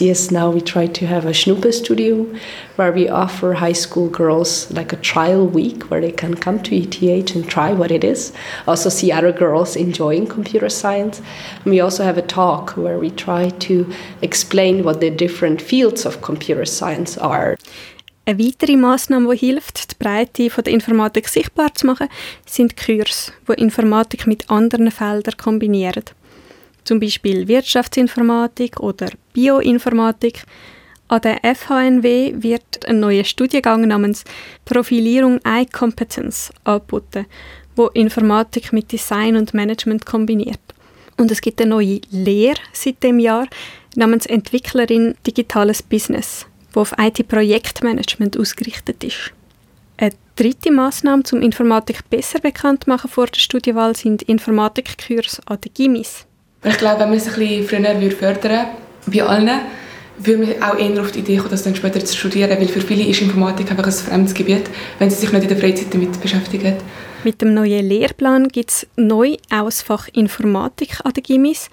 Yes, 0.00 0.32
now 0.32 0.50
we 0.50 0.60
try 0.60 0.88
to 0.88 1.06
have 1.06 1.24
a 1.24 1.32
Schnuppe 1.32 1.72
studio 1.72 2.26
where 2.74 2.90
we 2.90 3.08
offer 3.08 3.54
high 3.54 3.74
school 3.76 4.08
girls 4.08 4.68
like 4.72 4.92
a 4.92 4.96
trial 4.96 5.46
week 5.46 5.88
where 5.88 6.00
they 6.00 6.10
can 6.10 6.34
come 6.34 6.60
to 6.64 6.74
ETH 6.74 7.36
and 7.36 7.48
try 7.48 7.72
what 7.72 7.92
it 7.92 8.02
is. 8.02 8.32
Also 8.66 8.88
see 8.88 9.12
other 9.12 9.30
girls 9.30 9.76
enjoying 9.76 10.26
computer 10.26 10.68
science. 10.68 11.22
And 11.62 11.66
we 11.66 11.78
also 11.78 12.02
have 12.02 12.18
a 12.18 12.22
talk 12.22 12.76
where 12.76 12.98
we 12.98 13.10
try 13.10 13.50
to 13.50 13.86
explain 14.22 14.82
what 14.82 15.00
the 15.00 15.10
different 15.10 15.62
fields 15.62 16.04
of 16.04 16.20
computer 16.20 16.64
science 16.64 17.16
are. 17.16 17.56
Eine 18.28 18.44
weitere 18.44 18.76
Massnahme, 18.76 19.34
die 19.34 19.46
hilft, 19.46 19.92
die 19.92 19.94
Breite 19.98 20.48
der 20.50 20.72
Informatik 20.72 21.28
sichtbar 21.28 21.74
zu 21.74 21.86
machen, 21.86 22.08
sind 22.44 22.76
Kurse, 22.76 23.32
die 23.48 23.54
Informatik 23.54 24.26
mit 24.26 24.50
anderen 24.50 24.90
Feldern 24.90 25.38
kombinieren 25.38 26.04
zum 26.84 27.00
Beispiel 27.00 27.48
Wirtschaftsinformatik 27.48 28.80
oder 28.80 29.08
Bioinformatik. 29.34 30.44
An 31.08 31.20
der 31.20 31.40
FHNW 31.54 32.42
wird 32.42 32.86
ein 32.86 33.00
neuer 33.00 33.24
Studiengang 33.24 33.86
namens 33.86 34.24
Profilierung 34.64 35.38
iCompetence 35.46 36.50
angeboten, 36.64 37.26
wo 37.76 37.86
Informatik 37.88 38.72
mit 38.72 38.90
Design 38.90 39.36
und 39.36 39.54
Management 39.54 40.06
kombiniert. 40.06 40.60
Und 41.18 41.30
es 41.30 41.40
gibt 41.40 41.60
eine 41.60 41.70
neue 41.70 42.00
Lehre 42.10 42.60
seit 42.72 43.02
dem 43.02 43.18
Jahr 43.18 43.46
namens 43.96 44.24
Entwicklerin 44.24 45.14
Digitales 45.26 45.82
Business, 45.82 46.46
wo 46.72 46.80
auf 46.80 46.94
IT-Projektmanagement 46.98 48.38
ausgerichtet 48.38 49.02
ist. 49.04 49.32
Eine 49.96 50.12
dritte 50.36 50.70
Maßnahme, 50.70 51.24
um 51.32 51.42
Informatik 51.42 52.08
besser 52.08 52.38
bekannt 52.38 52.84
zu 52.84 52.90
machen 52.90 53.10
vor 53.10 53.26
der 53.26 53.40
Studienwahl, 53.40 53.96
sind 53.96 54.22
Informatikkurs 54.22 55.40
an 55.46 55.60
den 55.60 55.74
Gimis. 55.74 56.26
Ich 56.64 56.78
glaube, 56.78 57.00
wenn 57.00 57.08
man 57.08 57.18
es 57.18 57.28
ein 57.28 57.34
bisschen 57.34 57.66
früher 57.66 58.00
würde 58.00 58.16
fördern 58.16 58.66
bei 59.06 59.22
allen, 59.22 59.60
würde 60.18 60.46
man 60.46 60.62
auch 60.62 60.78
eher 60.78 61.00
auf 61.00 61.12
die 61.12 61.20
Idee 61.20 61.36
kommen, 61.36 61.50
das 61.50 61.62
dann 61.62 61.76
später 61.76 62.04
zu 62.04 62.16
studieren, 62.16 62.50
weil 62.50 62.68
für 62.68 62.80
viele 62.80 63.04
ist 63.04 63.20
Informatik 63.20 63.70
einfach 63.70 63.86
ein 63.86 63.92
fremdes 63.92 64.34
Gebiet, 64.34 64.68
wenn 64.98 65.10
sie 65.10 65.16
sich 65.16 65.32
nicht 65.32 65.42
in 65.42 65.48
der 65.48 65.58
Freizeit 65.58 65.92
damit 65.92 66.20
beschäftigen. 66.20 66.76
Mit 67.24 67.42
dem 67.42 67.54
neuen 67.54 67.84
Lehrplan 67.86 68.48
gibt 68.48 68.70
es 68.70 68.86
neu 68.96 69.36
auch 69.50 69.66
das 69.66 69.82
Fach 69.82 70.08
Informatik 70.12 71.00
an 71.04 71.12
den 71.12 71.22
Gimis. 71.22 71.70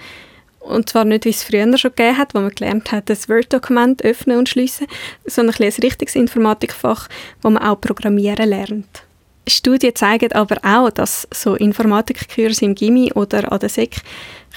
Und 0.65 0.89
zwar 0.89 1.05
nicht, 1.05 1.25
wie 1.25 1.29
es 1.29 1.43
früher 1.43 1.77
schon 1.77 1.91
gegeben 1.91 2.17
hat, 2.17 2.33
wo 2.33 2.39
man 2.39 2.49
gelernt 2.49 2.91
hat, 2.91 3.09
das 3.09 3.29
Word-Dokument 3.29 4.03
öffnen 4.03 4.39
und 4.39 4.49
schließen, 4.49 4.87
sondern 5.25 5.55
ein, 5.59 5.63
ein 5.63 5.81
richtiges 5.83 6.15
Informatikfach, 6.15 7.07
wo 7.43 7.51
man 7.51 7.61
auch 7.61 7.79
Programmieren 7.79 8.49
lernt. 8.49 9.03
Studien 9.47 9.95
zeigen 9.95 10.31
aber 10.31 10.57
auch, 10.63 10.89
dass 10.89 11.27
so 11.31 11.53
Informatikkurse 11.53 12.65
im 12.65 12.73
Gimmi 12.73 13.11
oder 13.13 13.51
an 13.51 13.59
der 13.59 13.69
SEC 13.69 13.97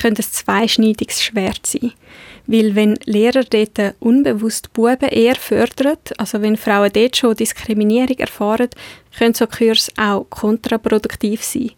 ein 0.02 0.16
zweischneidiges 0.16 1.22
Schwert 1.22 1.66
sein. 1.66 1.92
Weil 2.46 2.74
wenn 2.74 2.98
Lehrer 3.04 3.44
dort 3.44 3.94
unbewusst 4.00 4.72
Buben 4.72 5.10
eher 5.10 5.36
fördern, 5.36 5.98
also 6.16 6.40
wenn 6.40 6.56
Frauen 6.56 6.90
dort 6.90 7.18
schon 7.18 7.36
Diskriminierung 7.36 8.16
erfahren, 8.16 8.70
können 9.18 9.34
so 9.34 9.46
Kurse 9.46 9.92
auch 9.98 10.24
kontraproduktiv 10.30 11.44
sein. 11.44 11.72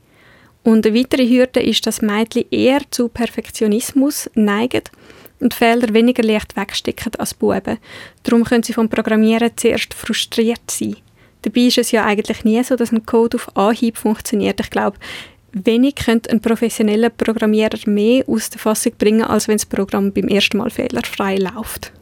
Und 0.63 0.87
eine 0.87 0.99
weitere 0.99 1.29
Hürde 1.29 1.61
ist, 1.61 1.87
dass 1.87 2.03
Mädchen 2.03 2.45
eher 2.51 2.81
zu 2.91 3.09
Perfektionismus 3.09 4.31
neigen 4.35 4.83
und 5.41 5.55
Fehler 5.55 5.95
weniger 5.95 6.23
leicht 6.23 6.57
wegstecken 6.57 7.13
als 7.19 7.35
Buben. 7.35 7.79
Darum 8.23 8.45
können 8.45 8.63
sie 8.63 8.75
vom 8.75 8.89
Programmieren 8.89 9.53
zuerst 9.57 9.95
frustriert 9.95 10.71
sein. 10.71 10.97
Dabei 11.43 11.63
ist 11.63 11.79
es 11.79 11.91
ja 11.91 12.05
eigentlich 12.05 12.45
nie 12.45 12.63
so, 12.63 12.77
dass 12.77 12.93
ein 12.93 13.07
Code 13.07 13.39
auf 13.39 13.57
Anhieb 13.57 13.97
funktioniert. 13.97 14.61
Ich 14.61 14.71
glaube, 14.71 14.99
wenig 15.53 15.95
könnte 15.97 16.31
ein 16.31 16.41
professioneller 16.41 17.09
Programmierer 17.09 17.79
mehr 17.87 18.25
aus 18.29 18.51
der 18.51 18.61
Fassung 18.61 18.93
bringen, 18.99 19.23
als 19.23 19.49
wenn 19.49 19.57
das 19.57 19.67
Programm 19.67 20.13
beim 20.13 20.29
ersten 20.29 20.59
Mal 20.59 20.71
fehlerfrei 20.71 21.37
läuft. 21.37 21.93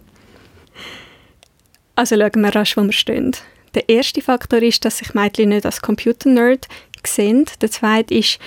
Also 1.95 2.17
schauen 2.17 2.43
wir 2.43 2.55
rasch, 2.55 2.77
wo 2.77 2.83
wir 2.83 2.93
stehen. 2.93 3.33
Der 3.75 3.89
erste 3.89 4.23
Faktor 4.23 4.63
ist, 4.63 4.85
dass 4.85 4.99
sich 4.99 5.15
Mädchen 5.15 5.51
nicht 5.51 5.67
als 5.67 5.83
Computer-Nerd 5.83 6.67
sehen. 7.07 7.47
Der 7.61 7.71
zweite 7.71 8.15
ist, 8.15 8.39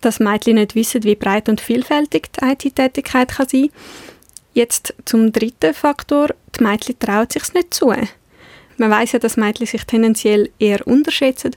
dass 0.00 0.20
Mädchen 0.20 0.56
nicht 0.56 0.74
wissen, 0.74 1.04
wie 1.04 1.14
breit 1.14 1.48
und 1.48 1.60
vielfältig 1.60 2.28
die 2.32 2.44
IT-Tätigkeit 2.44 3.30
sein 3.30 3.46
kann. 3.48 3.70
Jetzt 4.54 4.94
zum 5.04 5.32
dritten 5.32 5.74
Faktor. 5.74 6.28
Die 6.58 6.64
Mädchen 6.64 6.98
trauen 6.98 7.28
sich 7.30 7.52
nicht 7.54 7.74
zu. 7.74 7.92
Man 8.76 8.90
weiß 8.90 9.12
ja, 9.12 9.18
dass 9.18 9.36
Mädchen 9.36 9.66
sich 9.66 9.84
tendenziell 9.84 10.50
eher 10.58 10.86
unterschätzen 10.86 11.56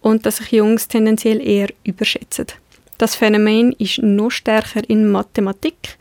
und 0.00 0.24
dass 0.24 0.38
sich 0.38 0.52
Jungs 0.52 0.88
tendenziell 0.88 1.46
eher 1.46 1.68
überschätzen. 1.84 2.46
Das 2.96 3.14
Phänomen 3.14 3.72
ist 3.78 4.02
noch 4.02 4.30
stärker 4.30 4.82
in 4.88 5.10
Mathematik 5.10 5.98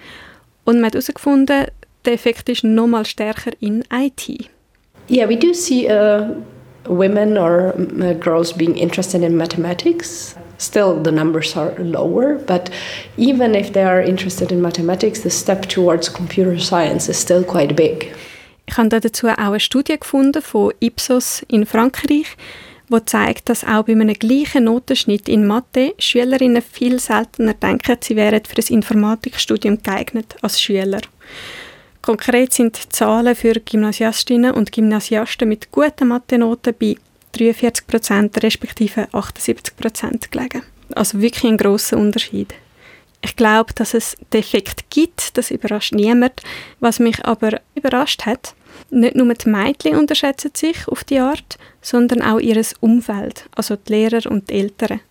und 0.66 0.78
man 0.78 0.86
hat 0.86 0.94
herausgefunden, 0.94 1.66
der 2.06 2.14
Effekt 2.14 2.50
ist 2.50 2.64
noch 2.64 2.88
mal 2.88 3.06
stärker 3.06 3.52
in 3.60 3.84
IT. 3.92 4.50
Yeah, 5.10 5.30
we 5.30 5.38
do 5.38 5.54
see 5.54 5.88
uh, 5.88 6.36
women 6.88 7.38
or 7.38 7.74
uh, 7.76 8.14
girls 8.14 8.54
being 8.54 8.76
interested 8.76 9.24
in 9.24 9.38
mathematics. 9.38 10.36
Still, 10.58 11.02
the 11.02 11.12
numbers 11.12 11.56
are 11.56 11.74
lower, 11.78 12.40
but 12.40 12.70
even 13.18 13.54
if 13.54 13.74
they 13.74 13.84
are 13.84 14.02
interested 14.02 14.52
in 14.52 14.62
mathematics, 14.62 15.22
the 15.22 15.30
step 15.30 15.68
towards 15.68 16.10
computer 16.10 16.58
science 16.58 17.10
is 17.10 17.18
still 17.18 17.44
quite 17.44 17.76
big. 17.76 18.12
Ich 18.66 18.78
habe 18.78 18.90
dazu 18.90 19.28
auch 19.28 19.38
eine 19.38 19.60
Studie 19.60 19.98
gefunden 19.98 20.42
von 20.42 20.74
Ipsos 20.80 21.46
in 21.48 21.66
Frankreich, 21.66 22.36
wo 22.90 23.00
zeigt, 23.00 23.50
dass 23.50 23.64
auch 23.64 23.84
bei 23.84 23.94
einem 23.94 24.14
gleichen 24.14 24.66
Notenschnitt 24.66 25.30
in 25.30 25.46
Mathe 25.46 25.94
Schülerinnen 26.00 26.62
viel 26.62 27.00
seltener 27.00 27.54
denken, 27.54 27.98
sie 28.02 28.16
wären 28.16 28.42
für 28.46 28.62
ein 28.62 28.74
Informatikstudium 28.74 29.84
geeignet 29.84 30.36
als 30.42 30.60
Schüler. 30.62 31.02
Konkret 32.08 32.54
sind 32.54 32.82
die 32.82 32.88
Zahlen 32.88 33.36
für 33.36 33.56
Gymnasiastinnen 33.56 34.54
und 34.54 34.72
Gymnasiasten 34.72 35.50
mit 35.50 35.74
guten 35.74 36.08
Mathe-Noten 36.08 36.74
bei 36.80 36.96
43% 37.36 38.42
respektive 38.42 39.10
78% 39.12 40.32
gelegen. 40.32 40.64
Also 40.96 41.20
wirklich 41.20 41.44
ein 41.44 41.58
grosser 41.58 41.98
Unterschied. 41.98 42.54
Ich 43.22 43.36
glaube, 43.36 43.74
dass 43.74 43.94
es 43.94 44.16
Defekt 44.32 44.90
gibt, 44.90 45.38
das 45.38 45.52
überrascht 45.52 45.92
niemand. 45.92 46.42
Was 46.80 47.00
mich 47.00 47.26
aber 47.26 47.60
überrascht 47.76 48.26
hat, 48.26 48.56
nicht 48.90 49.18
nur 49.18 49.34
die 49.34 49.50
Mädchen 49.50 49.98
unterschätzen 49.98 50.52
sich 50.54 50.88
auf 50.88 51.04
die 51.04 51.20
Art, 51.20 51.58
sondern 51.82 52.22
auch 52.22 52.40
ihr 52.40 52.64
Umfeld, 52.80 53.50
also 53.54 53.76
die 53.76 53.92
Lehrer 53.92 54.32
und 54.32 54.50
die 54.50 54.54
Eltern. 54.54 55.02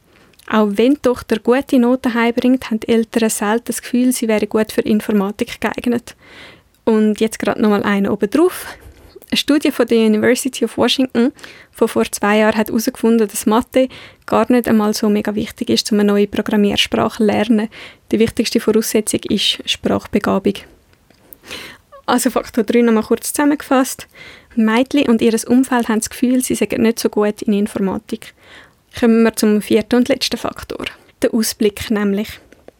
Auch 0.48 0.68
wenn 0.70 0.94
die 0.94 1.00
Tochter 1.00 1.40
gute 1.40 1.78
Noten 1.78 2.14
heimbringt, 2.14 2.70
haben 2.70 2.80
die 2.80 2.88
Eltern 2.88 3.28
selten 3.28 3.64
das 3.66 3.82
Gefühl, 3.82 4.12
sie 4.12 4.28
wäre 4.28 4.46
gut 4.46 4.72
für 4.72 4.80
Informatik 4.80 5.60
geeignet. 5.60 6.14
Und 6.86 7.20
jetzt 7.20 7.40
gerade 7.40 7.60
nochmal 7.60 7.82
eine 7.82 8.12
oben 8.12 8.30
drauf. 8.30 8.64
Eine 9.28 9.36
Studie 9.36 9.72
von 9.72 9.88
der 9.88 10.06
University 10.06 10.64
of 10.64 10.78
Washington 10.78 11.32
von 11.72 11.88
vor 11.88 12.04
zwei 12.04 12.38
Jahren 12.38 12.56
hat 12.56 12.68
herausgefunden, 12.68 13.26
dass 13.26 13.44
Mathe 13.44 13.88
gar 14.24 14.50
nicht 14.50 14.68
einmal 14.68 14.94
so 14.94 15.08
mega 15.08 15.34
wichtig 15.34 15.68
ist, 15.68 15.90
um 15.90 15.98
eine 15.98 16.12
neue 16.12 16.28
Programmiersprache 16.28 17.18
zu 17.18 17.24
lernen. 17.24 17.68
Die 18.12 18.20
wichtigste 18.20 18.60
Voraussetzung 18.60 19.20
ist 19.28 19.68
Sprachbegabung. 19.68 20.54
Also 22.06 22.30
Faktor 22.30 22.62
3 22.62 22.82
nochmal 22.82 23.02
kurz 23.02 23.32
zusammengefasst. 23.32 24.06
Mädchen 24.54 25.08
und 25.08 25.20
ihr 25.20 25.34
Umfeld 25.48 25.88
haben 25.88 25.98
das 25.98 26.08
Gefühl, 26.08 26.40
sie 26.42 26.54
seien 26.54 26.82
nicht 26.82 27.00
so 27.00 27.08
gut 27.08 27.42
in 27.42 27.52
Informatik. 27.52 28.32
Kommen 28.98 29.24
wir 29.24 29.34
zum 29.34 29.60
vierten 29.60 29.96
und 29.96 30.08
letzten 30.08 30.36
Faktor. 30.36 30.84
Der 31.20 31.34
Ausblick 31.34 31.90
nämlich. 31.90 32.38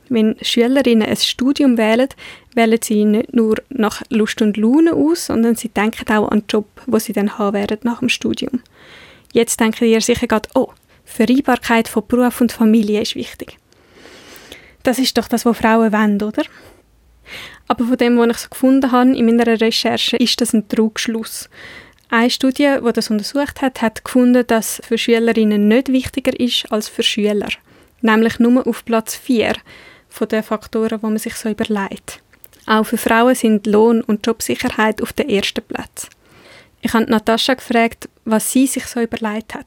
Wenn 0.09 0.37
Schülerinnen 0.41 1.09
ein 1.09 1.17
Studium 1.17 1.79
wählen, 1.79 2.09
wählen 2.55 2.79
sie 2.83 3.05
nicht 3.05 3.35
nur 3.35 3.57
nach 3.69 4.03
Lust 4.09 4.41
und 4.41 4.57
Laune 4.57 4.93
aus, 4.93 5.27
sondern 5.27 5.57
sie 5.57 5.69
denken 5.69 6.09
auch 6.13 6.29
an 6.29 6.41
den 6.41 6.47
Job, 6.49 6.69
wo 6.87 6.99
sie 6.99 7.13
dann 7.13 7.39
haben 7.39 7.55
werden 7.55 7.79
nach 7.83 7.99
dem 7.99 8.09
Studium. 8.09 8.63
Jetzt 9.33 9.59
denken 9.61 9.85
ihr 9.87 10.01
sicher 10.01 10.27
gerade, 10.27 10.49
oh, 10.55 10.69
Vereinbarkeit 11.05 11.89
von 11.89 12.07
Beruf 12.07 12.41
und 12.41 12.53
Familie 12.53 13.03
ist 13.03 13.15
wichtig. 13.15 13.59
Das 14.83 14.99
ist 14.99 15.19
doch 15.19 15.29
das, 15.29 15.45
was 15.45 15.59
Frauen 15.59 15.93
wollen, 15.93 16.23
oder? 16.23 16.43
Aber 17.69 17.85
von 17.85 17.97
dem, 17.97 18.19
was 18.19 18.29
ich 18.29 18.39
so 18.39 18.49
gefunden 18.51 18.93
habe 18.93 19.17
in 19.17 19.27
meiner 19.27 19.61
Recherche, 19.61 20.17
ist 20.17 20.41
das 20.41 20.53
ein 20.53 20.69
Trugschluss. 20.69 21.49
Eine 22.09 22.31
Studie, 22.31 22.77
die 22.87 22.93
das 22.93 23.11
untersucht 23.11 23.63
hat, 23.63 23.83
hat 23.83 24.05
gefunden, 24.05 24.47
dass 24.47 24.81
für 24.87 24.97
Schülerinnen 24.97 25.67
nicht 25.67 25.91
wichtiger 25.91 26.39
ist 26.39 26.71
als 26.71 26.89
für 26.89 27.03
Schüler. 27.03 27.49
Nämlich 28.01 28.39
nur 28.39 28.67
auf 28.67 28.85
Platz 28.85 29.17
4 29.17 29.55
von 30.17 30.29
den 30.29 30.43
Faktoren, 30.43 30.99
die 30.99 31.07
man 31.07 31.19
sich 31.19 31.35
so 31.35 31.49
überlegt. 31.49 32.21
Auch 32.67 32.85
für 32.85 32.97
Frauen 32.97 33.35
sind 33.35 33.67
Lohn 33.67 34.01
und 34.01 34.27
Jobsicherheit 34.27 35.03
auf 35.03 35.13
den 35.13 35.29
ersten 35.29 35.63
Platz. 35.63 36.09
Ich 36.81 36.95
habe 36.95 37.11
Natascha 37.11 37.55
gefragt, 37.55 38.09
was 38.25 38.51
sie 38.51 38.67
sich 38.67 38.87
so 38.87 39.01
überlegt 39.01 39.55
hat. 39.55 39.67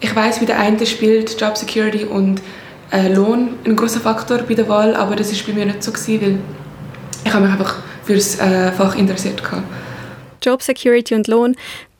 Ich 0.00 0.14
weiß, 0.14 0.40
wie 0.40 0.46
der 0.46 0.58
eine 0.58 0.86
spielt 0.86 1.40
Job 1.40 1.56
Security 1.56 2.04
und 2.04 2.40
äh, 2.92 3.12
Lohn 3.12 3.58
ein 3.64 3.76
großer 3.76 4.00
Faktor 4.00 4.38
bei 4.38 4.54
der 4.54 4.68
Wahl, 4.68 4.94
aber 4.94 5.16
das 5.16 5.32
ist 5.32 5.46
bei 5.46 5.52
mir 5.52 5.66
nicht 5.66 5.82
so 5.82 5.92
gewesen, 5.92 6.20
weil 6.20 6.38
ich 7.24 7.32
habe 7.32 7.44
mich 7.44 7.52
einfach 7.52 7.82
für 8.04 8.14
das 8.14 8.38
äh, 8.38 8.72
Fach 8.72 8.96
interessiert 8.96 9.42
hatte. 9.42 9.62
Job 10.42 10.62
Security 10.62 11.14
und 11.14 11.28
Lohn, 11.28 11.56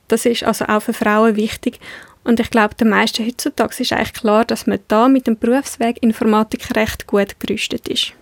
das 0.08 0.26
ist 0.26 0.42
also 0.44 0.64
auch 0.66 0.80
für 0.80 0.92
Frauen 0.92 1.36
wichtig. 1.36 1.80
Und 2.24 2.38
ich 2.40 2.50
glaube, 2.50 2.74
den 2.74 2.88
meisten 2.88 3.26
heutzutage 3.26 3.82
ist 3.82 3.92
eigentlich 3.92 4.12
klar, 4.12 4.44
dass 4.44 4.66
man 4.66 4.78
da 4.88 5.08
mit 5.08 5.26
dem 5.26 5.36
Berufsweg 5.36 6.02
Informatik 6.02 6.74
recht 6.76 7.06
gut 7.06 7.38
gerüstet 7.40 7.88
ist. 7.88 8.12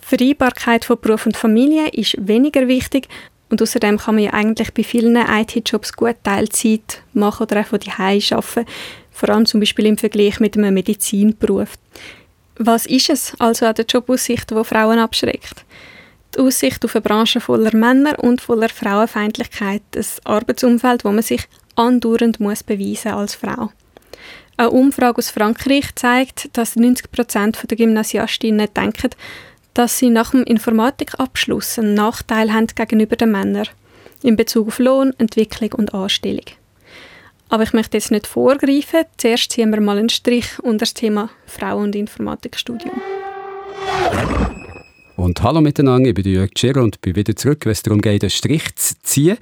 Vereinbarkeit 0.00 0.84
von 0.84 0.98
Beruf 1.00 1.26
und 1.26 1.36
Familie 1.36 1.88
ist 1.88 2.16
weniger 2.18 2.66
wichtig 2.66 3.08
und 3.50 3.60
außerdem 3.60 3.98
kann 3.98 4.16
man 4.16 4.24
ja 4.24 4.32
eigentlich 4.32 4.72
bei 4.72 4.82
vielen 4.82 5.16
IT-Jobs 5.16 5.92
gut 5.92 6.16
Teilzeit 6.22 7.02
machen 7.12 7.44
oder 7.44 7.60
auch 7.60 7.66
von 7.66 7.80
Hause 7.80 8.36
arbeiten, 8.36 8.66
vor 9.10 9.28
allem 9.28 9.46
zum 9.46 9.60
Beispiel 9.60 9.86
im 9.86 9.98
Vergleich 9.98 10.40
mit 10.40 10.56
einem 10.56 10.74
Medizinberuf. 10.74 11.74
Was 12.56 12.86
ist 12.86 13.10
es 13.10 13.34
also 13.38 13.66
an 13.66 13.74
der 13.74 13.84
Jobaussicht, 13.84 14.54
wo 14.54 14.64
Frauen 14.64 14.98
abschreckt? 14.98 15.64
die 16.34 16.40
Aussicht 16.40 16.84
auf 16.84 16.94
eine 16.94 17.02
Branche 17.02 17.40
voller 17.40 17.74
Männer 17.76 18.18
und 18.18 18.40
voller 18.40 18.68
Frauenfeindlichkeit, 18.68 19.82
ein 19.94 20.04
Arbeitsumfeld, 20.24 21.04
wo 21.04 21.12
man 21.12 21.22
sich 21.22 21.46
andauernd 21.74 22.40
muss 22.40 22.62
beweisen 22.62 23.12
als 23.12 23.34
Frau. 23.34 23.70
Eine 24.56 24.70
Umfrage 24.70 25.18
aus 25.18 25.30
Frankreich 25.30 25.94
zeigt, 25.94 26.56
dass 26.56 26.76
90 26.76 27.10
Prozent 27.10 27.70
der 27.70 27.76
Gymnasiastinnen 27.76 28.68
denken, 28.74 29.10
dass 29.74 29.98
sie 29.98 30.10
nach 30.10 30.32
dem 30.32 30.44
Informatikabschluss 30.44 31.78
einen 31.78 31.94
Nachteil 31.94 32.52
haben 32.52 32.66
gegenüber 32.66 33.16
den 33.16 33.32
Männern 33.32 33.68
in 34.22 34.36
Bezug 34.36 34.68
auf 34.68 34.78
Lohn, 34.78 35.14
Entwicklung 35.18 35.72
und 35.72 35.94
Anstellung. 35.94 36.44
Aber 37.48 37.64
ich 37.64 37.72
möchte 37.72 37.96
jetzt 37.96 38.10
nicht 38.10 38.26
vorgreifen. 38.26 39.04
Zuerst 39.16 39.52
ziehen 39.52 39.70
wir 39.70 39.80
mal 39.80 39.98
einen 39.98 40.08
Strich 40.08 40.58
unter 40.60 40.78
das 40.78 40.94
Thema 40.94 41.28
Frauen- 41.46 41.84
und 41.84 41.96
Informatikstudium. 41.96 43.00
Und 45.16 45.42
hallo 45.42 45.60
miteinander, 45.60 46.08
ich 46.08 46.14
bin 46.14 46.24
Jörg 46.24 46.50
Scherr 46.56 46.78
und 46.78 47.00
bin 47.02 47.14
wieder 47.14 47.36
zurück, 47.36 47.66
wenn 47.66 47.72
es 47.72 47.82
darum 47.82 48.00
geht, 48.00 48.22
einen 48.22 48.30
Strich 48.30 48.74
zu 48.76 48.94
ziehen. 49.02 49.36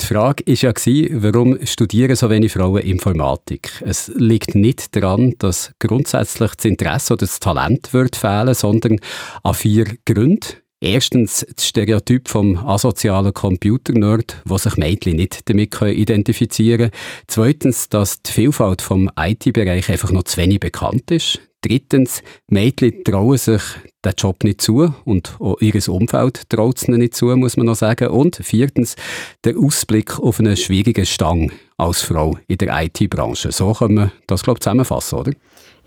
Die 0.00 0.04
Frage 0.04 0.44
war 0.46 0.54
ja, 0.54 1.22
warum 1.22 1.58
studieren 1.66 2.14
so 2.14 2.30
wenig 2.30 2.52
Frauen 2.52 2.82
Informatik? 2.82 3.82
Es 3.84 4.08
liegt 4.14 4.54
nicht 4.54 4.94
daran, 4.94 5.34
dass 5.38 5.72
grundsätzlich 5.80 6.54
das 6.54 6.64
Interesse 6.64 7.14
oder 7.14 7.26
das 7.26 7.40
Talent 7.40 7.92
wird 7.92 8.14
fehlen, 8.14 8.54
sondern 8.54 9.00
an 9.42 9.54
vier 9.54 9.86
Gründen. 10.04 10.62
Erstens 10.80 11.44
das 11.56 11.66
Stereotyp 11.66 12.28
vom 12.28 12.58
asozialen 12.58 13.34
Computer-Nerd, 13.34 14.42
wo 14.44 14.58
sich 14.58 14.76
Mädchen 14.76 15.16
nicht 15.16 15.48
damit 15.48 15.74
identifizieren 15.80 16.90
können. 16.90 17.02
Zweitens, 17.26 17.88
dass 17.88 18.22
die 18.22 18.30
Vielfalt 18.30 18.82
vom 18.82 19.10
IT-Bereich 19.18 19.90
einfach 19.90 20.12
noch 20.12 20.24
zu 20.24 20.36
wenig 20.36 20.60
bekannt 20.60 21.10
ist. 21.10 21.40
Drittens, 21.66 22.22
Mädchen 22.48 23.02
trauen 23.02 23.36
sich 23.38 23.60
den 24.04 24.12
Job 24.16 24.44
nicht 24.44 24.60
zu 24.60 24.94
und 25.04 25.36
auch 25.40 25.60
ihr 25.60 25.74
Umfeld 25.88 26.48
traut 26.48 26.76
es 26.76 26.86
nicht 26.86 27.14
zu, 27.14 27.34
muss 27.36 27.56
man 27.56 27.66
noch 27.66 27.74
sagen. 27.74 28.08
Und 28.08 28.36
viertens, 28.36 28.94
der 29.42 29.58
Ausblick 29.58 30.20
auf 30.20 30.38
einen 30.38 30.56
schwierigen 30.56 31.04
Stang 31.04 31.50
als 31.76 32.02
Frau 32.02 32.38
in 32.46 32.58
der 32.58 32.84
IT-Branche. 32.84 33.50
So 33.50 33.72
können 33.72 33.96
wir 33.96 34.12
das, 34.28 34.44
glaube 34.44 34.58
ich, 34.58 34.62
zusammenfassen, 34.62 35.18
oder? 35.18 35.32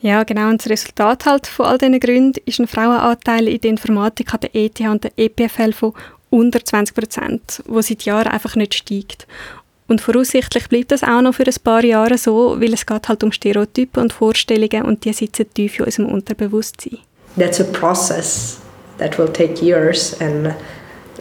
Ja, 0.01 0.23
genau. 0.23 0.49
Und 0.49 0.59
das 0.59 0.69
Resultat 0.69 1.25
halt 1.25 1.47
von 1.47 1.67
all 1.67 1.77
diesen 1.77 1.99
Gründen 2.01 2.41
ist 2.43 2.59
ein 2.59 2.67
Frauenanteil 2.67 3.47
in 3.47 3.61
der 3.61 3.69
Informatik 3.69 4.33
an 4.33 4.41
der 4.41 4.55
ETH 4.55 4.81
und 4.81 5.05
der 5.05 5.11
EPFL 5.15 5.71
von 5.71 5.93
unter 6.29 6.63
20 6.63 6.93
Prozent, 6.93 7.63
wo 7.65 7.81
seit 7.81 8.03
Jahren 8.03 8.27
einfach 8.27 8.57
nicht 8.57 8.73
steigt. 8.73 9.27
Und 9.89 10.01
voraussichtlich 10.01 10.69
bleibt 10.69 10.91
das 10.91 11.03
auch 11.03 11.21
noch 11.21 11.33
für 11.33 11.47
ein 11.47 11.53
paar 11.63 11.83
Jahre 11.83 12.17
so, 12.17 12.55
weil 12.61 12.73
es 12.73 12.85
geht 12.85 13.09
halt 13.09 13.23
um 13.23 13.31
Stereotypen 13.31 14.03
und 14.03 14.13
Vorstellungen 14.13 14.83
und 14.83 15.03
die 15.03 15.13
sitzen 15.13 15.51
tief 15.51 15.79
in 15.79 15.85
unserem 15.85 16.09
Unterbewusstsein. 16.09 16.99
That's 17.37 17.59
a 17.59 17.63
process 17.63 18.59
that 18.99 19.17
will 19.17 19.27
take 19.27 19.65
years 19.65 20.15
and 20.21 20.53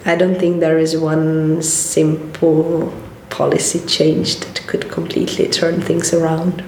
I 0.04 0.10
don't 0.10 0.38
think 0.38 0.60
there 0.60 0.78
is 0.78 0.94
one 0.94 1.62
simple 1.62 2.92
policy 3.30 3.80
change 3.86 4.40
that 4.40 4.66
could 4.66 4.90
completely 4.90 5.48
turn 5.48 5.80
things 5.80 6.12
around. 6.12 6.62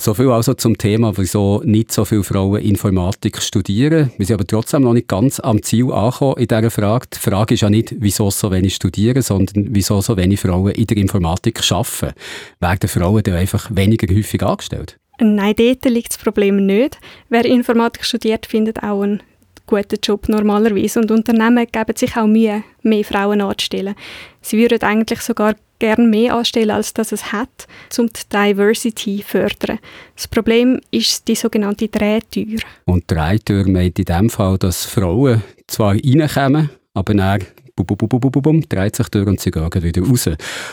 So 0.00 0.14
viel 0.14 0.30
also 0.30 0.54
zum 0.54 0.78
Thema, 0.78 1.12
wieso 1.18 1.60
nicht 1.62 1.92
so 1.92 2.06
viele 2.06 2.24
Frauen 2.24 2.62
Informatik 2.62 3.42
studieren. 3.42 4.10
Wir 4.16 4.24
sind 4.24 4.32
aber 4.32 4.46
trotzdem 4.46 4.80
noch 4.80 4.94
nicht 4.94 5.08
ganz 5.08 5.40
am 5.40 5.62
Ziel 5.62 5.92
angekommen 5.92 6.38
in 6.38 6.48
dieser 6.48 6.70
Frage. 6.70 7.06
Die 7.12 7.18
Frage 7.18 7.52
ist 7.52 7.60
ja 7.60 7.68
nicht, 7.68 7.94
wieso 7.98 8.30
so 8.30 8.50
wenig 8.50 8.76
studieren, 8.76 9.20
sondern 9.20 9.66
wieso 9.74 10.00
so 10.00 10.16
wenig 10.16 10.40
Frauen 10.40 10.72
in 10.72 10.86
der 10.86 10.96
Informatik 10.96 11.60
arbeiten. 11.70 12.14
Werden 12.60 12.88
Frauen 12.88 13.22
dann 13.22 13.34
einfach 13.34 13.68
weniger 13.74 14.06
häufig 14.14 14.42
angestellt? 14.42 14.98
Nein, 15.18 15.54
dort 15.58 15.84
liegt 15.84 16.14
das 16.14 16.18
Problem 16.18 16.64
nicht. 16.64 16.98
Wer 17.28 17.44
Informatik 17.44 18.06
studiert, 18.06 18.46
findet 18.46 18.82
auch 18.82 19.02
einen 19.02 19.22
guten 19.66 19.98
Job 20.02 20.30
normalerweise 20.30 21.00
und 21.00 21.10
Unternehmen 21.10 21.66
geben 21.70 21.94
sich 21.94 22.16
auch 22.16 22.26
Mühe, 22.26 22.64
mehr 22.82 23.04
Frauen 23.04 23.42
anzustellen. 23.42 23.94
Sie 24.40 24.56
würden 24.56 24.80
eigentlich 24.80 25.20
sogar 25.20 25.56
gerne 25.80 26.06
mehr 26.06 26.34
anstellen, 26.34 26.70
als 26.70 26.94
dass 26.94 27.10
es 27.10 27.32
hat, 27.32 27.66
um 27.98 28.06
die 28.06 28.20
Diversity 28.32 29.18
zu 29.18 29.24
fördern. 29.24 29.80
Das 30.14 30.28
Problem 30.28 30.80
ist 30.92 31.26
die 31.26 31.34
sogenannte 31.34 31.88
Drehtür. 31.88 32.60
Und 32.84 33.10
Drehtür 33.10 33.68
meint 33.68 33.98
in 33.98 34.04
dem 34.04 34.30
Fall, 34.30 34.56
dass 34.58 34.84
Frauen 34.84 35.42
zwar 35.66 35.94
reinkommen, 35.94 36.70
aber 36.94 37.14
dann 37.14 37.44
dreht 37.82 38.96
sich 38.96 39.08
durch 39.08 39.26
und 39.26 39.40
sie 39.40 39.50
gehen 39.50 39.82
wieder 39.82 40.02
raus. 40.02 40.28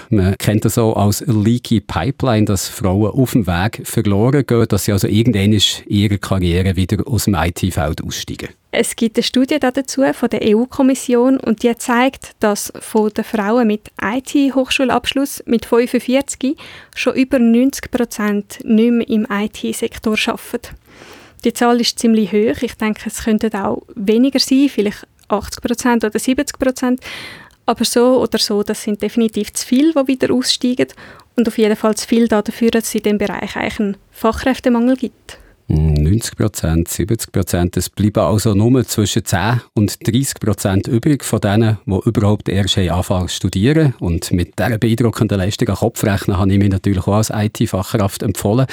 Man 0.10 0.38
kennt 0.38 0.66
das 0.66 0.78
auch 0.78 0.96
als 0.96 1.24
Leaky 1.26 1.82
Pipeline, 1.82 2.46
dass 2.46 2.68
Frauen 2.68 3.12
auf 3.12 3.32
dem 3.32 3.48
Weg 3.48 3.82
verloren 3.86 4.46
gehen, 4.46 4.68
dass 4.68 4.86
sie 4.86 4.92
also 4.92 5.08
irgendwann 5.08 5.54
in 5.54 5.62
ihrer 5.88 6.18
Karriere 6.18 6.76
wieder 6.76 7.08
aus 7.08 7.26
dem 7.26 7.36
IT-Feld 7.36 8.04
aussteigen. 8.04 8.50
Es 8.72 8.96
gibt 8.96 9.18
eine 9.18 9.24
Studie 9.24 9.60
dazu 9.60 10.04
von 10.14 10.30
der 10.30 10.42
EU-Kommission 10.44 11.40
und 11.40 11.64
die 11.64 11.76
zeigt, 11.78 12.32
dass 12.42 12.72
von 12.80 13.10
den 13.10 13.24
Frauen 13.24 13.68
mit 13.68 13.90
IT-Hochschulabschluss 14.02 15.44
mit 15.46 15.66
45 15.66 16.56
schon 16.96 17.16
über 17.16 17.40
90 17.40 17.90
Prozent 17.90 18.60
nicht 18.64 18.92
mehr 18.92 19.10
im 19.10 19.26
IT-Sektor 19.30 20.18
arbeiten. 20.28 20.76
Die 21.44 21.54
Zahl 21.54 21.80
ist 21.80 21.98
ziemlich 21.98 22.32
hoch. 22.32 22.62
Ich 22.62 22.76
denke, 22.76 23.04
es 23.06 23.24
könnten 23.24 23.54
auch 23.56 23.84
weniger 23.96 24.40
sein, 24.40 24.70
vielleicht 24.70 25.08
80 25.28 25.62
Prozent 25.62 26.04
oder 26.04 26.18
70 26.18 26.60
Prozent. 26.60 27.02
Aber 27.66 27.84
so 27.84 28.22
oder 28.22 28.38
so, 28.38 28.64
das 28.64 28.84
sind 28.84 29.02
definitiv 29.02 29.52
zu 29.54 29.66
viele, 29.66 29.94
die 29.94 30.08
wieder 30.08 30.34
aussteigen 30.34 30.88
und 31.36 31.48
auf 31.48 31.58
jeden 31.58 31.76
Fall 31.76 31.96
zu 31.96 32.08
viel 32.08 32.28
dafür, 32.28 32.72
dass 32.72 32.86
es 32.86 32.96
in 32.96 33.04
diesem 33.04 33.18
Bereich 33.18 33.56
eigentlich 33.56 33.80
einen 33.80 33.98
Fachkräftemangel 34.12 34.96
gibt. 34.96 35.38
90 35.70 36.38
Prozent, 36.38 36.88
70 36.88 37.32
Prozent. 37.32 37.78
Es 37.78 37.90
bleiben 37.90 38.24
also 38.24 38.54
nur 38.54 38.86
zwischen 38.86 39.26
10 39.26 39.62
und 39.74 40.08
30 40.08 40.40
Prozent 40.40 40.88
übrig 40.88 41.26
von 41.26 41.42
denen, 41.42 41.78
die 41.86 42.00
überhaupt 42.06 42.48
erst 42.48 42.78
anfangen 42.78 43.28
zu 43.28 43.36
studieren. 43.36 43.94
Und 44.00 44.32
mit 44.32 44.58
dieser 44.58 44.78
beeindruckenden 44.78 45.38
Leistung 45.38 45.68
an 45.68 45.76
Kopfrechnen 45.76 46.38
habe 46.38 46.54
ich 46.54 46.60
mich 46.60 46.70
natürlich 46.70 47.06
auch 47.06 47.16
als 47.16 47.32
IT-Fachkraft 47.34 48.24
empfohlen. 48.24 48.66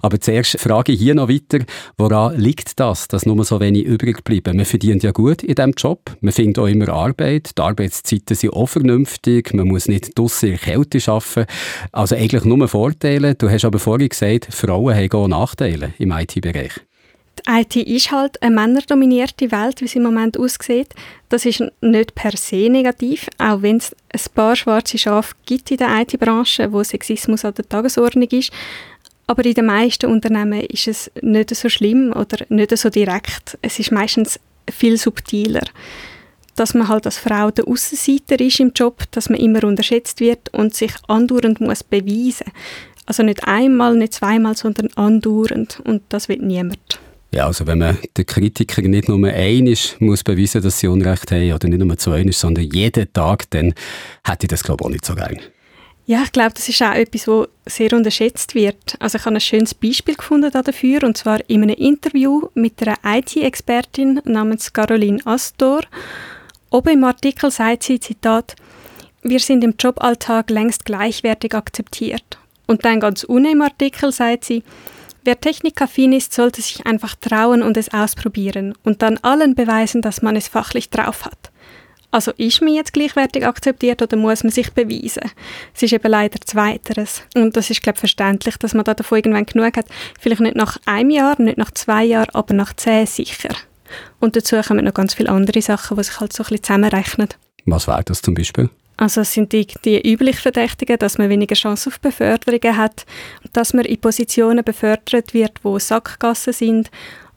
Aber 0.00 0.18
zuerst 0.20 0.58
frage 0.58 0.92
ich 0.92 0.98
hier 0.98 1.14
noch 1.14 1.28
weiter, 1.28 1.64
woran 1.98 2.38
liegt 2.38 2.80
das, 2.80 3.08
dass 3.08 3.26
nur 3.26 3.44
so 3.44 3.60
wenig 3.60 3.84
übrig 3.84 4.24
bleiben? 4.24 4.56
Man 4.56 4.64
verdient 4.64 5.02
ja 5.02 5.10
gut 5.10 5.42
in 5.42 5.54
diesem 5.54 5.72
Job, 5.72 6.16
man 6.22 6.32
findet 6.32 6.58
auch 6.58 6.66
immer 6.66 6.88
Arbeit, 6.88 7.58
die 7.58 7.62
Arbeitszeiten 7.62 8.34
sind 8.34 8.54
auch 8.54 8.68
vernünftig, 8.68 9.52
man 9.52 9.68
muss 9.68 9.86
nicht 9.86 10.18
draussen 10.18 10.52
in 10.52 10.58
Kälte 10.58 10.98
arbeiten. 11.12 11.46
Also 11.92 12.16
eigentlich 12.16 12.44
nur 12.44 12.66
Vorteile. 12.68 13.34
Du 13.34 13.50
hast 13.50 13.66
aber 13.66 13.78
vorhin 13.78 14.08
gesagt, 14.08 14.48
Frauen 14.50 14.94
haben 14.94 15.12
auch 15.12 15.28
Nachteile 15.28 15.92
im 15.98 16.12
IT-Bereich. 16.38 16.72
Die 17.38 17.60
IT 17.60 17.76
ist 17.76 18.10
halt 18.10 18.42
eine 18.42 18.54
männerdominierte 18.54 19.50
Welt, 19.52 19.80
wie 19.80 19.86
sie 19.86 19.98
im 19.98 20.04
Moment 20.04 20.38
aussieht. 20.38 20.92
Das 21.28 21.46
ist 21.46 21.62
nicht 21.80 22.14
per 22.14 22.36
se 22.36 22.68
negativ, 22.68 23.28
auch 23.38 23.62
wenn 23.62 23.76
es 23.76 23.94
ein 24.12 24.20
paar 24.34 24.56
schwarze 24.56 24.98
Schafe 24.98 25.34
gibt 25.46 25.70
in 25.70 25.76
der 25.76 26.00
IT-Branche, 26.00 26.72
wo 26.72 26.82
Sexismus 26.82 27.44
an 27.44 27.54
der 27.54 27.68
Tagesordnung 27.68 28.28
ist. 28.28 28.50
Aber 29.26 29.44
in 29.44 29.54
den 29.54 29.66
meisten 29.66 30.10
Unternehmen 30.10 30.62
ist 30.62 30.88
es 30.88 31.10
nicht 31.20 31.54
so 31.54 31.68
schlimm 31.68 32.12
oder 32.12 32.44
nicht 32.48 32.76
so 32.76 32.88
direkt. 32.90 33.58
Es 33.62 33.78
ist 33.78 33.92
meistens 33.92 34.40
viel 34.70 34.96
subtiler. 34.96 35.64
Dass 36.56 36.74
man 36.74 36.88
halt 36.88 37.06
als 37.06 37.18
Frau 37.18 37.50
der 37.50 37.68
Aussenseiter 37.68 38.40
ist 38.40 38.58
im 38.58 38.72
Job, 38.74 39.04
dass 39.12 39.28
man 39.28 39.38
immer 39.38 39.62
unterschätzt 39.64 40.20
wird 40.20 40.52
und 40.54 40.74
sich 40.74 40.92
andauernd 41.06 41.60
muss 41.60 41.84
beweisen. 41.84 42.50
Also 43.08 43.22
nicht 43.22 43.48
einmal, 43.48 43.96
nicht 43.96 44.12
zweimal, 44.12 44.54
sondern 44.54 44.90
andauernd. 44.94 45.80
Und 45.84 46.02
das 46.10 46.28
will 46.28 46.36
niemand. 46.42 47.00
Ja, 47.32 47.46
also 47.46 47.66
wenn 47.66 47.78
man 47.78 47.96
den 48.14 48.26
Kritikern 48.26 48.90
nicht 48.90 49.08
nur 49.08 49.26
einisch 49.28 49.96
muss 49.98 50.22
beweisen, 50.22 50.62
dass 50.62 50.78
sie 50.78 50.88
Unrecht 50.88 51.32
haben, 51.32 51.50
oder 51.50 51.68
nicht 51.68 51.82
nur 51.82 51.96
zwei, 51.96 52.30
sondern 52.32 52.64
jeden 52.64 53.10
Tag, 53.14 53.48
dann 53.50 53.72
hätte 54.24 54.44
ich 54.44 54.48
das 54.48 54.62
glaube 54.62 54.82
ich 54.82 54.86
auch 54.86 54.90
nicht 54.90 55.06
so 55.06 55.14
gerne. 55.14 55.40
Ja, 56.04 56.22
ich 56.22 56.32
glaube, 56.32 56.52
das 56.54 56.68
ist 56.68 56.82
auch 56.82 56.94
etwas, 56.94 57.26
was 57.26 57.48
sehr 57.66 57.94
unterschätzt 57.94 58.54
wird. 58.54 58.96
Also 58.98 59.16
ich 59.16 59.24
habe 59.24 59.36
ein 59.36 59.40
schönes 59.40 59.74
Beispiel 59.74 60.14
gefunden 60.14 60.50
dafür, 60.50 61.04
und 61.04 61.16
zwar 61.16 61.40
in 61.48 61.62
einem 61.62 61.76
Interview 61.76 62.48
mit 62.54 62.74
einer 62.82 62.96
IT-Expertin 63.04 64.20
namens 64.24 64.72
Caroline 64.72 65.20
Astor. 65.24 65.80
Oben 66.70 66.92
im 66.92 67.04
Artikel 67.04 67.50
sagt 67.50 67.84
sie, 67.84 68.00
Zitat, 68.00 68.54
wir 69.22 69.40
sind 69.40 69.64
im 69.64 69.74
Joballtag 69.78 70.50
längst 70.50 70.84
gleichwertig 70.84 71.54
akzeptiert. 71.54 72.38
Und 72.68 72.84
dann 72.84 73.00
ganz 73.00 73.24
unten 73.24 73.52
im 73.52 73.62
Artikel 73.62 74.12
sagt 74.12 74.44
sie, 74.44 74.62
wer 75.24 75.40
technikaffin 75.40 76.12
ist, 76.12 76.34
sollte 76.34 76.62
sich 76.62 76.86
einfach 76.86 77.14
trauen 77.16 77.62
und 77.62 77.76
es 77.76 77.92
ausprobieren 77.92 78.74
und 78.84 79.02
dann 79.02 79.18
allen 79.22 79.54
beweisen, 79.54 80.02
dass 80.02 80.22
man 80.22 80.36
es 80.36 80.48
fachlich 80.48 80.90
drauf 80.90 81.24
hat. 81.24 81.50
Also 82.10 82.30
ist 82.36 82.62
man 82.62 82.72
jetzt 82.74 82.92
gleichwertig 82.92 83.44
akzeptiert 83.46 84.00
oder 84.00 84.16
muss 84.16 84.42
man 84.42 84.50
sich 84.50 84.72
beweisen? 84.72 85.30
Es 85.74 85.82
ist 85.82 85.92
eben 85.92 86.10
leider 86.10 86.40
Zweiteres. 86.40 87.22
Und 87.34 87.56
das 87.56 87.68
ist, 87.68 87.82
glaube 87.82 87.96
ich, 87.96 88.00
verständlich, 88.00 88.56
dass 88.56 88.72
man 88.72 88.84
da 88.84 88.94
davon 88.94 89.18
irgendwann 89.18 89.44
genug 89.44 89.76
hat. 89.76 89.86
Vielleicht 90.18 90.40
nicht 90.40 90.56
nach 90.56 90.78
einem 90.86 91.10
Jahr, 91.10 91.40
nicht 91.40 91.58
nach 91.58 91.70
zwei 91.72 92.04
Jahren, 92.04 92.30
aber 92.32 92.54
nach 92.54 92.74
zehn 92.74 93.06
sicher. 93.06 93.54
Und 94.20 94.36
dazu 94.36 94.60
kommen 94.62 94.84
noch 94.84 94.94
ganz 94.94 95.14
viele 95.14 95.30
andere 95.30 95.60
Sachen, 95.60 95.96
die 95.96 96.04
sich 96.04 96.20
halt 96.20 96.32
so 96.32 96.42
ein 96.42 96.48
bisschen 96.48 96.64
zusammenrechnen. 96.64 97.28
Was 97.66 97.86
wäre 97.86 98.04
das 98.04 98.22
zum 98.22 98.34
Beispiel? 98.34 98.70
Also 98.98 99.20
es 99.20 99.32
sind 99.32 99.52
die, 99.52 99.66
die 99.84 100.12
üblich 100.12 100.36
Verdächtigen, 100.40 100.98
dass 100.98 101.18
man 101.18 101.30
weniger 101.30 101.54
Chance 101.54 101.88
auf 101.88 102.00
Beförderungen 102.00 102.76
hat, 102.76 103.06
dass 103.52 103.72
man 103.72 103.84
in 103.84 104.00
Positionen 104.00 104.64
befördert 104.64 105.32
wird, 105.32 105.60
wo 105.62 105.78
Sackgassen 105.78 106.52
sind, 106.52 106.90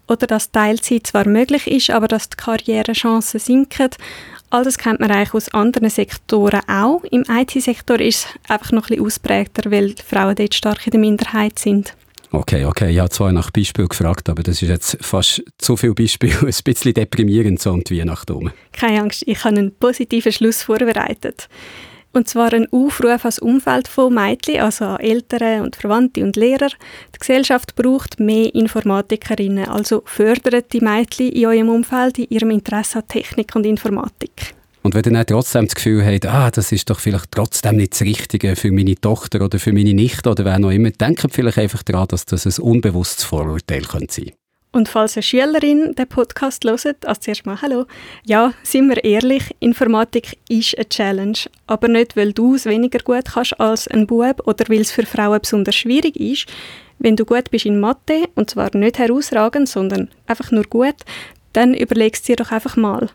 oder 0.08 0.28
dass 0.28 0.52
Teilzeit 0.52 1.08
zwar 1.08 1.28
möglich 1.28 1.68
ist, 1.68 1.92
aber 1.92 2.08
dass 2.08 2.30
die 2.30 2.36
Karrierechancen 2.36 3.40
sinken. 3.40 3.92
All 4.50 4.64
das 4.64 4.78
kennt 4.78 5.00
man 5.00 5.12
eigentlich 5.12 5.34
aus 5.34 5.54
anderen 5.54 5.90
Sektoren 5.90 6.68
auch. 6.68 7.04
Im 7.12 7.24
IT-Sektor 7.30 8.00
ist 8.02 8.26
es 8.26 8.50
einfach 8.50 8.72
noch 8.72 8.86
ein 8.86 8.98
bisschen 8.98 9.06
ausprägter, 9.06 9.72
weil 9.72 9.96
Frauen 10.06 10.36
dort 10.36 10.56
stark 10.56 10.86
in 10.88 10.92
der 10.92 11.00
Minderheit 11.00 11.60
sind. 11.60 11.96
Okay, 12.34 12.64
okay. 12.66 12.92
Ich 12.92 13.00
habe 13.00 13.10
zwar 13.10 13.32
nach 13.34 13.52
Beispiel 13.52 13.88
gefragt, 13.88 14.30
aber 14.30 14.42
das 14.42 14.62
ist 14.62 14.70
jetzt 14.70 14.98
fast 15.02 15.44
zu 15.58 15.76
viel 15.76 15.94
Beispiel. 15.94 16.32
Ein 16.42 16.54
bisschen 16.64 16.94
deprimierend 16.94 17.60
so 17.60 17.72
um 17.72 17.84
die 17.84 18.00
Weihnacht 18.00 18.30
herum. 18.30 18.52
Keine 18.72 19.02
Angst, 19.02 19.24
ich 19.26 19.44
habe 19.44 19.58
einen 19.58 19.76
positiven 19.76 20.32
Schluss 20.32 20.64
vorbereitet. 20.64 21.50
Und 22.14 22.28
zwar 22.28 22.54
ein 22.54 22.68
Aufruf 22.72 23.24
ans 23.24 23.40
Umfeld 23.40 23.88
von 23.88 24.14
Mädchen, 24.14 24.62
also 24.62 24.84
an 24.84 25.00
Eltern 25.00 25.62
und 25.62 25.78
Verwandte 25.78 26.24
und 26.24 26.36
Lehrer. 26.36 26.70
Die 27.16 27.20
Gesellschaft 27.20 27.76
braucht 27.76 28.20
mehr 28.20 28.54
Informatikerinnen, 28.54 29.70
also 29.70 30.04
fördert 30.06 30.74
die 30.74 30.82
Mädchen 30.82 31.32
in 31.32 31.46
eurem 31.46 31.70
Umfeld 31.70 32.18
in 32.18 32.28
ihrem 32.30 32.52
Interesse 32.52 33.00
an 33.00 33.08
Technik 33.08 33.56
und 33.56 33.66
Informatik. 33.66 34.56
Und 34.84 34.96
wenn 34.96 35.04
ihr 35.06 35.12
dann 35.12 35.26
trotzdem 35.28 35.66
das 35.66 35.76
Gefühl 35.76 36.06
habt, 36.06 36.26
ah, 36.26 36.50
das 36.50 36.72
ist 36.72 36.90
doch 36.90 37.00
vielleicht 37.00 37.32
trotzdem 37.32 37.78
nicht 37.78 37.94
das 37.94 38.02
Richtige 38.02 38.56
für 38.56 38.72
meine 38.72 38.96
Tochter 38.96 39.42
oder 39.42 39.60
für 39.60 39.74
meine 39.74 39.94
Nichte 39.94 40.30
oder 40.30 40.44
wer 40.46 40.60
noch 40.60 40.72
immer, 40.72 40.90
denkt 40.90 41.28
vielleicht 41.32 41.60
einfach 41.60 41.84
daran, 41.84 42.08
dass 42.08 42.26
das 42.26 42.46
ein 42.46 42.64
unbewusstes 42.64 43.24
Vorurteil 43.24 43.84
könnte 43.84 44.14
sein 44.14 44.32
und 44.72 44.88
falls 44.88 45.18
eine 45.18 45.24
Schülerin 45.24 45.96
den 45.96 46.08
Podcast 46.08 46.64
hört, 46.64 47.06
also 47.06 47.20
zuerst 47.20 47.46
mal 47.46 47.62
Hallo. 47.62 47.86
Ja, 48.26 48.54
sind 48.64 48.88
wir 48.90 49.04
ehrlich, 49.04 49.56
Informatik 49.60 50.38
ist 50.50 50.78
eine 50.78 50.88
Challenge. 50.88 51.38
Aber 51.68 51.88
nicht, 51.88 52.16
weil 52.16 52.34
du 52.34 52.56
es 52.56 52.66
weniger 52.66 53.00
gut 53.00 53.26
kannst 53.34 53.60
als 53.60 53.88
ein 53.88 54.08
Bub 54.08 54.48
oder 54.48 54.66
weil 54.70 54.82
es 54.82 54.92
für 54.92 55.06
Frauen 55.06 55.42
besonders 55.42 55.76
schwierig 55.76 56.16
ist. 56.16 56.48
Wenn 57.00 57.16
du 57.16 57.26
gut 57.26 57.52
bist 57.52 57.66
in 57.66 57.80
Mathe, 57.80 58.30
und 58.36 58.50
zwar 58.50 58.76
nicht 58.76 59.00
herausragend, 59.00 59.68
sondern 59.68 60.10
einfach 60.28 60.52
nur 60.52 60.64
gut, 60.64 60.96
dann 61.54 61.74
überlegst 61.74 62.28
du 62.28 62.34
dir 62.34 62.44
doch 62.44 62.52
einfach 62.52 62.78
mal. 62.78 63.10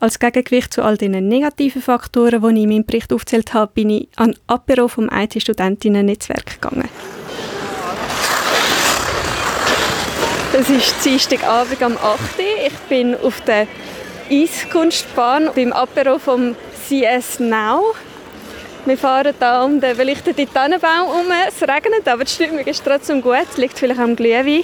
Als 0.00 0.20
Gegengewicht 0.20 0.72
zu 0.72 0.82
all 0.82 0.96
den 0.96 1.26
negativen 1.26 1.82
Faktoren, 1.82 2.40
die 2.40 2.58
ich 2.58 2.62
in 2.62 2.68
meinem 2.68 2.84
Bericht 2.84 3.12
aufgezählt 3.12 3.52
habe, 3.52 3.72
bin 3.74 3.90
ich 3.90 4.08
an 4.14 4.36
Apero 4.46 4.86
vom 4.86 5.10
IT-Studentinnen-Netzwerk 5.12 6.60
gegangen. 6.60 6.88
Es 10.52 10.70
ist 10.70 11.04
Dienstagabend 11.04 11.82
am 11.82 11.96
8. 11.96 12.20
Ich 12.66 12.78
bin 12.88 13.16
auf 13.16 13.40
der 13.40 13.66
Eiskunstbahn 14.30 15.50
beim 15.56 15.72
Apero 15.72 16.20
vom 16.20 16.54
CS 16.88 17.40
Now. 17.40 17.82
Wir 18.84 18.96
fahren 18.96 19.34
hier 19.36 19.62
um 19.64 19.80
den 19.80 19.96
beleuchteten 19.96 20.46
Tannenbaum 20.54 21.08
herum. 21.08 21.26
Es 21.48 21.60
regnet, 21.60 22.06
aber 22.06 22.22
die 22.22 22.30
Stimmung 22.30 22.60
ist 22.60 22.84
trotzdem 22.84 23.20
gut. 23.20 23.46
Es 23.50 23.56
liegt 23.56 23.76
vielleicht 23.76 24.00
am 24.00 24.14
Glühwein. 24.14 24.62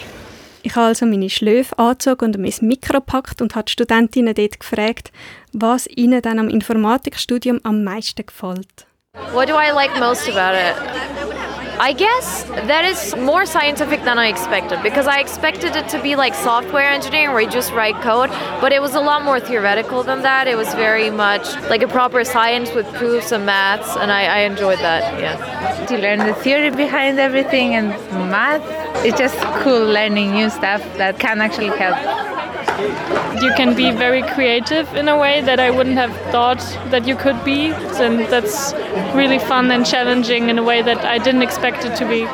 Ich 0.66 0.76
habe 0.76 0.86
also 0.86 1.04
meine 1.04 1.28
Schläfe 1.28 1.78
angezogen 1.78 2.24
und 2.24 2.38
mein 2.38 2.54
Mikro 2.62 2.94
gepackt 2.94 3.42
und 3.42 3.54
habe 3.54 3.66
die 3.66 3.72
Studentinnen 3.72 4.34
dort 4.34 4.58
gefragt, 4.58 5.12
was 5.52 5.86
ihnen 5.86 6.22
dann 6.22 6.38
am 6.38 6.48
Informatikstudium 6.48 7.60
am 7.64 7.84
meisten 7.84 8.24
gefällt. 8.24 8.86
What 9.34 9.50
do 9.50 9.52
I 9.52 9.72
like 9.74 9.94
most 10.00 10.26
about 10.26 10.56
it? 10.56 11.63
I 11.78 11.92
guess 11.92 12.44
that 12.44 12.84
is 12.84 13.16
more 13.16 13.44
scientific 13.46 14.04
than 14.04 14.16
I 14.16 14.28
expected 14.28 14.80
because 14.82 15.08
I 15.08 15.18
expected 15.18 15.74
it 15.74 15.88
to 15.88 16.00
be 16.00 16.14
like 16.14 16.34
software 16.34 16.88
engineering 16.88 17.32
where 17.32 17.40
you 17.40 17.50
just 17.50 17.72
write 17.72 18.00
code, 18.00 18.30
but 18.60 18.72
it 18.72 18.80
was 18.80 18.94
a 18.94 19.00
lot 19.00 19.24
more 19.24 19.40
theoretical 19.40 20.04
than 20.04 20.22
that. 20.22 20.46
It 20.46 20.56
was 20.56 20.72
very 20.74 21.10
much 21.10 21.54
like 21.68 21.82
a 21.82 21.88
proper 21.88 22.22
science 22.24 22.72
with 22.74 22.86
proofs 22.94 23.32
and 23.32 23.44
maths, 23.44 23.96
and 23.96 24.12
I, 24.12 24.24
I 24.24 24.38
enjoyed 24.40 24.78
that. 24.78 25.20
Yeah. 25.20 25.86
To 25.86 25.98
learn 25.98 26.20
the 26.20 26.34
theory 26.34 26.70
behind 26.70 27.18
everything 27.18 27.74
and 27.74 27.88
math, 28.30 28.62
it's 29.04 29.18
just 29.18 29.36
cool 29.62 29.84
learning 29.84 30.32
new 30.32 30.50
stuff 30.50 30.80
that 30.96 31.18
can 31.18 31.40
actually 31.40 31.76
help. 31.76 33.23
You 33.40 33.52
can 33.56 33.74
be 33.74 33.90
very 33.90 34.22
creative 34.22 34.86
in 34.94 35.08
a 35.08 35.18
way 35.18 35.42
that 35.42 35.58
I 35.58 35.70
wouldn't 35.70 35.96
have 35.96 36.12
thought 36.30 36.60
that 36.90 37.06
you 37.06 37.16
could 37.16 37.44
be, 37.44 37.72
and 37.98 38.20
that's 38.30 38.72
really 39.12 39.38
fun 39.38 39.70
and 39.70 39.84
challenging 39.84 40.50
in 40.50 40.58
a 40.58 40.62
way 40.62 40.82
that 40.82 41.04
I 41.04 41.18
didn't 41.18 41.42
expect 41.42 41.84
it 41.84 41.96
to 41.96 42.06
be. 42.06 42.28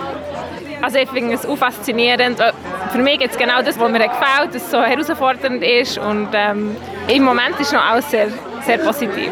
Also 0.83 0.99
ich 0.99 1.09
finde 1.11 1.35
es 1.35 1.47
auch 1.47 1.57
faszinierend. 1.57 2.41
Äh, 2.41 2.53
für 2.91 2.99
mich 2.99 3.19
gibt 3.19 3.33
es 3.33 3.39
genau 3.39 3.63
das, 3.63 3.79
was 3.79 3.91
mir 3.91 3.99
gefällt, 3.99 4.55
dass 4.55 4.63
es 4.63 4.71
so 4.71 4.81
herausfordernd 4.83 5.63
ist 5.63 5.99
und 5.99 6.29
ähm, 6.33 6.77
im 7.09 7.23
Moment 7.23 7.59
ist 7.61 7.73
noch 7.73 7.85
alles 7.85 8.11
sehr, 8.11 8.29
sehr 8.65 8.79
positiv. 8.79 9.31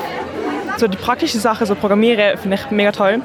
So 0.77 0.87
die 0.89 0.97
praktische 0.97 1.39
Sache, 1.39 1.67
so 1.67 1.75
Programmieren, 1.75 2.39
finde 2.39 2.57
ich 2.57 2.71
mega 2.71 2.93
toll. 2.93 3.21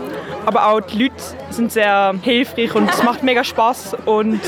Aber 0.46 0.68
auch 0.68 0.82
die 0.82 1.04
Leute 1.04 1.16
sind 1.50 1.72
sehr 1.72 2.14
hilfreich 2.22 2.74
und 2.76 2.90
es 2.90 3.04
macht 3.04 3.24
mega 3.24 3.44
Spaß 3.44 3.96
und 4.06 4.40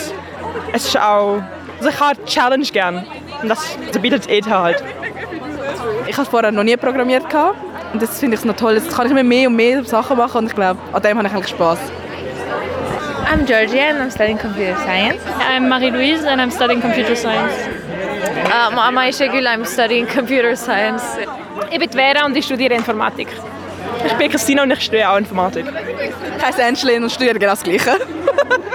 es 0.73 0.85
ist 0.87 0.97
auch, 0.97 1.41
also 1.77 1.89
ich 1.89 1.99
habe 1.99 2.25
Challenge 2.25 2.65
gern 2.65 3.05
und 3.41 3.49
das 3.49 3.77
bietet 4.01 4.27
ETH 4.29 4.49
halt. 4.49 4.83
Ich 6.07 6.17
habe 6.17 6.29
vorher 6.29 6.51
noch 6.51 6.63
nie 6.63 6.77
programmiert 6.77 7.25
und 7.93 8.01
das 8.01 8.19
finde 8.19 8.37
ich 8.37 8.45
noch 8.45 8.55
toll. 8.55 8.75
Jetzt 8.75 8.95
kann 8.95 9.07
ich 9.07 9.13
mir 9.13 9.23
mehr 9.23 9.47
und 9.47 9.55
mehr 9.55 9.83
Sachen 9.83 10.17
machen 10.17 10.39
und 10.39 10.47
ich 10.47 10.55
glaube, 10.55 10.79
an 10.93 11.01
dem 11.01 11.17
habe 11.17 11.27
ich 11.27 11.33
eigentlich 11.33 11.49
Spaß. 11.49 11.79
I'm 13.31 13.45
Georgia 13.45 13.89
and 13.89 13.99
I'm 13.99 14.11
studying 14.11 14.37
computer 14.37 14.75
science. 14.77 15.21
I'm 15.49 15.67
Marie-Louise 15.67 16.25
and 16.25 16.39
I'm 16.39 16.51
studying 16.51 16.79
computer 16.79 17.15
science. 17.15 17.53
Um, 18.45 18.77
I'm 18.77 18.97
Aisha 18.97 19.27
Gül, 19.27 19.47
I'm 19.47 19.65
studying 19.65 20.05
computer 20.07 20.55
science. 20.55 21.03
Ich 21.71 21.79
bin 21.79 21.89
Vera 21.89 22.25
und 22.25 22.37
ich 22.37 22.45
studiere 22.45 22.75
Informatik. 22.75 23.27
Ich 24.05 24.13
bin 24.13 24.29
Christina 24.29 24.63
und 24.63 24.71
ich 24.71 24.81
studiere 24.81 25.09
auch 25.09 25.17
Informatik. 25.17 25.65
Ich 26.37 26.45
heiße 26.45 26.63
Angeline 26.63 27.05
und 27.05 27.11
studiere 27.11 27.39
genau 27.39 27.51
das 27.51 27.63
Gleiche. 27.63 27.97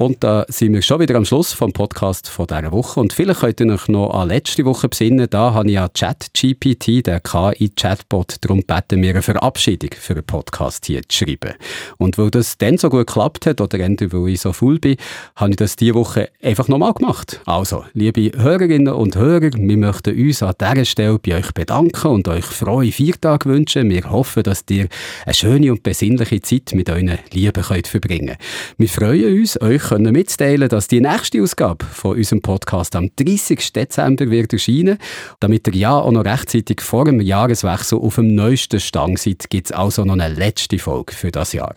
Und 0.00 0.22
da 0.22 0.46
sind 0.46 0.74
wir 0.74 0.82
schon 0.82 1.00
wieder 1.00 1.16
am 1.16 1.24
Schluss 1.24 1.52
vom 1.52 1.72
Podcast 1.72 2.28
von 2.28 2.46
dieser 2.46 2.70
Woche. 2.70 3.00
Und 3.00 3.12
vielleicht 3.12 3.40
könnt 3.40 3.60
ihr 3.60 3.66
euch 3.72 3.88
noch 3.88 4.10
an 4.10 4.28
letzte 4.28 4.64
Woche 4.64 4.88
besinnen. 4.88 5.26
Da 5.28 5.54
habe 5.54 5.66
ich 5.66 5.74
ja 5.74 5.88
ChatGPT, 5.88 7.04
der 7.04 7.18
KI-Chatbot, 7.18 8.36
darum 8.42 8.60
gebeten, 8.60 9.00
mir 9.00 9.10
eine 9.10 9.22
Verabschiedung 9.22 9.90
für 9.98 10.12
einen 10.12 10.22
Podcast 10.22 10.86
hier 10.86 11.02
zu 11.08 11.24
schreiben. 11.24 11.54
Und 11.96 12.16
weil 12.16 12.30
das 12.30 12.56
dann 12.58 12.78
so 12.78 12.90
gut 12.90 13.08
geklappt 13.08 13.46
hat, 13.46 13.60
oder 13.60 13.80
entweder 13.80 14.22
weil 14.22 14.34
ich 14.34 14.40
so 14.40 14.52
faul 14.52 14.78
bin, 14.78 14.98
habe 15.34 15.50
ich 15.50 15.56
das 15.56 15.74
diese 15.74 15.94
Woche 15.94 16.28
einfach 16.44 16.68
nochmal 16.68 16.94
gemacht. 16.94 17.40
Also, 17.44 17.84
liebe 17.92 18.30
Hörerinnen 18.40 18.94
und 18.94 19.16
Hörer, 19.16 19.50
wir 19.52 19.76
möchten 19.76 20.16
uns 20.16 20.44
an 20.44 20.54
dieser 20.60 20.84
Stelle 20.84 21.18
bei 21.18 21.38
euch 21.38 21.52
bedanken 21.54 22.06
und 22.06 22.28
euch 22.28 22.44
frohe 22.44 22.92
Viertage 22.92 23.46
wünschen. 23.46 23.90
Wir 23.90 24.08
hoffen, 24.08 24.44
dass 24.44 24.62
ihr 24.70 24.86
eine 25.24 25.34
schöne 25.34 25.72
und 25.72 25.82
besinnliche 25.82 26.40
Zeit 26.40 26.70
mit 26.74 26.88
euren 26.88 27.18
Lieben 27.32 27.64
könnt 27.64 27.88
verbringen 27.88 28.28
könnt. 28.28 28.38
Wir 28.76 28.88
freuen 28.88 29.40
uns, 29.40 29.60
euch 29.60 29.87
können 29.88 30.12
mitzuteilen, 30.12 30.68
dass 30.68 30.88
die 30.88 31.00
nächste 31.00 31.42
Ausgabe 31.42 31.84
von 31.84 32.16
unserem 32.16 32.42
Podcast 32.42 32.94
am 32.94 33.10
30. 33.16 33.72
Dezember 33.72 34.30
wird 34.30 34.52
erscheinen. 34.52 34.98
Damit 35.40 35.66
ihr 35.68 35.74
ja 35.74 35.98
auch 35.98 36.10
noch 36.10 36.24
rechtzeitig 36.24 36.80
vor 36.80 37.06
dem 37.06 37.20
Jahreswechsel 37.20 37.98
auf 37.98 38.16
dem 38.16 38.34
neuesten 38.34 38.80
Stand 38.80 39.18
seid, 39.18 39.48
gibt 39.50 39.66
es 39.66 39.72
also 39.72 40.04
noch 40.04 40.14
eine 40.14 40.28
letzte 40.28 40.78
Folge 40.78 41.14
für 41.14 41.30
das 41.30 41.52
Jahr. 41.52 41.74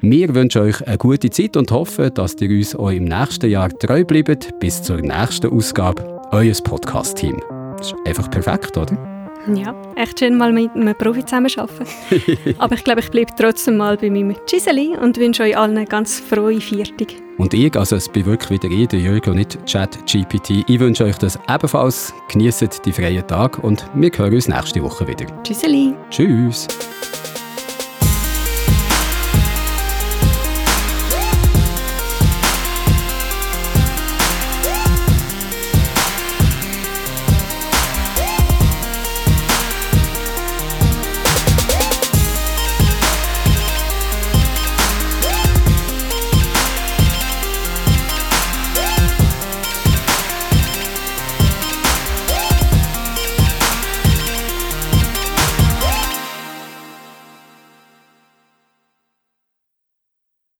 Wir 0.00 0.34
wünschen 0.34 0.62
euch 0.62 0.86
eine 0.86 0.98
gute 0.98 1.30
Zeit 1.30 1.56
und 1.56 1.70
hoffen, 1.70 2.12
dass 2.14 2.36
ihr 2.40 2.50
uns 2.50 2.76
auch 2.76 2.90
im 2.90 3.04
nächsten 3.04 3.50
Jahr 3.50 3.70
treu 3.70 4.04
bleibt. 4.04 4.58
Bis 4.60 4.82
zur 4.82 5.00
nächsten 5.00 5.50
Ausgabe. 5.50 6.20
Euer 6.30 6.54
Podcast-Team. 6.62 7.42
Das 7.76 7.88
ist 7.88 7.96
einfach 8.06 8.30
perfekt, 8.30 8.76
oder? 8.76 9.17
Ja, 9.56 9.74
echt 9.96 10.18
schön 10.18 10.36
mal 10.36 10.52
mit 10.52 10.74
einem 10.74 10.94
Profi 10.94 11.24
zusammenarbeiten. 11.24 11.86
Aber 12.58 12.74
ich 12.74 12.84
glaube, 12.84 13.00
ich 13.00 13.10
bleibe 13.10 13.32
trotzdem 13.36 13.76
mal 13.76 13.96
bei 13.96 14.10
meinem 14.10 14.36
Giseli 14.46 14.96
und 14.96 15.16
wünsche 15.16 15.42
euch 15.42 15.56
allen 15.56 15.76
eine 15.76 15.86
ganz 15.86 16.20
frohe 16.20 16.60
Viertig. 16.60 17.16
Und 17.38 17.54
ich, 17.54 17.76
also 17.76 17.96
es 17.96 18.08
bin 18.08 18.26
wirklich 18.26 18.62
wieder 18.62 18.74
ich, 18.74 18.88
der 18.88 18.98
Jürgen, 18.98 19.36
nicht 19.36 19.58
ChatGPT. 19.70 20.64
Ich 20.66 20.80
wünsche 20.80 21.04
euch 21.04 21.18
das 21.18 21.38
ebenfalls. 21.48 22.12
Genießt 22.28 22.84
die 22.84 22.92
freien 22.92 23.26
Tage 23.26 23.60
und 23.60 23.86
wir 23.94 24.10
hören 24.16 24.34
uns 24.34 24.48
nächste 24.48 24.82
Woche 24.82 25.06
wieder. 25.06 25.26
Tschüsseli. 25.44 25.94
Tschüss. 26.10 26.66